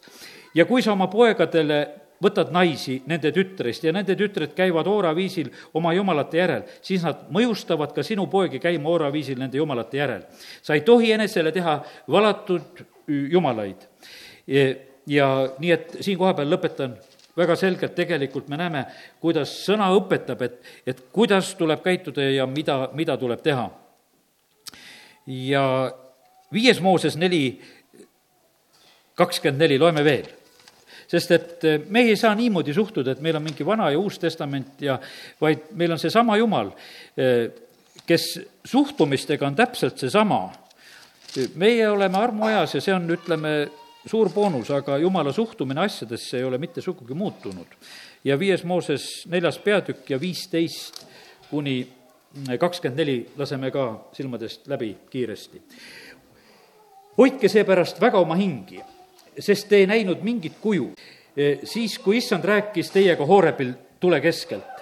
ja 0.55 0.65
kui 0.65 0.83
sa 0.83 0.93
oma 0.93 1.07
poegadele 1.13 1.81
võtad 2.23 2.53
naisi 2.55 3.01
nende 3.07 3.33
tütrest 3.35 3.85
ja 3.85 3.93
nende 3.93 4.17
tütred 4.17 4.55
käivad 4.57 4.89
ooraviisil 4.89 5.51
oma 5.77 5.93
jumalate 5.97 6.41
järel, 6.41 6.63
siis 6.83 7.05
nad 7.05 7.27
mõjustavad 7.33 7.93
ka 7.97 8.05
sinu 8.07 8.27
poegi 8.33 8.61
käima 8.63 8.89
ooraviisil 8.89 9.39
nende 9.39 9.61
jumalate 9.61 10.01
järel. 10.01 10.23
sa 10.63 10.75
ei 10.75 10.81
tohi 10.81 11.13
enesele 11.13 11.53
teha 11.53 11.83
valatud 12.09 12.85
jumalaid. 13.07 13.77
ja 15.07 15.29
nii, 15.59 15.71
et 15.71 15.97
siin 16.01 16.19
kohapeal 16.19 16.51
lõpetan 16.51 16.97
väga 17.37 17.57
selgelt 17.57 17.95
tegelikult 17.95 18.49
me 18.49 18.57
näeme, 18.61 18.85
kuidas 19.21 19.53
sõna 19.67 19.91
õpetab, 19.97 20.43
et, 20.47 20.61
et 20.87 21.03
kuidas 21.13 21.55
tuleb 21.59 21.83
käituda 21.85 22.25
ja 22.31 22.47
mida, 22.47 22.89
mida 22.97 23.17
tuleb 23.21 23.43
teha. 23.45 23.69
ja 25.27 25.93
viies 26.53 26.81
Mooses 26.81 27.17
neli, 27.17 27.61
kakskümmend 29.15 29.61
neli, 29.61 29.79
loeme 29.79 30.05
veel 30.05 30.29
sest 31.07 31.31
et 31.31 31.65
me 31.89 32.03
ei 32.03 32.17
saa 32.19 32.35
niimoodi 32.35 32.75
suhtuda, 32.75 33.15
et 33.15 33.23
meil 33.23 33.39
on 33.39 33.45
mingi 33.45 33.67
Vana 33.67 33.91
ja 33.91 33.99
Uus 33.99 34.19
Testament 34.19 34.83
ja 34.83 34.99
vaid 35.41 35.69
meil 35.79 35.95
on 35.95 36.01
seesama 36.03 36.37
Jumal, 36.37 36.73
kes 38.07 38.25
suhtumistega 38.65 39.47
on 39.47 39.57
täpselt 39.57 39.99
seesama. 39.99 40.53
meie 41.55 41.89
oleme 41.91 42.19
armuajas 42.19 42.75
ja 42.75 42.81
see 42.81 42.95
on, 42.95 43.11
ütleme, 43.13 43.69
suur 44.07 44.31
boonus, 44.31 44.71
aga 44.71 44.99
jumala 45.03 45.33
suhtumine 45.33 45.83
asjadesse 45.83 46.39
ei 46.39 46.45
ole 46.45 46.59
mitte 46.59 46.81
sugugi 46.81 47.15
muutunud. 47.15 47.67
ja 48.25 48.39
viies 48.39 48.65
Mooses 48.65 49.27
neljas 49.27 49.59
peatükk 49.59 50.11
ja 50.11 50.21
viisteist 50.21 51.07
kuni 51.51 51.89
kakskümmend 52.59 52.99
neli 52.99 53.27
laseme 53.37 53.71
ka 53.71 54.09
silmadest 54.13 54.69
läbi 54.69 54.97
kiiresti. 55.11 55.63
hoidke 57.19 57.49
seepärast 57.49 58.01
väga 58.01 58.19
oma 58.19 58.35
hingi, 58.35 58.81
sest 59.39 59.69
te 59.69 59.77
ei 59.77 59.87
näinud 59.87 60.23
mingit 60.23 60.59
kuju, 60.61 60.93
siis 61.65 61.99
kui 61.99 62.17
issand 62.17 62.45
rääkis 62.45 62.91
teiega 62.91 63.27
Hoorebil 63.27 63.73
tule 64.01 64.21
keskelt. 64.21 64.75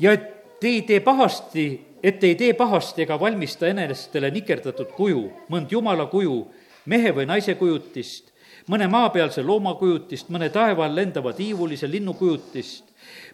ja 0.00 0.12
et 0.12 0.60
te 0.60 0.68
ei 0.68 0.82
tee 0.82 1.00
pahasti, 1.00 1.86
et 2.02 2.18
te 2.20 2.26
ei 2.26 2.34
tee 2.34 2.52
pahasti 2.52 3.02
ega 3.02 3.20
valmista 3.20 3.68
enestele 3.68 4.30
nikerdatud 4.30 4.92
kuju, 4.96 5.30
mõnd 5.48 5.72
jumala 5.72 6.06
kuju, 6.06 6.46
mehe 6.86 7.12
või 7.14 7.26
naise 7.28 7.54
kujutist, 7.54 8.32
mõne 8.70 8.88
maapealse 8.90 9.42
looma 9.42 9.74
kujutist, 9.78 10.30
mõne 10.34 10.50
taeva 10.54 10.86
all 10.86 10.98
lendava 10.98 11.32
tiivulise 11.36 11.88
linnu 11.90 12.14
kujutist, 12.18 12.84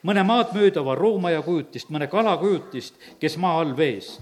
mõne 0.02 0.24
maad 0.26 0.52
möödava 0.56 0.94
roomaja 0.98 1.42
kujutist, 1.42 1.90
mõne 1.90 2.08
kala 2.12 2.36
kujutist, 2.40 2.98
kes 3.20 3.36
maa 3.40 3.60
all 3.60 3.76
vees. 3.76 4.18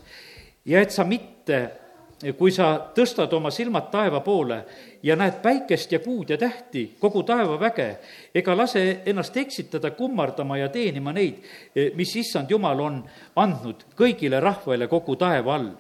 ja 0.65 0.81
et 0.81 0.91
sa 0.91 1.05
mitte, 1.05 1.71
kui 2.37 2.53
sa 2.53 2.93
tõstad 2.95 3.33
oma 3.33 3.51
silmad 3.51 3.89
taeva 3.91 4.21
poole 4.21 4.59
ja 5.03 5.17
näed 5.17 5.41
päikest 5.43 5.93
ja 5.93 5.99
kuud 5.99 6.31
ja 6.31 6.37
tähti, 6.39 6.97
kogu 7.01 7.23
taevaväge, 7.23 7.89
ega 8.35 8.57
lase 8.57 9.01
ennast 9.07 9.37
eksitada 9.37 9.91
kummardama 9.91 10.59
ja 10.59 10.69
teenima 10.69 11.13
neid, 11.13 11.41
mis 11.97 12.17
issand 12.17 12.51
Jumal 12.51 12.81
on 12.81 13.03
andnud 13.37 13.87
kõigile 13.97 14.41
rahvale 14.41 14.89
kogu 14.89 15.17
taeva 15.17 15.55
all 15.55 15.71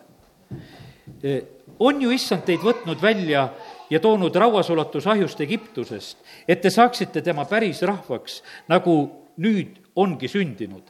on 1.81 2.03
ju 2.03 2.13
issand 2.13 2.45
teid 2.45 2.63
võtnud 2.65 3.01
välja 3.03 3.49
ja 3.91 4.01
toonud 4.01 4.37
rauasulatusahjust 4.37 5.41
Egiptusest, 5.41 6.19
et 6.49 6.61
te 6.61 6.71
saaksite 6.71 7.23
tema 7.23 7.47
päris 7.49 7.83
rahvaks, 7.83 8.43
nagu 8.69 8.97
nüüd 9.41 9.81
ongi 9.97 10.29
sündinud. 10.29 10.83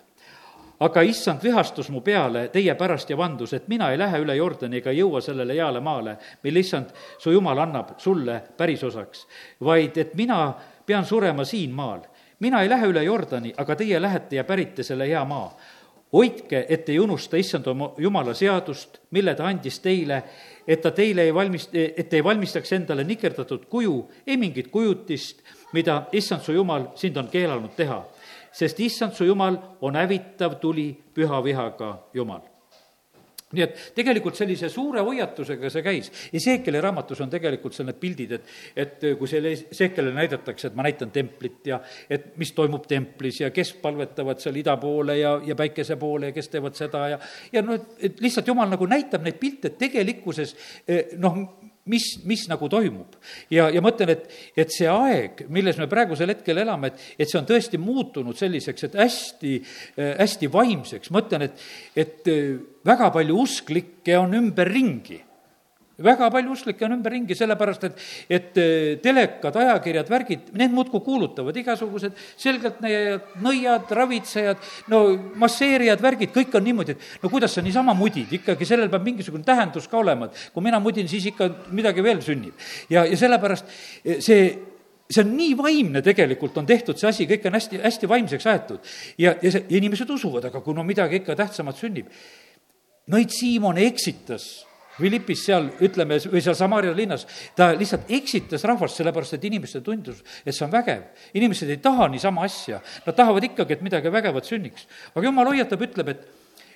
aga 0.81 1.03
issand 1.05 1.43
vihastus 1.45 1.91
mu 1.93 2.01
peale 2.01 2.49
teie 2.49 2.75
pärast 2.75 3.11
ja 3.11 3.17
vandus, 3.17 3.53
et 3.53 3.67
mina 3.69 3.91
ei 3.93 3.99
lähe 3.99 4.19
üle 4.19 4.37
Jordani 4.37 4.79
ega 4.79 4.93
jõua 4.97 5.21
sellele 5.21 5.55
heale 5.55 5.81
maale, 5.81 6.17
mille 6.43 6.61
issand 6.61 6.95
su 7.19 7.31
jumal 7.31 7.59
annab 7.59 7.99
sulle 7.99 8.43
pärisosaks, 8.57 9.27
vaid 9.61 9.99
et 9.99 10.15
mina 10.15 10.55
pean 10.87 11.05
surema 11.05 11.45
siin 11.45 11.71
maal. 11.71 12.01
mina 12.41 12.63
ei 12.63 12.69
lähe 12.69 12.87
üle 12.87 13.03
Jordani, 13.05 13.53
aga 13.57 13.77
teie 13.77 14.03
lähete 14.03 14.37
ja 14.37 14.45
pärite 14.45 14.83
selle 14.83 15.07
hea 15.07 15.25
maa 15.25 15.53
hoidke, 16.13 16.67
et 16.69 16.89
ei 16.89 16.99
unusta 16.99 17.37
issand 17.37 17.67
oma 17.71 17.93
jumala 17.99 18.35
seadust, 18.35 18.99
mille 19.11 19.35
ta 19.35 19.47
andis 19.47 19.79
teile, 19.81 20.23
et 20.67 20.81
ta 20.83 20.91
teile 20.91 21.29
ei 21.29 21.35
valmist-, 21.35 21.75
et 21.75 22.15
ei 22.15 22.25
valmistaks 22.25 22.73
endale 22.73 23.05
nikerdatud 23.05 23.67
kuju, 23.71 23.97
ei 24.27 24.37
mingit 24.37 24.71
kujutist, 24.71 25.45
mida 25.73 26.03
issand 26.13 26.43
su 26.43 26.53
jumal 26.57 26.91
sind 26.95 27.17
on 27.17 27.29
keelanud 27.29 27.77
teha. 27.77 28.05
sest 28.53 28.81
issand 28.81 29.13
su 29.15 29.25
jumal 29.25 29.57
on 29.81 29.95
hävitav 29.95 30.57
tuli 30.59 30.91
püha 31.15 31.39
vihaga 31.45 31.99
jumal 32.15 32.41
nii 33.53 33.65
et 33.65 33.79
tegelikult 33.97 34.39
sellise 34.39 34.69
suure 34.71 35.03
hoiatusega 35.07 35.71
see 35.73 35.83
käis. 35.83 36.11
Ezekieli 36.33 36.81
raamatus 36.81 37.21
on 37.25 37.31
tegelikult 37.33 37.75
seal 37.75 37.89
need 37.91 37.99
pildid, 38.01 38.37
et, 38.37 38.53
et 38.85 39.07
kui 39.19 39.31
selle 39.31 39.53
Ezekielile 39.57 40.15
näidatakse, 40.15 40.71
et 40.71 40.79
ma 40.79 40.87
näitan 40.87 41.11
templit 41.15 41.67
ja 41.73 41.81
et 42.11 42.37
mis 42.41 42.53
toimub 42.57 42.87
templis 42.91 43.41
ja 43.43 43.51
kes 43.55 43.75
palvetavad 43.83 44.43
seal 44.43 44.61
ida 44.61 44.77
poole 44.81 45.19
ja, 45.19 45.35
ja 45.47 45.57
päikese 45.59 45.99
poole 46.01 46.31
ja 46.31 46.37
kes 46.37 46.53
teevad 46.53 46.79
seda 46.79 47.07
ja 47.15 47.19
ja 47.53 47.63
noh, 47.65 47.79
et 47.99 48.21
lihtsalt 48.23 48.49
jumal 48.49 48.71
nagu 48.71 48.87
näitab 48.87 49.25
neid 49.27 49.39
pilte, 49.41 49.73
et 49.73 49.79
tegelikkuses 49.81 50.55
eh, 50.87 51.17
noh, 51.19 51.41
mis, 51.91 52.09
mis 52.29 52.47
nagu 52.51 52.69
toimub. 52.73 53.17
ja, 53.53 53.69
ja 53.73 53.83
ma 53.83 53.93
ütlen, 53.95 54.15
et, 54.17 54.29
et 54.59 54.75
see 54.75 54.89
aeg, 54.91 55.45
milles 55.53 55.79
me 55.81 55.89
praegusel 55.91 56.35
hetkel 56.35 56.63
elame, 56.63 56.93
et, 56.93 57.09
et 57.19 57.31
see 57.31 57.41
on 57.41 57.49
tõesti 57.49 57.81
muutunud 57.81 58.39
selliseks, 58.39 58.89
et 58.89 59.01
hästi, 59.01 59.57
hästi 60.21 60.53
vaimseks, 60.53 61.11
ma 61.15 61.25
ütlen, 61.25 61.49
et, 61.49 61.67
et 61.99 62.31
väga 62.87 63.11
palju 63.15 63.43
usklikke 63.45 64.19
on 64.21 64.39
ümberringi 64.41 65.21
väga 66.05 66.31
palju 66.33 66.55
usklikke 66.55 66.87
on 66.87 66.97
ümberringi, 66.97 67.37
sellepärast 67.37 67.85
et, 67.89 68.05
et 68.39 68.61
eh, 68.61 68.97
telekad, 69.03 69.57
ajakirjad, 69.63 70.09
värgid, 70.11 70.49
need 70.59 70.73
muudkui 70.75 71.03
kuulutavad 71.05 71.57
igasugused 71.61 72.17
selgeltnäijad, 72.41 73.37
nõiad, 73.45 73.93
ravitsejad, 74.01 74.65
no 74.93 75.03
masseerijad, 75.41 76.01
värgid, 76.03 76.33
kõik 76.35 76.57
on 76.59 76.67
niimoodi, 76.67 76.97
et 76.97 77.23
no 77.25 77.33
kuidas 77.33 77.55
sa 77.57 77.65
niisama 77.65 77.95
mudid, 77.99 78.33
ikkagi 78.41 78.69
sellel 78.69 78.91
peab 78.93 79.07
mingisugune 79.07 79.47
tähendus 79.47 79.89
ka 79.91 80.01
olema, 80.01 80.31
et 80.31 80.51
kui 80.55 80.65
mina 80.65 80.81
mudin, 80.83 81.09
siis 81.11 81.31
ikka 81.33 81.51
midagi 81.77 82.05
veel 82.05 82.25
sünnib. 82.25 82.57
ja, 82.91 83.05
ja 83.05 83.17
sellepärast 83.21 83.71
eh, 84.05 84.19
see 84.25 84.43
see 85.11 85.25
on 85.25 85.33
nii 85.35 85.57
vaimne 85.59 86.03
tegelikult 86.07 86.59
on 86.61 86.67
tehtud, 86.69 86.99
see 86.99 87.09
asi, 87.09 87.27
kõik 87.27 87.49
on 87.49 87.57
hästi, 87.59 87.81
hästi 87.83 88.09
vaimseks 88.11 88.47
aetud. 88.47 88.91
ja, 89.19 89.35
ja 89.43 89.51
see, 89.51 89.67
inimesed 89.81 90.11
usuvad, 90.11 90.47
aga 90.47 90.63
kui 90.63 90.77
no 90.77 90.85
midagi 90.87 91.19
ikka 91.21 91.35
tähtsamat 91.39 91.81
sünnib. 91.81 92.13
Nõid 93.11 93.33
Siimon 93.35 93.79
eksitas 93.83 94.70
Philippis 95.01 95.45
seal, 95.49 95.69
ütleme, 95.83 96.19
või 96.31 96.43
seal 96.45 96.57
Samaria 96.59 96.95
linnas, 96.97 97.27
ta 97.57 97.71
lihtsalt 97.77 98.11
eksitas 98.13 98.65
rahvast, 98.69 99.01
sellepärast 99.01 99.39
et 99.39 99.47
inimestele 99.49 99.85
tundus, 99.87 100.23
et 100.45 100.55
see 100.55 100.65
on 100.67 100.73
vägev. 100.73 101.07
inimesed 101.35 101.71
ei 101.71 101.81
taha 101.83 102.09
niisama 102.13 102.45
asja, 102.47 102.81
nad 103.07 103.17
tahavad 103.17 103.47
ikkagi, 103.51 103.79
et 103.79 103.85
midagi 103.87 104.13
vägevat 104.13 104.49
sünniks. 104.49 104.87
aga 105.15 105.27
jumal 105.27 105.53
hoiatab, 105.53 105.87
ütleb, 105.89 106.09
et, 106.15 106.27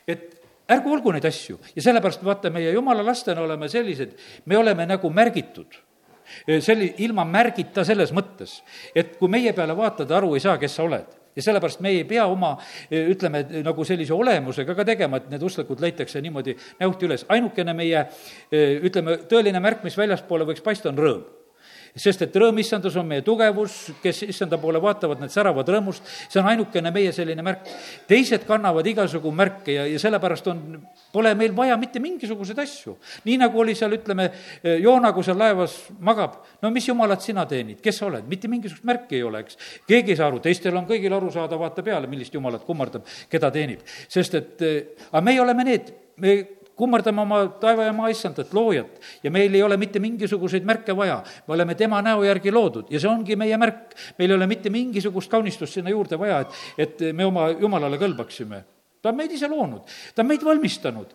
et 0.07 0.31
ärgu 0.75 0.95
olgu 0.97 1.13
neid 1.13 1.27
asju 1.29 1.59
ja 1.75 1.83
sellepärast 1.83 2.25
vaata, 2.25 2.51
meie 2.51 2.73
jumala 2.73 3.05
lastena 3.05 3.45
oleme 3.45 3.69
sellised, 3.69 4.17
me 4.47 4.59
oleme 4.59 4.87
nagu 4.87 5.11
märgitud 5.11 5.81
selli-, 6.65 6.95
ilma 7.05 7.25
märgita 7.29 7.85
selles 7.85 8.13
mõttes, 8.17 8.63
et 8.97 9.19
kui 9.19 9.29
meie 9.29 9.53
peale 9.53 9.77
vaatad, 9.77 10.11
aru 10.11 10.35
ei 10.35 10.43
saa, 10.45 10.57
kes 10.59 10.81
sa 10.81 10.89
oled 10.89 11.24
ja 11.37 11.43
sellepärast 11.43 11.81
me 11.85 11.95
ei 11.95 12.05
pea 12.09 12.27
oma, 12.31 12.55
ütleme, 12.91 13.45
nagu 13.67 13.85
sellise 13.85 14.15
olemusega 14.15 14.75
ka 14.75 14.87
tegema, 14.89 15.21
et 15.21 15.31
need 15.33 15.43
usklikud 15.43 15.81
leitakse 15.85 16.23
niimoodi 16.25 16.57
näost 16.81 17.03
üles. 17.03 17.27
ainukene 17.29 17.75
meie, 17.75 18.07
ütleme, 18.53 19.19
tõeline 19.31 19.61
märk, 19.61 19.85
mis 19.85 19.99
väljaspoole 19.99 20.47
võiks 20.49 20.65
paista, 20.65 20.93
on 20.93 21.01
rõõm 21.01 21.44
sest 21.95 22.25
et 22.27 22.37
rõõm 22.37 22.59
issandas 22.59 22.97
on 22.99 23.07
meie 23.07 23.23
tugevus, 23.23 23.77
kes 24.03 24.25
issanda 24.27 24.59
poole 24.59 24.81
vaatavad, 24.83 25.21
need 25.23 25.31
säravad 25.31 25.69
rõõmust, 25.71 26.03
see 26.27 26.41
on 26.41 26.49
ainukene 26.51 26.91
meie 26.95 27.13
selline 27.15 27.43
märk. 27.47 27.69
teised 28.11 28.43
kannavad 28.49 28.87
igasugu 28.91 29.31
märke 29.31 29.77
ja, 29.77 29.85
ja 29.87 30.01
sellepärast 30.03 30.49
on, 30.51 30.65
pole 31.15 31.35
meil 31.39 31.55
vaja 31.55 31.77
mitte 31.79 32.03
mingisuguseid 32.03 32.59
asju. 32.59 32.97
nii 33.25 33.39
nagu 33.45 33.61
oli 33.63 33.77
seal, 33.79 33.95
ütleme, 33.95 34.31
Joona, 34.83 35.13
kui 35.15 35.23
seal 35.27 35.39
laevas 35.39 35.77
magab, 36.01 36.41
no 36.63 36.73
mis 36.75 36.89
jumalat 36.89 37.23
sina 37.23 37.47
teenid, 37.47 37.79
kes 37.85 38.03
sa 38.03 38.09
oled, 38.09 38.27
mitte 38.27 38.51
mingisugust 38.51 38.85
märki 38.91 39.21
ei 39.21 39.23
ole, 39.23 39.45
eks. 39.47 39.61
keegi 39.87 40.17
ei 40.17 40.19
saa 40.19 40.33
aru, 40.33 40.43
teistel 40.43 40.75
on 40.77 40.91
kõigil 40.91 41.15
aru 41.15 41.31
saada, 41.31 41.59
vaata 41.61 41.87
peale, 41.87 42.11
millist 42.11 42.35
jumalat 42.35 42.67
kummardab, 42.67 43.07
keda 43.31 43.55
teenib. 43.55 43.87
sest 44.09 44.35
et, 44.35 44.67
aga 45.13 45.23
meie 45.23 45.41
oleme 45.47 45.71
need, 45.71 45.95
me 46.19 46.37
kummardame 46.77 47.23
oma 47.23 47.41
taeva 47.61 47.87
ja 47.87 47.93
maa 47.95 48.11
issandat, 48.13 48.53
loojat, 48.55 48.99
ja 49.23 49.31
meil 49.31 49.55
ei 49.55 49.63
ole 49.63 49.77
mitte 49.81 50.03
mingisuguseid 50.03 50.67
märke 50.67 50.97
vaja. 50.97 51.23
me 51.47 51.55
oleme 51.55 51.75
tema 51.75 52.03
näo 52.03 52.25
järgi 52.25 52.51
loodud 52.51 52.91
ja 52.91 53.01
see 53.01 53.11
ongi 53.11 53.37
meie 53.37 53.57
märk. 53.57 53.95
meil 54.19 54.31
ei 54.31 54.37
ole 54.37 54.47
mitte 54.47 54.71
mingisugust 54.71 55.31
kaunistust 55.31 55.75
sinna 55.75 55.91
juurde 55.91 56.19
vaja, 56.19 56.41
et, 56.41 56.49
et 56.79 57.05
me 57.15 57.25
oma 57.25 57.49
jumalale 57.51 57.99
kõlbaksime. 57.99 58.65
ta 59.03 59.11
on 59.11 59.17
meid 59.17 59.33
ise 59.33 59.49
loonud, 59.49 59.83
ta 60.15 60.23
on 60.23 60.29
meid 60.29 60.45
valmistanud. 60.45 61.15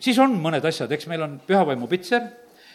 siis 0.00 0.18
on 0.18 0.38
mõned 0.38 0.64
asjad, 0.64 0.92
eks 0.92 1.06
meil 1.10 1.22
on 1.22 1.40
pühavaimu 1.46 1.88
pitser, 1.88 2.28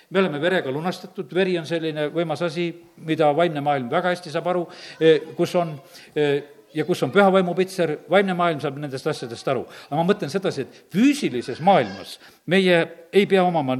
me 0.09 0.19
oleme 0.19 0.41
verega 0.41 0.71
lunastatud, 0.71 1.31
veri 1.33 1.55
on 1.57 1.65
selline 1.65 2.09
võimas 2.13 2.43
asi, 2.45 2.67
mida 3.07 3.31
vaimne 3.35 3.63
maailm 3.63 3.89
väga 3.89 4.11
hästi 4.13 4.33
saab 4.33 4.51
aru, 4.51 4.67
eh, 4.99 5.31
kus 5.37 5.55
on 5.55 5.73
eh, 6.15 6.43
ja 6.73 6.85
kus 6.85 7.03
on 7.03 7.11
püha 7.13 7.29
vaimu 7.31 7.55
pitser, 7.57 7.97
vaimne 8.09 8.35
maailm 8.37 8.61
saab 8.63 8.77
nendest 8.81 9.07
asjadest 9.07 9.47
aru. 9.47 9.65
aga 9.89 9.99
ma 9.99 10.05
mõtlen 10.07 10.31
sedasi, 10.31 10.67
et 10.67 10.83
füüsilises 10.93 11.61
maailmas 11.61 12.17
meie 12.45 12.83
ei 13.11 13.25
pea 13.29 13.43
omama 13.43 13.77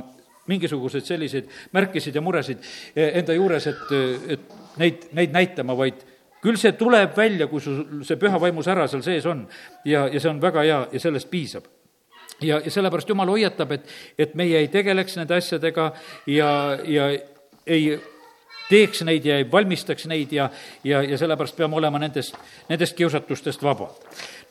mingisuguseid 0.48 1.06
selliseid 1.08 1.52
märkisid 1.72 2.16
ja 2.16 2.22
muresid 2.22 2.60
eh, 2.96 3.14
enda 3.20 3.34
juures, 3.34 3.68
et, 3.68 3.94
et 4.36 4.58
neid, 4.78 5.08
neid 5.16 5.32
näitama, 5.36 5.76
vaid 5.78 6.04
küll 6.44 6.60
see 6.60 6.74
tuleb 6.76 7.16
välja, 7.16 7.48
kui 7.48 7.64
sul 7.64 8.04
see 8.04 8.20
püha 8.20 8.39
vaimu 8.41 8.64
sära 8.66 8.88
seal 8.91 9.04
sees 9.06 9.26
on 9.30 9.46
ja, 9.88 10.08
ja 10.12 10.20
see 10.20 10.32
on 10.32 10.41
väga 10.44 10.66
hea 10.68 10.82
ja 10.91 11.00
sellest 11.00 11.32
piisab 11.32 11.70
ja, 12.41 12.60
ja 12.60 12.72
sellepärast 12.72 13.10
Jumal 13.10 13.32
hoiatab, 13.32 13.72
et, 13.78 13.94
et 14.20 14.36
meie 14.36 14.60
ei 14.60 14.68
tegeleks 14.72 15.18
nende 15.20 15.38
asjadega 15.39 15.91
ja, 16.28 16.50
ja 16.84 17.12
ei 17.66 17.94
teeks 18.70 19.03
neid 19.07 19.26
ja 19.26 19.38
ei 19.41 19.47
valmistaks 19.51 20.07
neid 20.09 20.32
ja, 20.34 20.49
ja, 20.84 21.01
ja 21.03 21.18
sellepärast 21.20 21.57
peame 21.57 21.78
olema 21.80 21.99
nendest, 22.01 22.38
nendest 22.70 22.95
kiusatustest 22.97 23.64
vabad. 23.64 23.97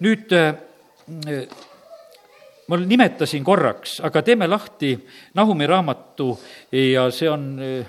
nüüd 0.05 0.33
äh, 0.37 1.47
ma 2.69 2.79
nimetasin 2.79 3.45
korraks, 3.45 4.01
aga 4.05 4.23
teeme 4.23 4.49
lahti 4.49 4.95
Nahumi 5.35 5.67
raamatu 5.67 6.33
ja 6.73 7.09
see 7.11 7.31
on, 7.31 7.49
äh, 7.63 7.87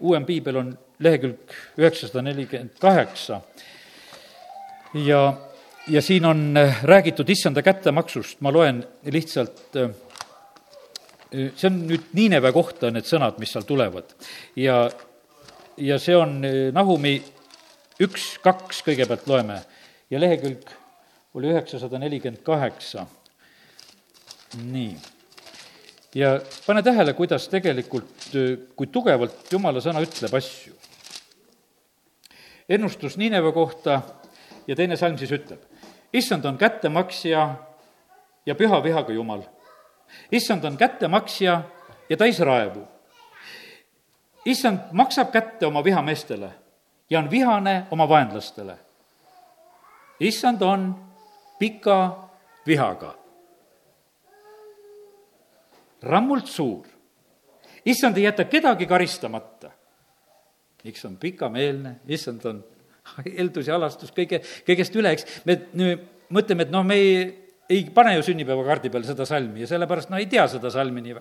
uuem 0.00 0.26
piibel 0.26 0.62
on 0.62 0.72
lehekülg 0.98 1.58
üheksasada 1.78 2.22
nelikümmend 2.26 2.78
kaheksa 2.80 3.40
ja, 4.94 5.22
ja 5.88 6.02
siin 6.02 6.24
on 6.24 6.56
äh, 6.56 6.84
räägitud 6.84 7.28
issanda 7.28 7.62
kättemaksust, 7.62 8.40
ma 8.40 8.52
loen 8.52 8.84
lihtsalt 9.10 9.76
see 11.28 11.68
on 11.68 11.82
nüüd 11.90 12.06
Niineve 12.16 12.52
kohta, 12.56 12.88
need 12.92 13.04
sõnad, 13.04 13.36
mis 13.40 13.50
seal 13.52 13.66
tulevad. 13.68 14.14
ja 14.56 14.86
ja 15.78 15.98
see 15.98 16.16
on 16.16 16.38
eh, 16.44 16.70
Nahumi 16.74 17.18
üks, 18.02 18.36
kaks 18.42 18.82
kõigepealt 18.86 19.26
loeme 19.30 19.58
ja 20.10 20.20
lehekülg 20.20 20.70
oli 21.38 21.52
üheksasada 21.52 21.98
nelikümmend 21.98 22.42
kaheksa. 22.42 23.06
nii. 24.64 24.96
ja 26.14 26.40
pane 26.66 26.82
tähele, 26.82 27.12
kuidas 27.12 27.48
tegelikult, 27.48 28.30
eh, 28.34 28.58
kui 28.76 28.86
tugevalt 28.86 29.52
jumala 29.52 29.80
sõna 29.80 30.02
ütleb 30.02 30.34
asju. 30.34 30.74
ennustus 32.68 33.16
Niineve 33.16 33.52
kohta 33.52 34.02
ja 34.66 34.76
teine 34.76 34.96
salm 34.96 35.18
siis 35.18 35.32
ütleb, 35.32 35.62
issand 36.12 36.44
on 36.44 36.58
kättemaksja 36.58 37.48
ja 38.46 38.54
püha 38.54 38.82
vihaga 38.82 39.12
jumal. 39.12 39.42
issand 40.32 40.64
on 40.64 40.76
kättemaksja 40.76 41.62
ja 42.08 42.16
ei 42.24 42.32
raevu 42.40 42.97
issand 44.48 44.92
maksab 44.92 45.32
kätte 45.32 45.66
oma 45.66 45.84
vihameestele 45.84 46.50
ja 47.10 47.18
on 47.18 47.30
vihane 47.30 47.86
oma 47.90 48.08
vaenlastele. 48.08 48.78
issand 50.20 50.62
on 50.62 50.94
pika 51.58 52.28
vihaga. 52.66 53.14
rammult 56.02 56.46
suur. 56.46 56.86
issand 57.84 58.16
ei 58.16 58.22
jäta 58.22 58.44
kedagi 58.44 58.86
karistamata. 58.86 59.70
miks 60.84 61.04
on 61.04 61.16
pikameelne, 61.16 61.96
issand 62.08 62.44
on 62.44 62.64
heldus 63.38 63.66
ja 63.66 63.76
alastus 63.76 64.12
kõige, 64.12 64.40
kõigest 64.66 64.96
üle, 64.96 65.12
eks 65.12 65.42
me 65.44 65.58
mõtleme, 66.28 66.62
et 66.62 66.70
noh, 66.70 66.84
me 66.84 66.94
ei 66.94 67.47
ei 67.68 67.84
pane 67.94 68.14
ju 68.16 68.22
sünnipäevakaardi 68.24 68.90
peal 68.90 69.04
seda 69.04 69.26
salmi 69.28 69.60
ja 69.60 69.68
sellepärast 69.68 70.10
no 70.10 70.18
ei 70.18 70.26
tea 70.26 70.46
seda 70.48 70.70
salmi 70.72 71.02
nii 71.04 71.16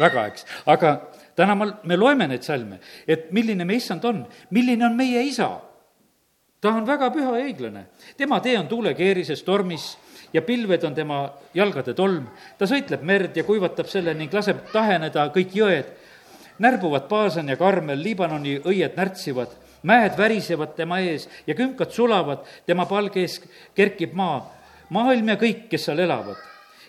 väga, 0.00 0.24
eks. 0.32 0.46
aga 0.66 0.94
täna 1.38 1.54
ma, 1.58 1.68
me 1.86 1.98
loeme 1.98 2.26
neid 2.30 2.42
salme, 2.46 2.80
et 3.06 3.30
milline 3.34 3.64
me 3.68 3.76
issand 3.78 4.04
on, 4.08 4.24
milline 4.50 4.86
on 4.86 4.96
meie 4.98 5.22
isa. 5.22 5.48
ta 6.60 6.70
on 6.74 6.86
väga 6.86 7.10
püha 7.14 7.36
ja 7.38 7.44
õiglane. 7.46 7.84
tema 8.16 8.40
tee 8.40 8.58
on 8.58 8.66
tuulekeerises 8.68 9.42
tormis 9.42 9.92
ja 10.32 10.42
pilved 10.42 10.84
on 10.84 10.94
tema 10.94 11.22
jalgade 11.54 11.94
tolm. 11.94 12.26
ta 12.58 12.66
sõitleb 12.66 13.02
merd 13.02 13.36
ja 13.36 13.44
kuivatab 13.44 13.86
selle 13.86 14.14
ning 14.14 14.32
laseb 14.34 14.72
taheneda 14.72 15.28
kõik 15.34 15.54
jõed. 15.54 15.92
närbuvad 16.58 17.06
Paasan 17.08 17.48
ja 17.48 17.56
Karmel, 17.56 18.02
Liibanoni 18.02 18.58
õied 18.58 18.96
närtsivad, 18.96 19.54
mäed 19.82 20.18
värisevad 20.18 20.74
tema 20.74 20.98
ees 20.98 21.28
ja 21.46 21.54
kümkad 21.54 21.90
sulavad, 21.90 22.42
tema 22.66 22.86
palge 22.86 23.20
ees 23.20 23.38
kerkib 23.74 24.18
maa 24.18 24.61
maailm 24.92 25.32
ja 25.32 25.38
kõik, 25.40 25.66
kes 25.72 25.88
seal 25.88 26.02
elavad. 26.04 26.36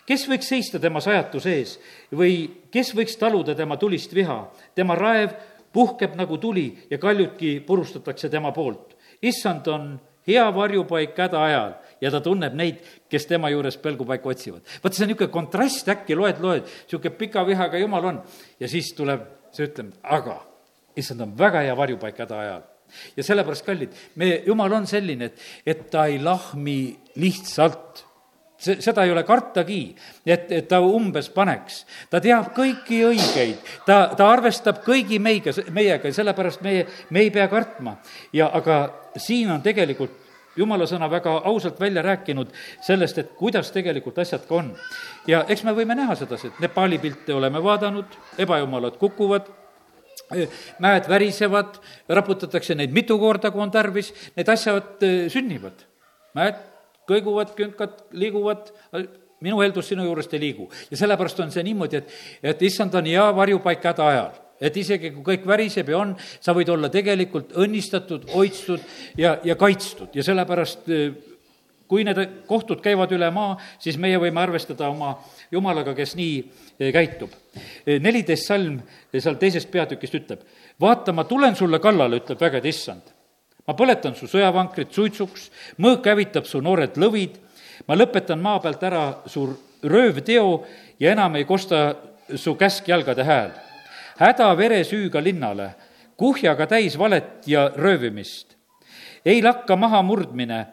kes 0.04 0.26
võiks 0.28 0.48
seista 0.52 0.78
tema 0.78 1.00
sajatuse 1.00 1.52
ees 1.52 1.78
või 2.12 2.66
kes 2.72 2.92
võiks 2.94 3.16
taluda 3.16 3.54
tema 3.54 3.76
tulist 3.80 4.12
viha? 4.14 4.50
tema 4.74 4.94
raev 4.94 5.32
puhkeb 5.72 6.16
nagu 6.16 6.38
tuli 6.38 6.66
ja 6.90 6.98
kaljudki 6.98 7.60
purustatakse 7.66 8.28
tema 8.28 8.52
poolt. 8.52 8.96
issand 9.22 9.66
on 9.66 9.94
hea 10.26 10.44
varjupaik 10.54 11.16
häda 11.18 11.44
ajal 11.44 11.72
ja 12.00 12.10
ta 12.10 12.20
tunneb 12.20 12.54
neid, 12.54 12.80
kes 13.08 13.26
tema 13.26 13.50
juures 13.50 13.76
pelgupaiku 13.76 14.28
otsivad. 14.28 14.62
vot 14.84 14.92
see 14.92 15.04
on 15.04 15.08
niisugune 15.08 15.32
kontrast, 15.32 15.88
äkki 15.88 16.16
loed, 16.16 16.40
loed, 16.40 16.68
niisugune 16.84 17.16
pika 17.18 17.46
vihaga 17.46 17.78
jumal 17.78 18.04
on 18.04 18.22
ja 18.60 18.68
siis 18.68 18.92
tuleb 18.92 19.24
see 19.52 19.68
ütlemine, 19.68 19.96
aga 20.02 20.42
issand 20.96 21.20
on 21.20 21.36
väga 21.38 21.64
hea 21.64 21.76
varjupaik 21.76 22.18
häda 22.18 22.40
ajal 22.40 22.62
ja 23.16 23.26
sellepärast, 23.26 23.66
kallid, 23.66 23.94
me, 24.20 24.42
jumal 24.46 24.72
on 24.80 24.86
selline, 24.86 25.30
et, 25.30 25.46
et 25.66 25.86
ta 25.90 26.06
ei 26.10 26.18
lahmi 26.22 26.78
lihtsalt 27.20 28.04
see, 28.64 28.80
seda 28.82 29.04
ei 29.04 29.12
ole 29.12 29.24
kartagi, 29.26 29.80
et, 30.26 30.50
et 30.52 30.68
ta 30.68 30.80
umbes 30.84 31.28
paneks. 31.34 31.84
ta 32.10 32.20
teab 32.24 32.52
kõiki 32.56 33.02
õigeid, 33.10 33.72
ta, 33.86 34.14
ta 34.16 34.28
arvestab 34.32 34.82
kõigi 34.86 35.20
meiga, 35.22 35.54
meiega 35.74 36.10
ja 36.10 36.18
sellepärast 36.20 36.64
meie, 36.64 36.86
me 37.10 37.24
ei 37.24 37.32
pea 37.34 37.48
kartma. 37.52 37.98
ja 38.32 38.50
aga 38.52 38.84
siin 39.16 39.50
on 39.54 39.62
tegelikult 39.62 40.22
jumala 40.56 40.86
sõna 40.86 41.08
väga 41.10 41.32
ausalt 41.50 41.80
välja 41.80 42.02
rääkinud 42.02 42.52
sellest, 42.82 43.18
et 43.18 43.34
kuidas 43.38 43.72
tegelikult 43.74 44.18
asjad 44.22 44.46
ka 44.48 44.62
on. 44.62 44.72
ja 45.26 45.44
eks 45.48 45.64
me 45.64 45.74
võime 45.76 45.96
näha 45.98 46.16
sedasi, 46.18 46.52
et 46.52 46.64
Nepaali 46.68 46.98
pilte 47.02 47.34
oleme 47.34 47.62
vaadanud, 47.62 48.18
ebajumalad 48.38 48.98
kukuvad 49.02 49.50
mäed 50.82 51.08
värisevad, 51.08 51.80
raputatakse 52.08 52.74
neid 52.74 52.94
mitu 52.94 53.18
korda, 53.20 53.50
kui 53.50 53.62
on 53.62 53.72
tarvis, 53.74 54.12
need 54.36 54.48
asjad 54.48 55.04
äh, 55.04 55.26
sünnivad. 55.32 55.84
mäed 56.34 56.56
kõiguvad, 57.08 57.52
künkad 57.54 57.98
liiguvad, 58.16 58.70
minu 59.44 59.60
heldus 59.60 59.90
sinu 59.92 60.06
juurest 60.06 60.32
ei 60.34 60.40
liigu. 60.40 60.70
ja 60.90 60.96
sellepärast 60.96 61.40
on 61.40 61.52
see 61.52 61.62
niimoodi, 61.66 62.00
et, 62.00 62.16
et 62.42 62.62
issand 62.62 62.94
on 62.94 63.06
hea 63.06 63.26
varjupaik 63.36 63.84
häda 63.84 64.08
ajal 64.08 64.32
et 64.64 64.76
isegi 64.76 65.10
kui 65.10 65.24
kõik 65.34 65.46
väriseb 65.50 65.88
ja 65.90 65.98
on, 65.98 66.14
sa 66.40 66.54
võid 66.56 66.70
olla 66.70 66.88
tegelikult 66.88 67.52
õnnistatud, 67.58 68.28
hoidstud 68.32 68.80
ja, 69.18 69.36
ja 69.44 69.56
kaitstud 69.60 70.14
ja 70.14 70.24
sellepärast 70.24 70.88
äh, 70.88 71.16
kui 71.88 72.04
need 72.06 72.20
kohtud 72.48 72.80
käivad 72.84 73.12
üle 73.14 73.28
maa, 73.34 73.58
siis 73.82 73.98
meie 74.00 74.18
võime 74.20 74.40
arvestada 74.42 74.88
oma 74.90 75.14
jumalaga, 75.52 75.94
kes 75.96 76.14
nii 76.18 76.38
käitub. 76.78 77.32
Eh, 77.86 78.00
neliteist 78.02 78.48
salm 78.48 78.78
eh, 78.78 79.20
seal 79.20 79.36
teisest 79.40 79.70
peatükist 79.70 80.14
ütleb, 80.14 80.44
vaata, 80.80 81.12
ma 81.12 81.24
tulen 81.24 81.56
sulle 81.56 81.80
kallale, 81.82 82.20
ütleb 82.22 82.40
vägede 82.40 82.68
issand. 82.68 83.12
ma 83.64 83.72
põletan 83.72 84.12
su 84.12 84.26
sõjavankrit 84.28 84.90
suitsuks, 84.92 85.46
mõõk 85.80 86.04
hävitab 86.04 86.44
su 86.44 86.60
noored 86.60 86.98
lõvid, 87.00 87.38
ma 87.88 87.96
lõpetan 87.96 88.42
maa 88.42 88.58
pealt 88.60 88.82
ära 88.84 89.04
su 89.26 89.46
röövteo 89.82 90.66
ja 91.00 91.12
enam 91.12 91.36
ei 91.36 91.44
kosta 91.44 91.94
su 92.36 92.54
käskjalgade 92.54 93.24
hääl. 93.24 93.50
häda 94.18 94.56
veresüüga 94.56 95.22
linnale, 95.22 95.70
kuhjaga 96.16 96.66
täis 96.66 96.98
valet 96.98 97.46
ja 97.46 97.70
röövimist. 97.76 98.56
ei 99.24 99.42
lakka 99.42 99.76
mahamurdmine, 99.76 100.66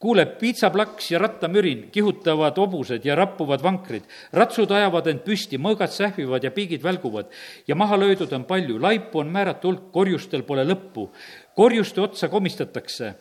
kuuleb 0.00 0.38
piitsaplaks 0.40 1.10
ja 1.12 1.18
rattamürin, 1.20 1.88
kihutavad 1.92 2.56
hobused 2.56 3.04
ja 3.04 3.14
rappuvad 3.14 3.62
vankrid. 3.62 4.02
ratsud 4.32 4.70
ajavad 4.72 5.06
end 5.12 5.20
püsti, 5.26 5.58
mõõgad 5.60 5.92
sähvivad 5.92 6.44
ja 6.44 6.50
piigid 6.50 6.82
välguvad 6.82 7.28
ja 7.68 7.76
maha 7.76 7.98
löödud 8.00 8.32
on 8.32 8.44
palju, 8.44 8.80
laipu 8.80 9.20
on 9.20 9.32
määratu 9.32 9.68
hulk, 9.68 9.90
korjustel 9.92 10.42
pole 10.42 10.64
lõppu. 10.64 11.10
korjuste 11.54 12.00
otsa 12.00 12.28
komistatakse 12.28 13.14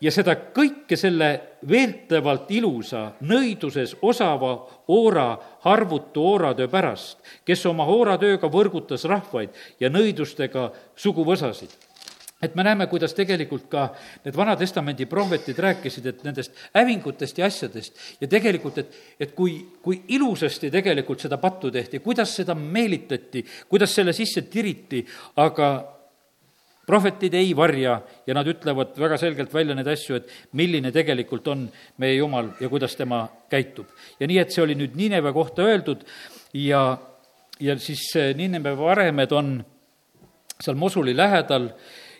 ja 0.00 0.10
seda 0.10 0.34
kõike 0.34 0.96
selle 0.98 1.30
veeltavalt 1.68 2.50
ilusa, 2.50 3.12
nõiduses 3.20 3.94
osava 4.02 4.66
oora, 4.88 5.38
harvutu 5.60 6.26
ooratöö 6.26 6.68
pärast, 6.68 7.18
kes 7.46 7.66
oma 7.66 7.86
ooratööga 7.86 8.50
võrgutas 8.50 9.06
rahvaid 9.08 9.54
ja 9.80 9.88
nõidustega 9.94 10.72
suguvõsasid 10.96 11.83
et 12.44 12.54
me 12.54 12.64
näeme, 12.66 12.86
kuidas 12.90 13.14
tegelikult 13.16 13.66
ka 13.72 13.86
need 14.24 14.36
Vana-testamendi 14.36 15.06
prohvetid 15.10 15.58
rääkisid, 15.64 16.06
et 16.10 16.22
nendest 16.26 16.58
hävingutest 16.74 17.40
ja 17.40 17.48
asjadest 17.48 17.98
ja 18.20 18.28
tegelikult, 18.30 18.78
et, 18.84 19.00
et 19.20 19.34
kui, 19.36 19.56
kui 19.82 20.02
ilusasti 20.16 20.70
tegelikult 20.74 21.24
seda 21.24 21.40
pattu 21.42 21.72
tehti, 21.74 22.02
kuidas 22.04 22.36
seda 22.36 22.56
meelitati, 22.58 23.44
kuidas 23.70 23.94
selle 23.96 24.12
sisse 24.16 24.44
tiriti, 24.52 25.02
aga 25.40 25.72
prohvetid 26.86 27.34
ei 27.34 27.56
varja 27.56 27.98
ja 28.26 28.36
nad 28.36 28.48
ütlevad 28.48 28.96
väga 29.00 29.18
selgelt 29.20 29.52
välja 29.54 29.76
neid 29.76 29.88
asju, 29.88 30.18
et 30.18 30.30
milline 30.58 30.92
tegelikult 30.92 31.48
on 31.48 31.66
meie 32.02 32.18
Jumal 32.18 32.52
ja 32.60 32.68
kuidas 32.68 32.96
tema 32.96 33.24
käitub. 33.50 33.88
ja 34.20 34.28
nii, 34.28 34.38
et 34.38 34.52
see 34.52 34.62
oli 34.62 34.76
nüüd 34.78 34.96
Niineve 34.98 35.32
kohta 35.32 35.64
öeldud 35.64 36.04
ja, 36.54 36.98
ja 37.60 37.78
siis 37.78 38.04
Niineve 38.36 38.76
varemed 38.78 39.32
on 39.32 39.56
seal 40.60 40.76
Mosuli 40.76 41.16
lähedal 41.16 41.70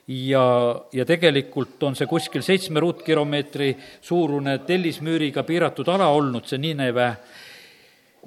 ja, 0.08 0.46
ja 0.92 1.04
tegelikult 1.04 1.82
on 1.82 1.96
see 1.96 2.06
kuskil 2.06 2.42
seitsme 2.44 2.80
ruutkilomeetri 2.80 3.70
suurune 4.00 4.58
tellismüüriga 4.66 5.42
piiratud 5.42 5.88
ala 5.88 6.10
olnud, 6.12 6.46
see 6.48 6.60
Niineve 6.60 7.08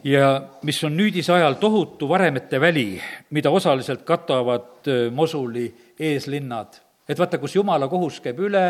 ja 0.04 0.42
mis 0.64 0.84
on 0.84 0.98
nüüdisajal 0.98 1.58
tohutu 1.62 2.10
varemete 2.10 2.62
väli, 2.62 3.02
mida 3.30 3.50
osaliselt 3.50 4.04
katavad 4.06 4.90
Mosuli 5.12 5.68
eeslinnad. 6.00 6.87
Et 7.08 7.20
vaata, 7.20 7.40
kus 7.40 7.56
jumala 7.56 7.88
kohus 7.88 8.20
käib 8.24 8.40
üle, 8.44 8.64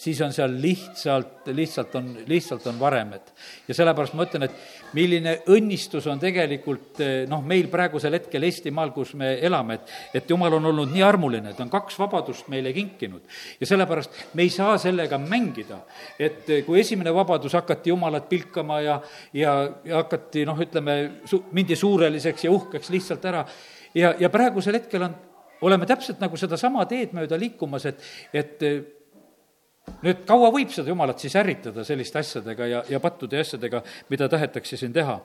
siis 0.00 0.20
on 0.24 0.32
seal 0.32 0.54
lihtsalt, 0.60 1.50
lihtsalt 1.52 1.96
on, 2.00 2.08
lihtsalt 2.28 2.66
on 2.70 2.78
varemed. 2.80 3.32
ja 3.68 3.74
sellepärast 3.76 4.16
ma 4.16 4.24
ütlen, 4.24 4.46
et 4.46 4.94
milline 4.96 5.34
õnnistus 5.52 6.06
on 6.08 6.20
tegelikult 6.20 7.02
noh, 7.28 7.42
meil 7.44 7.68
praegusel 7.72 8.16
hetkel 8.16 8.46
Eestimaal, 8.48 8.94
kus 8.96 9.12
me 9.18 9.34
elame, 9.44 9.76
et, 9.76 9.92
et 10.20 10.32
jumal 10.32 10.56
on 10.56 10.70
olnud 10.72 10.92
nii 10.92 11.04
armuline, 11.04 11.52
ta 11.56 11.66
on 11.66 11.72
kaks 11.72 11.98
vabadust 12.00 12.48
meile 12.52 12.72
kinkinud. 12.72 13.26
ja 13.60 13.68
sellepärast 13.68 14.34
me 14.34 14.46
ei 14.46 14.52
saa 14.52 14.78
sellega 14.80 15.18
mängida, 15.20 15.82
et 16.18 16.48
kui 16.66 16.80
esimene 16.80 17.12
vabadus 17.14 17.52
hakati 17.58 17.92
jumalat 17.92 18.28
pilkama 18.28 18.80
ja, 18.80 19.00
ja, 19.36 19.58
ja 19.84 20.00
hakati 20.00 20.46
noh, 20.48 20.64
ütleme, 20.64 20.96
su-, 21.28 21.44
mindi 21.52 21.76
suureliseks 21.76 22.48
ja 22.48 22.56
uhkeks 22.56 22.90
lihtsalt 22.94 23.28
ära, 23.28 23.44
ja, 23.94 24.14
ja 24.18 24.32
praegusel 24.32 24.80
hetkel 24.80 25.08
on 25.10 25.20
oleme 25.62 25.86
täpselt 25.86 26.20
nagu 26.22 26.38
sedasama 26.38 26.84
teed 26.90 27.14
mööda 27.16 27.38
liikumas, 27.40 27.86
et, 27.90 28.02
et 28.34 28.64
eh, 28.66 28.80
nüüd 30.02 30.22
kaua 30.26 30.50
võib 30.54 30.70
seda 30.74 30.90
jumalat 30.90 31.22
siis 31.22 31.34
ärritada 31.38 31.84
selliste 31.86 32.20
asjadega 32.20 32.68
ja, 32.70 32.82
ja 32.90 33.00
pattude 33.02 33.38
ja 33.38 33.46
asjadega, 33.46 33.82
mida 34.10 34.28
tahetakse 34.30 34.78
siin 34.78 34.94
teha. 34.94 35.18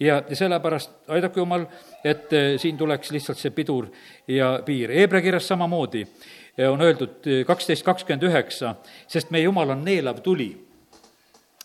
ja, 0.00 0.20
ja 0.28 0.38
sellepärast 0.38 1.10
aidaku 1.16 1.42
jumal, 1.42 1.66
et 2.04 2.32
eh, 2.36 2.52
siin 2.62 2.78
tuleks 2.78 3.12
lihtsalt 3.14 3.38
see 3.38 3.54
pidur 3.54 3.90
ja 4.28 4.56
piir. 4.66 4.94
Hebra 4.94 5.22
kirjas 5.24 5.48
samamoodi 5.50 6.04
eh, 6.06 6.68
on 6.70 6.80
öeldud 6.86 7.30
kaksteist 7.46 7.86
kakskümmend 7.86 8.28
üheksa, 8.30 8.76
sest 9.10 9.34
meie 9.34 9.48
jumal 9.48 9.74
on 9.76 9.84
neelav 9.86 10.22
tuli. 10.22 10.52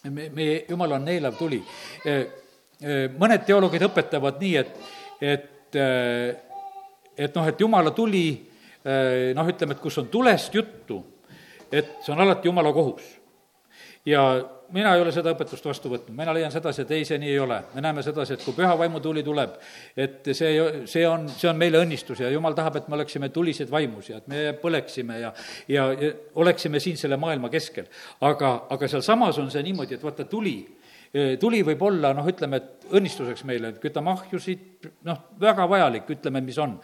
me, 0.09 0.29
meie 0.29 0.65
jumal 0.69 0.97
on 0.97 1.05
neelav 1.05 1.37
tuli. 1.37 1.61
mõned 3.17 3.45
teoloogid 3.47 3.81
õpetavad 3.87 4.35
nii, 4.41 4.57
et, 4.61 4.75
et 5.21 5.77
et 7.17 7.35
noh, 7.35 7.47
et 7.47 7.61
jumala 7.61 7.91
tuli, 7.95 8.27
eh, 8.85 9.33
noh, 9.35 9.47
ütleme, 9.51 9.75
et 9.75 9.83
kus 9.83 9.97
on 10.01 10.09
tulest 10.11 10.55
juttu, 10.55 11.03
et 11.71 11.97
see 12.01 12.13
on 12.13 12.21
alati 12.21 12.47
jumala 12.47 12.73
kohus. 12.73 13.03
ja 14.05 14.21
mina 14.69 14.95
ei 14.95 15.01
ole 15.01 15.11
seda 15.13 15.31
õpetust 15.33 15.65
vastu 15.65 15.89
võtnud, 15.89 16.13
mina 16.17 16.33
leian 16.33 16.51
sedasi, 16.53 16.83
et 16.83 16.91
ei, 16.93 17.05
see 17.07 17.17
nii 17.21 17.31
ei 17.31 17.39
ole. 17.39 17.57
me 17.73 17.81
näeme 17.81 18.03
sedasi, 18.03 18.33
et 18.33 18.43
kui 18.43 18.53
püha 18.53 18.75
vaimu 18.77 18.99
tuli 19.01 19.23
tuleb, 19.23 19.55
et 19.97 20.29
see, 20.31 20.51
see 20.85 21.07
on, 21.07 21.27
see 21.29 21.49
on 21.49 21.57
meile 21.57 21.81
õnnistus 21.81 22.21
ja 22.21 22.29
jumal 22.29 22.53
tahab, 22.57 22.79
et 22.79 22.87
me 22.87 22.97
oleksime 22.99 23.29
tulised 23.33 23.71
vaimus 23.71 24.09
ja 24.09 24.21
et 24.21 24.27
me 24.31 24.45
põleksime 24.61 25.19
ja, 25.21 25.33
ja, 25.67 25.89
ja 25.93 26.13
oleksime 26.41 26.79
siin 26.79 26.97
selle 26.97 27.17
maailma 27.17 27.49
keskel. 27.49 27.89
aga, 28.21 28.55
aga 28.69 28.87
sealsamas 28.87 29.39
on 29.41 29.51
see 29.51 29.63
niimoodi, 29.65 29.97
et 29.97 30.03
vaata, 30.03 30.25
tuli 30.29 30.59
tuli 31.39 31.61
võib 31.63 31.81
olla 31.87 32.11
noh, 32.15 32.27
ütleme, 32.27 32.59
et 32.59 32.87
õnnistuseks 32.95 33.45
meile, 33.47 33.71
et 33.71 33.81
kütame 33.81 34.11
ahjusid, 34.11 34.89
noh, 35.07 35.25
väga 35.41 35.67
vajalik, 35.69 36.09
ütleme, 36.17 36.41
mis 36.43 36.57
on. 36.61 36.77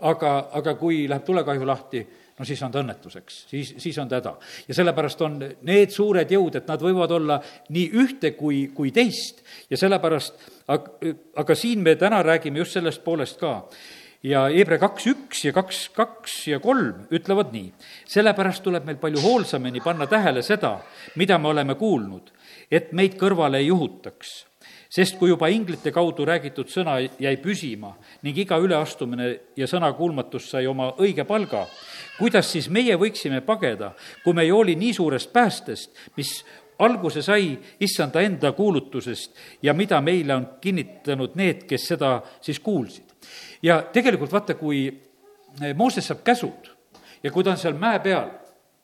aga, 0.00 0.32
aga 0.60 0.74
kui 0.78 1.06
läheb 1.08 1.24
tulekahju 1.24 1.66
lahti, 1.66 2.02
no 2.38 2.46
siis 2.46 2.60
on 2.62 2.74
ta 2.74 2.82
õnnetuseks, 2.82 3.38
siis, 3.50 3.74
siis 3.82 3.98
on 3.98 4.08
ta 4.10 4.20
häda. 4.20 4.34
ja 4.68 4.76
sellepärast 4.76 5.22
on 5.26 5.38
need 5.66 5.94
suured 5.94 6.30
jõud, 6.30 6.58
et 6.60 6.68
nad 6.68 6.82
võivad 6.82 7.14
olla 7.16 7.40
nii 7.74 7.86
ühte 8.04 8.34
kui, 8.36 8.68
kui 8.74 8.92
teist 8.92 9.42
ja 9.70 9.80
sellepärast, 9.80 10.44
aga 10.68 11.56
siin 11.56 11.82
me 11.82 11.96
täna 11.96 12.22
räägime 12.22 12.62
just 12.62 12.76
sellest 12.76 13.04
poolest 13.04 13.40
ka 13.40 13.54
ja 14.22 14.46
Hebre 14.52 14.78
kaks 14.82 15.06
üks 15.10 15.44
ja 15.46 15.52
kaks, 15.54 15.88
kaks 15.94 16.40
ja 16.52 16.58
kolm 16.60 17.06
ütlevad 17.14 17.52
nii. 17.54 17.72
sellepärast 18.06 18.62
tuleb 18.62 18.86
meil 18.86 18.98
palju 19.00 19.22
hoolsamini 19.22 19.80
panna 19.80 20.06
tähele 20.10 20.42
seda, 20.42 20.78
mida 21.16 21.38
me 21.38 21.48
oleme 21.54 21.74
kuulnud 21.78 22.34
et 22.70 22.92
meid 22.92 23.16
kõrvale 23.20 23.62
ei 23.62 23.70
juhutaks. 23.72 24.44
sest 24.88 25.18
kui 25.18 25.28
juba 25.28 25.50
inglite 25.52 25.90
kaudu 25.92 26.24
räägitud 26.24 26.70
sõna 26.72 26.94
jäi 27.20 27.36
püsima 27.36 27.90
ning 28.22 28.38
iga 28.38 28.56
üleastumine 28.56 29.26
ja 29.56 29.66
sõnakuulmatus 29.68 30.46
sai 30.50 30.66
oma 30.66 30.94
õige 30.98 31.24
palga, 31.28 31.66
kuidas 32.18 32.52
siis 32.52 32.70
meie 32.72 32.96
võiksime 32.96 33.40
pageda, 33.44 33.92
kui 34.24 34.32
me 34.32 34.42
ei 34.42 34.50
hooli 34.50 34.76
nii 34.76 34.94
suurest 34.94 35.32
päästest, 35.32 35.90
mis 36.16 36.44
alguse 36.78 37.22
sai 37.22 37.58
issanda 37.80 38.22
enda 38.22 38.52
kuulutusest 38.52 39.36
ja 39.62 39.74
mida 39.74 40.00
meile 40.00 40.34
on 40.34 40.48
kinnitanud 40.60 41.36
need, 41.36 41.66
kes 41.68 41.86
seda 41.92 42.22
siis 42.40 42.60
kuulsid. 42.60 43.04
ja 43.62 43.82
tegelikult 43.92 44.32
vaata, 44.32 44.54
kui 44.54 44.88
Mooses 45.74 46.06
saab 46.06 46.20
käsud 46.24 46.68
ja 47.22 47.30
kui 47.30 47.44
ta 47.44 47.50
on 47.50 47.58
seal 47.58 47.74
mäe 47.74 47.98
peal, 48.00 48.30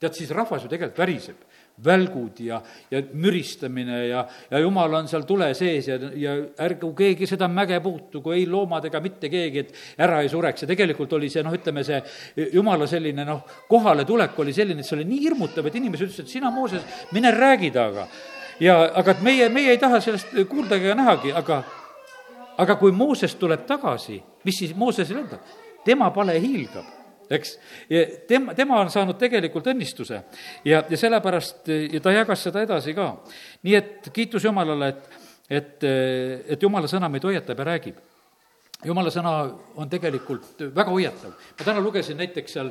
tead, 0.00 0.12
siis 0.16 0.30
rahvas 0.30 0.64
ju 0.64 0.68
tegelikult 0.68 0.98
väriseb 0.98 1.36
välgud 1.82 2.38
ja, 2.40 2.60
ja 2.90 3.00
müristamine 3.12 4.06
ja, 4.06 4.24
ja 4.50 4.58
jumal 4.62 4.94
on 4.94 5.08
seal 5.10 5.24
tule 5.26 5.48
sees 5.58 5.88
ja, 5.88 5.96
ja 6.14 6.36
ärgu 6.62 6.92
keegi 6.94 7.26
seda 7.26 7.48
mäge 7.50 7.80
puutugu, 7.82 8.30
ei 8.36 8.46
loomad 8.46 8.86
ega 8.86 9.00
mitte 9.02 9.30
keegi, 9.32 9.64
et 9.64 10.00
ära 10.06 10.20
ei 10.22 10.30
sureks 10.30 10.62
ja 10.62 10.70
tegelikult 10.70 11.12
oli 11.18 11.30
see 11.32 11.42
noh, 11.42 11.54
ütleme 11.56 11.82
see 11.86 11.98
jumala 12.54 12.86
selline 12.90 13.26
noh, 13.26 13.42
kohaletulek 13.68 14.38
oli 14.38 14.54
selline, 14.54 14.84
et 14.84 14.88
see 14.88 14.98
oli 15.00 15.08
nii 15.10 15.20
hirmutav, 15.26 15.66
et 15.66 15.80
inimesed 15.82 16.12
ütlesid, 16.12 16.30
sina, 16.30 16.52
Mooses, 16.54 16.84
mine 17.12 17.34
räägi 17.34 17.72
temaga. 17.74 18.06
ja 18.60 18.78
aga 18.94 19.10
et 19.10 19.22
meie, 19.26 19.48
meie 19.50 19.74
ei 19.74 19.78
taha 19.82 19.98
sellest 20.00 20.30
kuuldagi 20.48 20.86
ega 20.86 21.00
nähagi, 21.02 21.32
aga 21.34 21.64
aga 22.58 22.76
kui 22.78 22.92
Mooses 22.94 23.34
tuleb 23.34 23.66
tagasi, 23.66 24.22
mis 24.44 24.62
siis 24.62 24.76
Moosesele 24.76 25.24
öelda? 25.24 25.42
tema 25.84 26.10
pale 26.10 26.38
hiilgab 26.40 27.03
eks. 27.30 27.58
tema, 28.28 28.54
tema 28.54 28.80
on 28.80 28.90
saanud 28.90 29.18
tegelikult 29.20 29.68
õnnistuse 29.72 30.20
ja, 30.64 30.82
ja 30.88 30.96
sellepärast 30.98 31.68
ja 31.68 32.00
ta 32.02 32.12
jagas 32.14 32.42
seda 32.48 32.64
edasi 32.64 32.94
ka. 32.96 33.10
nii 33.62 33.76
et 33.78 34.10
kiitus 34.12 34.44
Jumalale, 34.44 34.88
et, 34.88 35.22
et, 35.48 35.86
et 36.56 36.62
Jumala 36.62 36.90
sõna 36.90 37.08
meid 37.12 37.24
hoiatab 37.24 37.62
ja 37.62 37.70
räägib. 37.70 38.02
Jumala 38.84 39.08
sõna 39.12 39.32
on 39.80 39.88
tegelikult 39.88 40.66
väga 40.74 40.92
hoiatav. 40.92 41.32
ma 41.32 41.64
täna 41.64 41.80
lugesin 41.80 42.18
näiteks 42.20 42.52
seal 42.58 42.70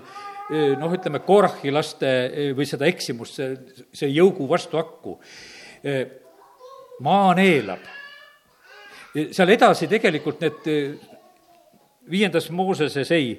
noh, 0.77 0.93
ütleme, 0.93 1.23
Korahi 1.25 1.71
laste 1.71 2.11
või 2.57 2.67
seda 2.69 2.85
eksimust, 2.89 3.39
see, 3.39 3.85
see 3.95 4.11
jõugu 4.11 4.47
vastu 4.49 4.77
akku. 4.77 5.17
maa 6.99 7.33
neelab. 7.35 7.79
seal 9.31 9.49
edasi 9.49 9.87
tegelikult 9.87 10.41
need 10.41 10.69
viiendas 12.09 12.49
Mooseses 12.51 13.11
ei 13.11 13.35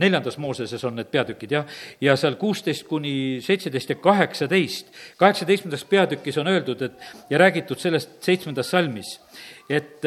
neljandas 0.00 0.38
Mooseses 0.40 0.84
on 0.88 0.96
need 0.98 1.10
peatükid, 1.12 1.54
jah, 1.54 1.78
ja 2.00 2.16
seal 2.18 2.36
kuusteist 2.40 2.86
kuni 2.88 3.14
seitseteist 3.44 3.94
ja 3.94 3.98
kaheksateist, 4.02 4.92
kaheksateistkümnendas 5.20 5.86
peatükis 5.90 6.40
on 6.40 6.50
öeldud, 6.50 6.82
et 6.88 7.30
ja 7.30 7.40
räägitud 7.40 7.80
sellest 7.80 8.18
seitsmendas 8.24 8.72
salmis, 8.72 9.14
et, 9.68 10.04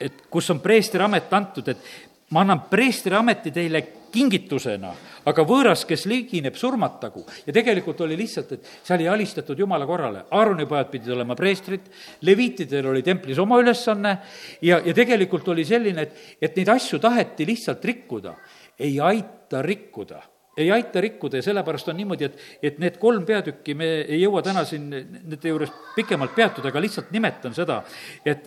et 0.00 0.22
kus 0.30 0.50
on 0.50 0.60
preestri 0.60 1.02
amet 1.04 1.32
antud, 1.32 1.68
et 1.72 2.09
ma 2.30 2.44
annan 2.44 2.62
preestriameti 2.70 3.50
teile 3.50 3.82
kingitusena, 4.10 4.90
aga 5.30 5.44
võõras, 5.46 5.84
kes 5.86 6.04
ligineb, 6.10 6.56
surmatagu. 6.58 7.22
ja 7.46 7.52
tegelikult 7.54 8.00
oli 8.06 8.16
lihtsalt, 8.18 8.52
et 8.52 8.70
seal 8.82 9.04
ei 9.04 9.08
alistatud 9.08 9.58
jumala 9.58 9.86
korrale. 9.86 10.24
Aaroni 10.30 10.66
pojad 10.66 10.90
pidid 10.90 11.12
olema 11.14 11.36
preestrid, 11.38 11.86
leviitidel 12.26 12.90
oli 12.90 13.02
templis 13.06 13.38
oma 13.38 13.60
ülesanne 13.62 14.16
ja, 14.62 14.80
ja 14.84 14.94
tegelikult 14.94 15.48
oli 15.48 15.64
selline, 15.64 16.02
et, 16.02 16.18
et 16.40 16.58
neid 16.58 16.74
asju 16.74 16.98
taheti 16.98 17.46
lihtsalt 17.46 17.84
rikkuda. 17.84 18.34
ei 18.80 19.00
aita 19.00 19.62
rikkuda 19.62 20.22
ei 20.60 20.70
aita 20.74 21.00
rikkuda 21.00 21.40
ja 21.40 21.46
sellepärast 21.46 21.88
on 21.92 21.98
niimoodi, 22.00 22.28
et, 22.28 22.38
et 22.62 22.78
need 22.82 22.98
kolm 23.02 23.24
peatükki, 23.28 23.74
me 23.78 23.88
ei 24.02 24.20
jõua 24.22 24.42
täna 24.44 24.64
siin 24.68 24.88
nende 24.90 25.40
juures 25.52 25.72
pikemalt 25.96 26.34
peatuda, 26.36 26.70
aga 26.70 26.82
lihtsalt 26.82 27.10
nimetan 27.14 27.54
seda, 27.56 27.80
et, 28.24 28.46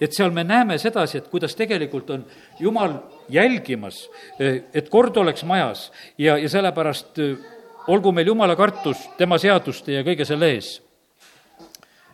et 0.00 0.16
seal 0.16 0.32
me 0.34 0.44
näeme 0.46 0.78
sedasi, 0.80 1.20
et 1.20 1.28
kuidas 1.32 1.56
tegelikult 1.58 2.10
on 2.14 2.24
Jumal 2.60 2.98
jälgimas, 3.32 4.06
et 4.38 4.88
kord 4.92 5.16
oleks 5.20 5.44
majas 5.44 5.90
ja, 6.18 6.38
ja 6.38 6.48
sellepärast 6.48 7.20
olgu 7.92 8.12
meil 8.12 8.26
Jumala 8.26 8.56
kartus 8.56 9.06
tema 9.18 9.38
seaduste 9.38 9.94
ja 9.94 10.04
kõige 10.06 10.26
selle 10.26 10.50
ees. 10.54 10.76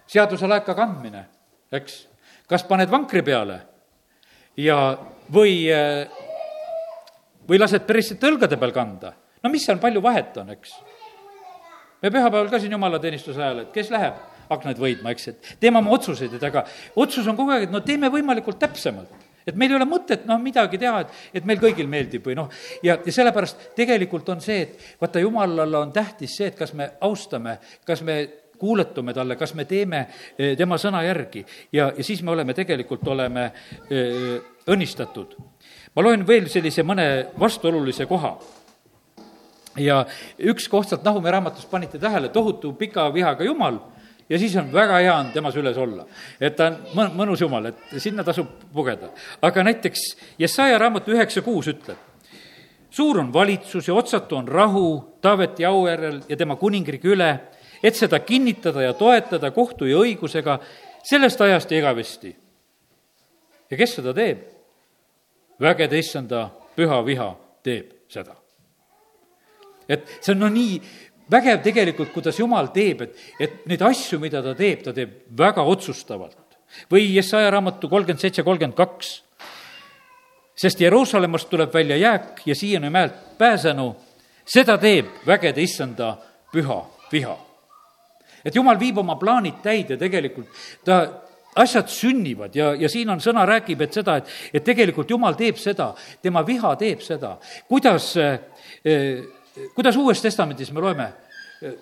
seaduse 0.06 0.48
laeka 0.48 0.74
kandmine, 0.76 1.24
eks, 1.72 2.02
kas 2.48 2.64
paned 2.68 2.90
vankri 2.92 3.22
peale 3.24 3.62
ja, 4.56 4.98
või 5.32 5.64
või 7.48 7.60
lased 7.60 7.86
päris 7.86 8.12
õlgade 8.16 8.58
peal 8.60 8.74
kanda. 8.74 9.14
no 9.42 9.50
mis 9.50 9.64
seal 9.66 9.80
palju 9.82 10.02
vahet 10.02 10.36
on, 10.42 10.52
eks? 10.54 10.76
me 12.02 12.10
pühapäeval 12.10 12.50
ka 12.50 12.60
siin 12.60 12.72
jumalateenistuse 12.72 13.42
ajal, 13.42 13.64
et 13.64 13.74
kes 13.74 13.90
läheb 13.90 14.14
aknaid 14.52 14.78
võidma, 14.78 15.12
eks, 15.14 15.28
et 15.28 15.52
teeme 15.60 15.80
oma 15.80 15.94
otsuseid, 15.96 16.34
et 16.36 16.42
aga 16.44 16.64
otsus 16.96 17.26
on 17.30 17.36
kogu 17.38 17.54
aeg, 17.54 17.68
et 17.68 17.74
no 17.74 17.80
teeme 17.84 18.10
võimalikult 18.12 18.60
täpsemalt 18.60 19.30
et 19.46 19.56
meil 19.58 19.72
ei 19.72 19.78
ole 19.78 19.88
mõtet 19.90 20.26
noh, 20.28 20.38
midagi 20.42 20.78
teha, 20.78 21.00
et, 21.02 21.16
et 21.40 21.46
meil 21.48 21.58
kõigil 21.62 21.88
meeldib 21.90 22.26
või 22.26 22.36
noh, 22.38 22.50
ja, 22.84 22.98
ja 23.02 23.14
sellepärast 23.14 23.72
tegelikult 23.78 24.28
on 24.34 24.42
see, 24.44 24.60
et 24.66 25.00
vaata, 25.00 25.22
jumalale 25.22 25.80
on 25.80 25.92
tähtis 25.94 26.36
see, 26.38 26.52
et 26.52 26.58
kas 26.58 26.74
me 26.78 26.92
austame, 27.02 27.56
kas 27.88 28.04
me 28.06 28.20
kuuletume 28.62 29.14
talle, 29.14 29.34
kas 29.38 29.56
me 29.58 29.66
teeme 29.66 30.04
eh, 30.38 30.52
tema 30.58 30.78
sõna 30.78 31.02
järgi 31.02 31.42
ja, 31.74 31.88
ja 31.96 32.06
siis 32.06 32.22
me 32.22 32.30
oleme 32.36 32.54
tegelikult, 32.54 33.02
oleme 33.10 33.48
öö, 33.90 33.98
eh, 33.98 34.50
õnnistatud 34.70 35.34
ma 35.94 36.02
loen 36.02 36.26
veel 36.26 36.48
sellise 36.48 36.84
mõne 36.86 37.06
vastuolulise 37.38 38.06
koha. 38.06 38.36
ja 39.76 40.02
üks 40.38 40.68
koht 40.68 40.88
sealt 40.88 41.04
Nahumi 41.04 41.30
raamatust 41.30 41.70
panite 41.70 41.98
tähele, 41.98 42.28
tohutu 42.28 42.72
pika 42.76 43.08
vihaga 43.14 43.44
jumal 43.44 43.78
ja 44.28 44.38
siis 44.38 44.56
on 44.56 44.72
väga 44.72 44.98
hea 45.00 45.14
on 45.16 45.32
tema 45.32 45.50
süles 45.50 45.76
olla. 45.76 46.06
et 46.40 46.56
ta 46.56 46.66
on 46.70 46.78
mõn-, 46.96 47.12
mõnus 47.16 47.40
jumal, 47.40 47.66
et 47.66 47.96
sinna 47.98 48.24
tasub 48.24 48.48
pugeda. 48.72 49.10
aga 49.42 49.64
näiteks 49.64 50.16
Jesaja 50.38 50.78
raamatu 50.78 51.12
üheksa 51.12 51.42
kuus 51.42 51.68
ütleb, 51.68 51.98
suur 52.90 53.18
on 53.20 53.32
valitsus 53.32 53.88
ja 53.88 53.94
otsatu 53.94 54.36
on 54.36 54.48
rahu 54.48 55.18
Taaveti 55.20 55.64
auäärel 55.64 56.20
ja 56.28 56.36
tema 56.36 56.56
kuningriigi 56.56 57.08
üle, 57.08 57.40
et 57.82 57.96
seda 57.96 58.18
kinnitada 58.20 58.82
ja 58.82 58.92
toetada 58.92 59.50
kohtu 59.50 59.86
ja 59.86 59.98
õigusega 59.98 60.58
sellest 61.04 61.40
ajast 61.40 61.70
ja 61.70 61.78
igavesti. 61.78 62.36
ja 63.70 63.76
kes 63.76 63.94
seda 64.00 64.14
teeb? 64.14 64.61
Vägede 65.62 65.98
issanda 65.98 66.48
püha 66.76 67.00
viha 67.06 67.30
teeb 67.62 67.92
seda. 68.10 68.34
et 69.88 70.06
see 70.20 70.32
on 70.34 70.40
no 70.44 70.48
nii 70.48 70.80
vägev 71.32 71.62
tegelikult, 71.64 72.12
kuidas 72.12 72.38
Jumal 72.38 72.70
teeb, 72.74 73.02
et, 73.06 73.18
et 73.40 73.66
neid 73.70 73.82
asju, 73.86 74.18
mida 74.22 74.42
ta 74.44 74.54
teeb, 74.58 74.82
ta 74.84 74.94
teeb 74.96 75.22
väga 75.38 75.62
otsustavalt. 75.62 76.38
või 76.90 77.14
Jesaja 77.14 77.50
raamatu 77.52 77.88
kolmkümmend 77.88 78.20
seitse, 78.20 78.42
kolmkümmend 78.42 78.76
kaks. 78.76 79.22
sest 80.56 80.80
Jeruusalemmast 80.80 81.48
tuleb 81.50 81.74
välja 81.74 81.96
jääk 81.96 82.42
ja 82.46 82.54
siiani 82.54 82.90
mäelt 82.90 83.38
pääsenu, 83.38 83.96
seda 84.44 84.78
teeb 84.78 85.06
vägede 85.26 85.62
issanda 85.62 86.16
püha 86.52 86.84
viha. 87.12 87.38
et 88.44 88.54
Jumal 88.54 88.78
viib 88.80 88.98
oma 88.98 89.16
plaanid 89.16 89.62
täide 89.62 89.96
tegelikult, 89.96 90.48
ta 90.84 91.21
asjad 91.54 91.88
sünnivad 91.88 92.54
ja, 92.56 92.72
ja 92.78 92.88
siin 92.88 93.10
on 93.12 93.20
sõna 93.20 93.44
räägib, 93.48 93.84
et 93.84 93.96
seda, 93.96 94.16
et, 94.20 94.28
et 94.52 94.64
tegelikult 94.64 95.10
Jumal 95.10 95.36
teeb 95.36 95.58
seda, 95.60 95.90
tema 96.22 96.44
viha 96.46 96.74
teeb 96.80 97.02
seda. 97.04 97.36
kuidas 97.68 98.12
eh,, 98.16 99.24
kuidas 99.76 99.96
Uues 100.00 100.22
Testamendis 100.24 100.72
me 100.72 100.80
loeme 100.80 101.08
eh,, 101.60 101.74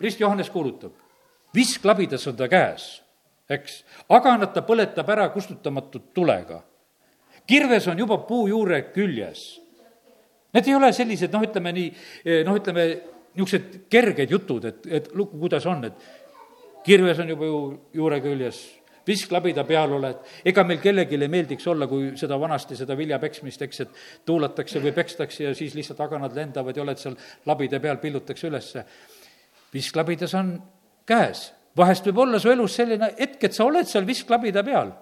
rist 0.00 0.20
Johannes 0.20 0.50
kuulutab, 0.52 0.92
visklabidas 1.54 2.26
on 2.28 2.36
ta 2.36 2.48
käes, 2.48 2.90
eks, 3.50 3.80
aganat 4.12 4.52
ta 4.54 4.64
põletab 4.66 5.08
ära 5.12 5.28
kustutamatut 5.32 6.12
tulega. 6.14 6.62
kirves 7.46 7.88
on 7.88 7.98
juba 7.98 8.18
puu 8.18 8.46
juure 8.48 8.82
küljes. 8.94 9.60
Need 10.52 10.68
ei 10.68 10.74
ole 10.74 10.92
sellised, 10.92 11.32
noh, 11.32 11.42
ütleme 11.42 11.72
nii, 11.72 11.88
noh, 12.46 12.56
ütleme, 12.58 12.84
niisugused 13.34 13.88
kerged 13.90 14.30
jutud, 14.30 14.64
et, 14.66 14.86
et 14.86 15.08
kuidas 15.14 15.66
on, 15.66 15.84
et 15.86 16.84
kirves 16.84 17.18
on 17.22 17.28
juba 17.30 17.46
ju 17.46 17.60
juure 17.94 18.20
küljes 18.22 18.60
visklabida 19.10 19.64
peal 19.66 19.92
oled. 19.98 20.18
ega 20.46 20.64
meil 20.66 20.80
kellelegi 20.82 21.18
ei 21.18 21.30
meeldiks 21.32 21.66
olla, 21.70 21.88
kui 21.90 22.12
seda 22.20 22.38
vanasti, 22.40 22.78
seda 22.78 22.96
vilja 22.98 23.18
peksmist, 23.22 23.62
eks, 23.66 23.80
et 23.84 24.02
tuulatakse 24.26 24.82
või 24.82 24.94
pekstakse 24.96 25.48
ja 25.48 25.54
siis 25.58 25.74
lihtsalt 25.78 26.00
aganad 26.06 26.36
lendavad 26.36 26.76
ja 26.76 26.84
oled 26.84 27.00
seal 27.00 27.16
labide 27.50 27.80
peal, 27.82 27.98
pillutakse 28.02 28.50
ülesse. 28.50 28.84
visklabidas 29.72 30.34
on 30.34 30.54
käes. 31.06 31.52
vahest 31.76 32.06
võib 32.06 32.18
olla 32.26 32.38
su 32.38 32.50
elus 32.50 32.74
selline 32.76 33.14
hetk, 33.18 33.44
et 33.44 33.54
sa 33.54 33.64
oled 33.64 33.86
seal 33.86 34.06
visklabida 34.06 34.64
peal. 34.64 34.92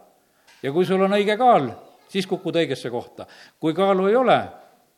ja 0.63 0.73
kui 0.73 0.87
sul 0.87 1.03
on 1.03 1.13
õige 1.13 1.37
kaal, 1.37 1.71
siis 2.09 2.27
kukud 2.27 2.57
õigesse 2.57 2.91
kohta. 2.91 3.27
kui 3.61 3.75
kaalu 3.75 4.09
ei 4.09 4.17
ole, 4.17 4.39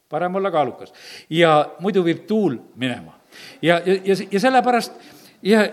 parem 0.08 0.34
olla 0.34 0.50
kaalukas. 0.50 0.92
ja 1.30 1.70
muidu 1.80 2.04
viib 2.04 2.26
tuul 2.26 2.58
minema. 2.76 3.18
ja, 3.62 3.80
ja, 3.84 4.00
ja, 4.04 4.16
ja 4.30 4.40
sellepärast 4.40 4.92
ja 5.42 5.68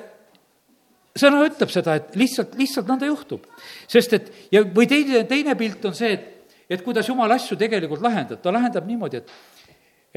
sõna 1.20 1.44
ütleb 1.48 1.72
seda, 1.74 1.98
et 2.00 2.16
lihtsalt, 2.20 2.56
lihtsalt 2.60 2.90
nõnda 2.90 3.10
juhtub. 3.10 3.46
sest 3.88 4.14
et 4.14 4.32
ja, 4.52 4.64
või 4.64 4.88
teine, 4.88 5.24
teine 5.30 5.56
pilt 5.56 5.86
on 5.86 5.96
see, 5.98 6.14
et, 6.14 6.58
et 6.70 6.84
kuidas 6.84 7.08
jumal 7.08 7.32
asju 7.32 7.58
tegelikult 7.58 8.02
lahendab, 8.02 8.42
ta 8.42 8.54
lahendab 8.54 8.88
niimoodi, 8.88 9.24
et 9.24 9.32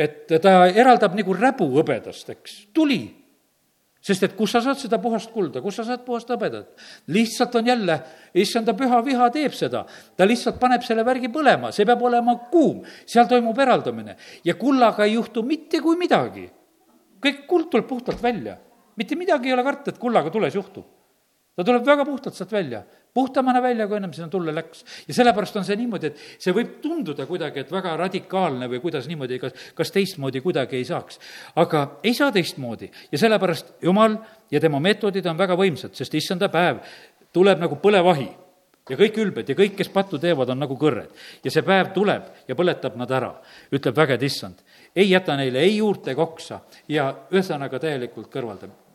et 0.00 0.30
ta 0.40 0.52
eraldab 0.68 1.16
nagu 1.18 1.34
räbu 1.36 1.66
hõbedast, 1.74 2.30
eks, 2.32 2.60
tuli. 2.74 3.02
sest 4.00 4.22
et 4.24 4.32
kus 4.32 4.54
sa 4.54 4.62
saad 4.64 4.78
seda 4.80 4.96
puhast 4.96 5.28
kulda, 5.28 5.60
kus 5.60 5.76
sa 5.76 5.84
saad 5.84 6.06
puhast 6.06 6.30
hõbedat? 6.32 6.70
lihtsalt 7.12 7.58
on 7.60 7.66
jälle, 7.66 7.98
issanda 8.32 8.72
püha 8.72 9.02
viha 9.04 9.28
teeb 9.34 9.52
seda, 9.52 9.84
ta 10.16 10.24
lihtsalt 10.24 10.56
paneb 10.60 10.86
selle 10.86 11.04
värgi 11.04 11.28
põlema, 11.28 11.72
see 11.72 11.84
peab 11.84 12.00
olema 12.08 12.38
kuum, 12.52 12.80
seal 13.04 13.28
toimub 13.28 13.58
eraldamine 13.60 14.16
ja 14.44 14.56
kullaga 14.56 15.04
ei 15.04 15.18
juhtu 15.18 15.42
mitte 15.42 15.82
kui 15.84 16.00
midagi. 16.00 16.48
kõik 17.20 17.44
kuld 17.46 17.68
tuleb 17.70 17.86
puhtalt 17.86 18.22
välja 18.22 18.56
mitte 19.00 19.16
midagi 19.16 19.48
ei 19.50 19.56
ole 19.56 19.64
karta, 19.66 19.92
et 19.92 20.00
kullaga 20.00 20.32
tules 20.32 20.54
juhtub. 20.54 20.86
ta 21.56 21.64
tuleb 21.66 21.84
väga 21.84 22.04
puhtalt 22.08 22.36
sealt 22.36 22.52
välja, 22.52 22.82
puhtamana 23.14 23.60
välja, 23.62 23.86
kui 23.88 23.96
ennem 23.98 24.12
sinna 24.12 24.28
tulle 24.28 24.54
läks. 24.54 24.84
ja 25.08 25.14
sellepärast 25.14 25.56
on 25.56 25.64
see 25.64 25.76
niimoodi, 25.76 26.10
et 26.10 26.20
see 26.38 26.54
võib 26.56 26.76
tunduda 26.82 27.26
kuidagi, 27.26 27.64
et 27.64 27.72
väga 27.72 27.96
radikaalne 28.00 28.68
või 28.70 28.80
kuidas 28.80 29.08
niimoodi, 29.10 29.38
kas, 29.42 29.56
kas 29.74 29.90
teistmoodi 29.94 30.40
kuidagi 30.44 30.76
ei 30.76 30.84
saaks. 30.88 31.20
aga 31.56 31.86
ei 32.04 32.14
saa 32.14 32.32
teistmoodi 32.32 32.90
ja 33.12 33.18
sellepärast 33.18 33.74
Jumal 33.82 34.18
ja 34.50 34.60
tema 34.60 34.80
meetodid 34.80 35.26
on 35.26 35.38
väga 35.38 35.56
võimsad, 35.58 35.96
sest 35.96 36.14
issanda 36.14 36.48
päev 36.48 36.84
tuleb 37.32 37.60
nagu 37.60 37.78
põlevahi 37.82 38.28
ja 38.90 38.98
kõik 38.98 39.18
ülbed 39.22 39.48
ja 39.50 39.56
kõik, 39.58 39.76
kes 39.78 39.90
pattu 39.92 40.18
teevad, 40.18 40.50
on 40.50 40.58
nagu 40.58 40.76
kõrred. 40.78 41.10
ja 41.44 41.50
see 41.50 41.62
päev 41.66 41.92
tuleb 41.94 42.30
ja 42.48 42.56
põletab 42.58 42.96
nad 42.96 43.10
ära, 43.10 43.32
ütleb 43.72 43.96
vägede 43.96 44.26
issand. 44.26 44.62
ei 44.94 45.10
jäta 45.10 45.36
neile 45.36 45.60
ei 45.60 45.76
juurt 45.76 46.08
ega 46.08 46.22
oksa 46.22 46.60
ja 46.88 47.10
ühesõnaga 47.30 47.78
täielikult 47.78 48.30
kõrvaldab 48.32 48.89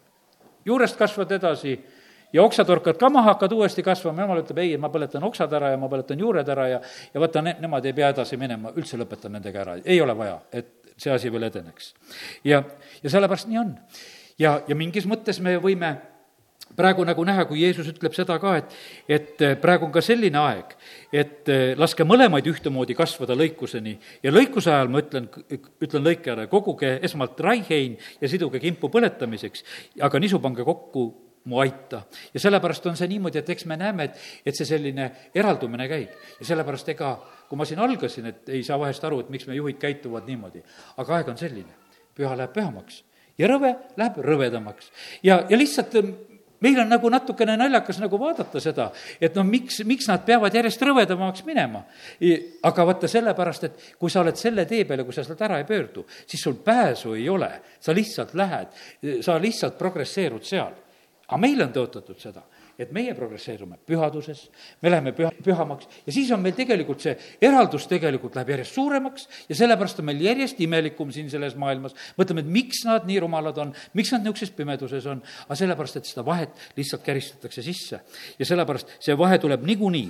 juurest 0.66 0.98
kasvad 0.98 1.32
edasi 1.32 1.76
ja 2.34 2.44
oksatorkad 2.44 2.98
ka 3.00 3.10
maha, 3.10 3.34
hakkad 3.34 3.54
uuesti 3.56 3.84
kasvama, 3.84 4.26
jumal 4.26 4.42
ütleb 4.44 4.64
ei, 4.64 4.74
ma 4.82 4.90
põletan 4.94 5.24
oksad 5.28 5.54
ära 5.56 5.74
ja 5.74 5.78
ma 5.80 5.90
põletan 5.92 6.20
juured 6.20 6.50
ära 6.50 6.68
ja 6.74 6.82
ja 7.14 7.22
vaata, 7.22 7.44
ne-, 7.46 7.56
nemad 7.62 7.86
ei 7.86 7.94
pea 7.94 8.10
edasi 8.16 8.40
minema, 8.42 8.74
üldse 8.76 9.00
lõpetan 9.00 9.38
nendega 9.38 9.62
ära, 9.64 9.78
ei 9.86 10.02
ole 10.02 10.18
vaja, 10.18 10.40
et 10.52 10.92
see 10.98 11.14
asi 11.14 11.32
veel 11.32 11.48
edeneks. 11.50 11.94
ja, 12.44 12.64
ja 13.04 13.10
sellepärast 13.10 13.50
nii 13.52 13.62
on. 13.62 13.72
ja, 14.40 14.60
ja 14.68 14.76
mingis 14.76 15.08
mõttes 15.08 15.42
me 15.44 15.58
võime 15.64 15.96
praegu 16.76 17.06
nagu 17.08 17.24
näha, 17.28 17.46
kui 17.48 17.62
Jeesus 17.64 17.88
ütleb 17.92 18.16
seda 18.16 18.38
ka, 18.42 18.56
et, 18.60 18.74
et 19.08 19.44
eh, 19.46 19.56
praegu 19.60 19.88
on 19.88 19.94
ka 19.96 20.04
selline 20.04 20.40
aeg, 20.42 20.74
et 21.14 21.52
eh, 21.52 21.66
laske 21.80 22.06
mõlemaid 22.08 22.48
ühtemoodi 22.52 22.98
kasvada 22.98 23.38
lõikuseni 23.38 23.96
ja 24.24 24.34
lõikuse 24.34 24.74
ajal 24.74 24.92
ma 24.92 25.04
ütlen, 25.04 25.30
ütlen 25.84 26.06
lõikajale, 26.06 26.48
koguge 26.52 26.98
esmalt 27.06 27.40
raihein 27.46 27.96
ja 28.22 28.32
siduge 28.32 28.60
kimpu 28.64 28.92
põletamiseks, 28.94 29.64
aga 30.04 30.22
nisu 30.22 30.42
pange 30.44 30.68
kokku 30.68 31.08
mu 31.46 31.62
aita. 31.62 32.04
ja 32.34 32.40
sellepärast 32.42 32.86
on 32.90 32.98
see 32.98 33.08
niimoodi, 33.08 33.40
et 33.40 33.50
eks 33.54 33.68
me 33.70 33.78
näeme, 33.78 34.10
et, 34.10 34.22
et 34.46 34.58
see 34.58 34.68
selline 34.68 35.10
eraldumine 35.36 35.88
käib. 35.88 36.14
ja 36.40 36.52
sellepärast 36.52 36.90
ega, 36.96 37.16
kui 37.50 37.58
ma 37.58 37.66
siin 37.66 37.80
algasin, 37.80 38.32
et 38.32 38.50
ei 38.50 38.64
saa 38.64 38.80
vahest 38.82 39.04
aru, 39.04 39.22
et 39.22 39.30
miks 39.30 39.48
me 39.48 39.56
juhid 39.56 39.78
käituvad 39.82 40.28
niimoodi, 40.28 40.64
aga 40.98 41.20
aeg 41.20 41.30
on 41.30 41.38
selline, 41.38 41.78
püha 42.18 42.36
läheb 42.36 42.56
pühamaks 42.56 43.04
ja 43.38 43.50
rõve 43.52 43.76
läheb 44.00 44.18
rõvedamaks. 44.24 44.90
ja, 45.24 45.44
ja 45.50 45.58
lihtsalt 45.58 45.94
meil 46.62 46.80
on 46.80 46.90
nagu 46.90 47.10
natukene 47.10 47.58
naljakas 47.60 48.00
nagu 48.04 48.20
vaadata 48.20 48.62
seda, 48.64 48.90
et 49.22 49.36
noh, 49.36 49.46
miks, 49.48 49.82
miks 49.88 50.08
nad 50.12 50.24
peavad 50.26 50.56
järjest 50.56 50.82
rõvedamaks 50.82 51.46
minema. 51.48 51.84
aga 52.64 52.86
vaata 52.86 53.08
sellepärast, 53.12 53.64
et 53.64 53.86
kui 54.00 54.10
sa 54.10 54.22
oled 54.22 54.40
selle 54.40 54.66
tee 54.66 54.86
peal 54.86 55.04
ja 55.04 55.06
kui 55.06 55.14
sa 55.14 55.24
sealt 55.24 55.42
ära 55.42 55.60
ei 55.60 55.68
pöördu, 55.68 56.06
siis 56.28 56.42
sul 56.42 56.58
pääsu 56.64 57.14
ei 57.14 57.30
ole, 57.30 57.52
sa 57.80 57.94
lihtsalt 57.94 58.34
lähed, 58.34 58.68
sa 59.22 59.40
lihtsalt 59.42 59.78
progresseerud 59.78 60.44
seal. 60.44 60.74
aga 61.28 61.38
meile 61.42 61.66
on 61.66 61.74
tõotatud 61.74 62.20
seda 62.22 62.44
et 62.80 62.92
meie 62.96 63.14
progresseerume 63.16 63.78
pühaduses, 63.88 64.46
me 64.84 64.92
läheme 64.92 65.14
püha, 65.16 65.32
pühamaks 65.44 65.88
ja 66.06 66.14
siis 66.14 66.32
on 66.36 66.42
meil 66.44 66.56
tegelikult 66.58 67.04
see 67.04 67.16
eraldus 67.44 67.88
tegelikult 67.92 68.36
läheb 68.36 68.54
järjest 68.56 68.76
suuremaks 68.76 69.28
ja 69.50 69.58
sellepärast 69.62 70.02
on 70.04 70.10
meil 70.10 70.22
järjest 70.26 70.60
imelikum 70.66 71.12
siin 71.16 71.30
selles 71.32 71.56
maailmas. 71.60 71.96
mõtleme, 72.20 72.44
et 72.44 72.52
miks 72.52 72.84
nad 72.86 73.08
nii 73.08 73.20
rumalad 73.24 73.58
on, 73.64 73.74
miks 73.94 74.12
nad 74.14 74.26
niisuguses 74.26 74.54
pimeduses 74.56 75.08
on, 75.12 75.24
aga 75.48 75.60
sellepärast, 75.62 76.02
et 76.02 76.12
seda 76.12 76.26
vahet 76.26 76.70
lihtsalt 76.78 77.04
käristatakse 77.06 77.64
sisse. 77.66 78.00
ja 78.40 78.46
sellepärast 78.46 78.98
see 79.00 79.18
vahe 79.18 79.40
tuleb 79.40 79.64
niikuinii, 79.66 80.08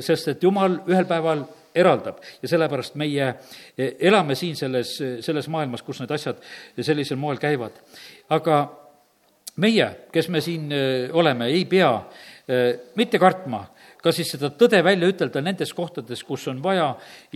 sest 0.00 0.34
et 0.34 0.42
jumal 0.42 0.80
ühel 0.90 1.06
päeval 1.08 1.46
eraldab 1.74 2.20
ja 2.42 2.50
sellepärast 2.50 2.98
meie 3.00 3.32
e, 3.78 3.88
elame 4.08 4.36
siin 4.36 4.56
selles, 4.56 4.94
selles 5.24 5.48
maailmas, 5.48 5.82
kus 5.82 6.02
need 6.02 6.12
asjad 6.12 6.42
sellisel 6.80 7.20
moel 7.20 7.40
käivad. 7.40 7.78
aga 8.28 8.81
meie, 9.56 9.88
kes 10.12 10.28
me 10.32 10.40
siin 10.40 10.72
äh, 10.72 11.10
oleme, 11.12 11.50
ei 11.52 11.64
pea 11.68 11.92
äh, 11.96 12.80
mitte 12.96 13.20
kartma 13.22 13.66
ka 14.02 14.12
siis 14.14 14.32
seda 14.34 14.50
tõde 14.58 14.80
välja 14.84 15.08
ütelda 15.12 15.42
nendes 15.44 15.72
kohtades, 15.76 16.24
kus 16.26 16.48
on 16.50 16.62
vaja 16.62 16.88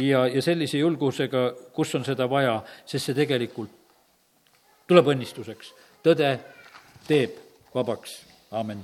ja, 0.02 0.24
ja 0.26 0.42
sellise 0.42 0.80
julgusega, 0.82 1.48
kus 1.76 1.94
on 1.98 2.04
seda 2.06 2.26
vaja, 2.30 2.58
sest 2.84 3.10
see 3.10 3.18
tegelikult 3.22 3.70
tuleb 4.86 5.14
õnnistuseks. 5.14 5.72
tõde 6.02 6.36
teeb 7.06 7.38
vabaks, 7.74 8.20
aamen 8.50 8.82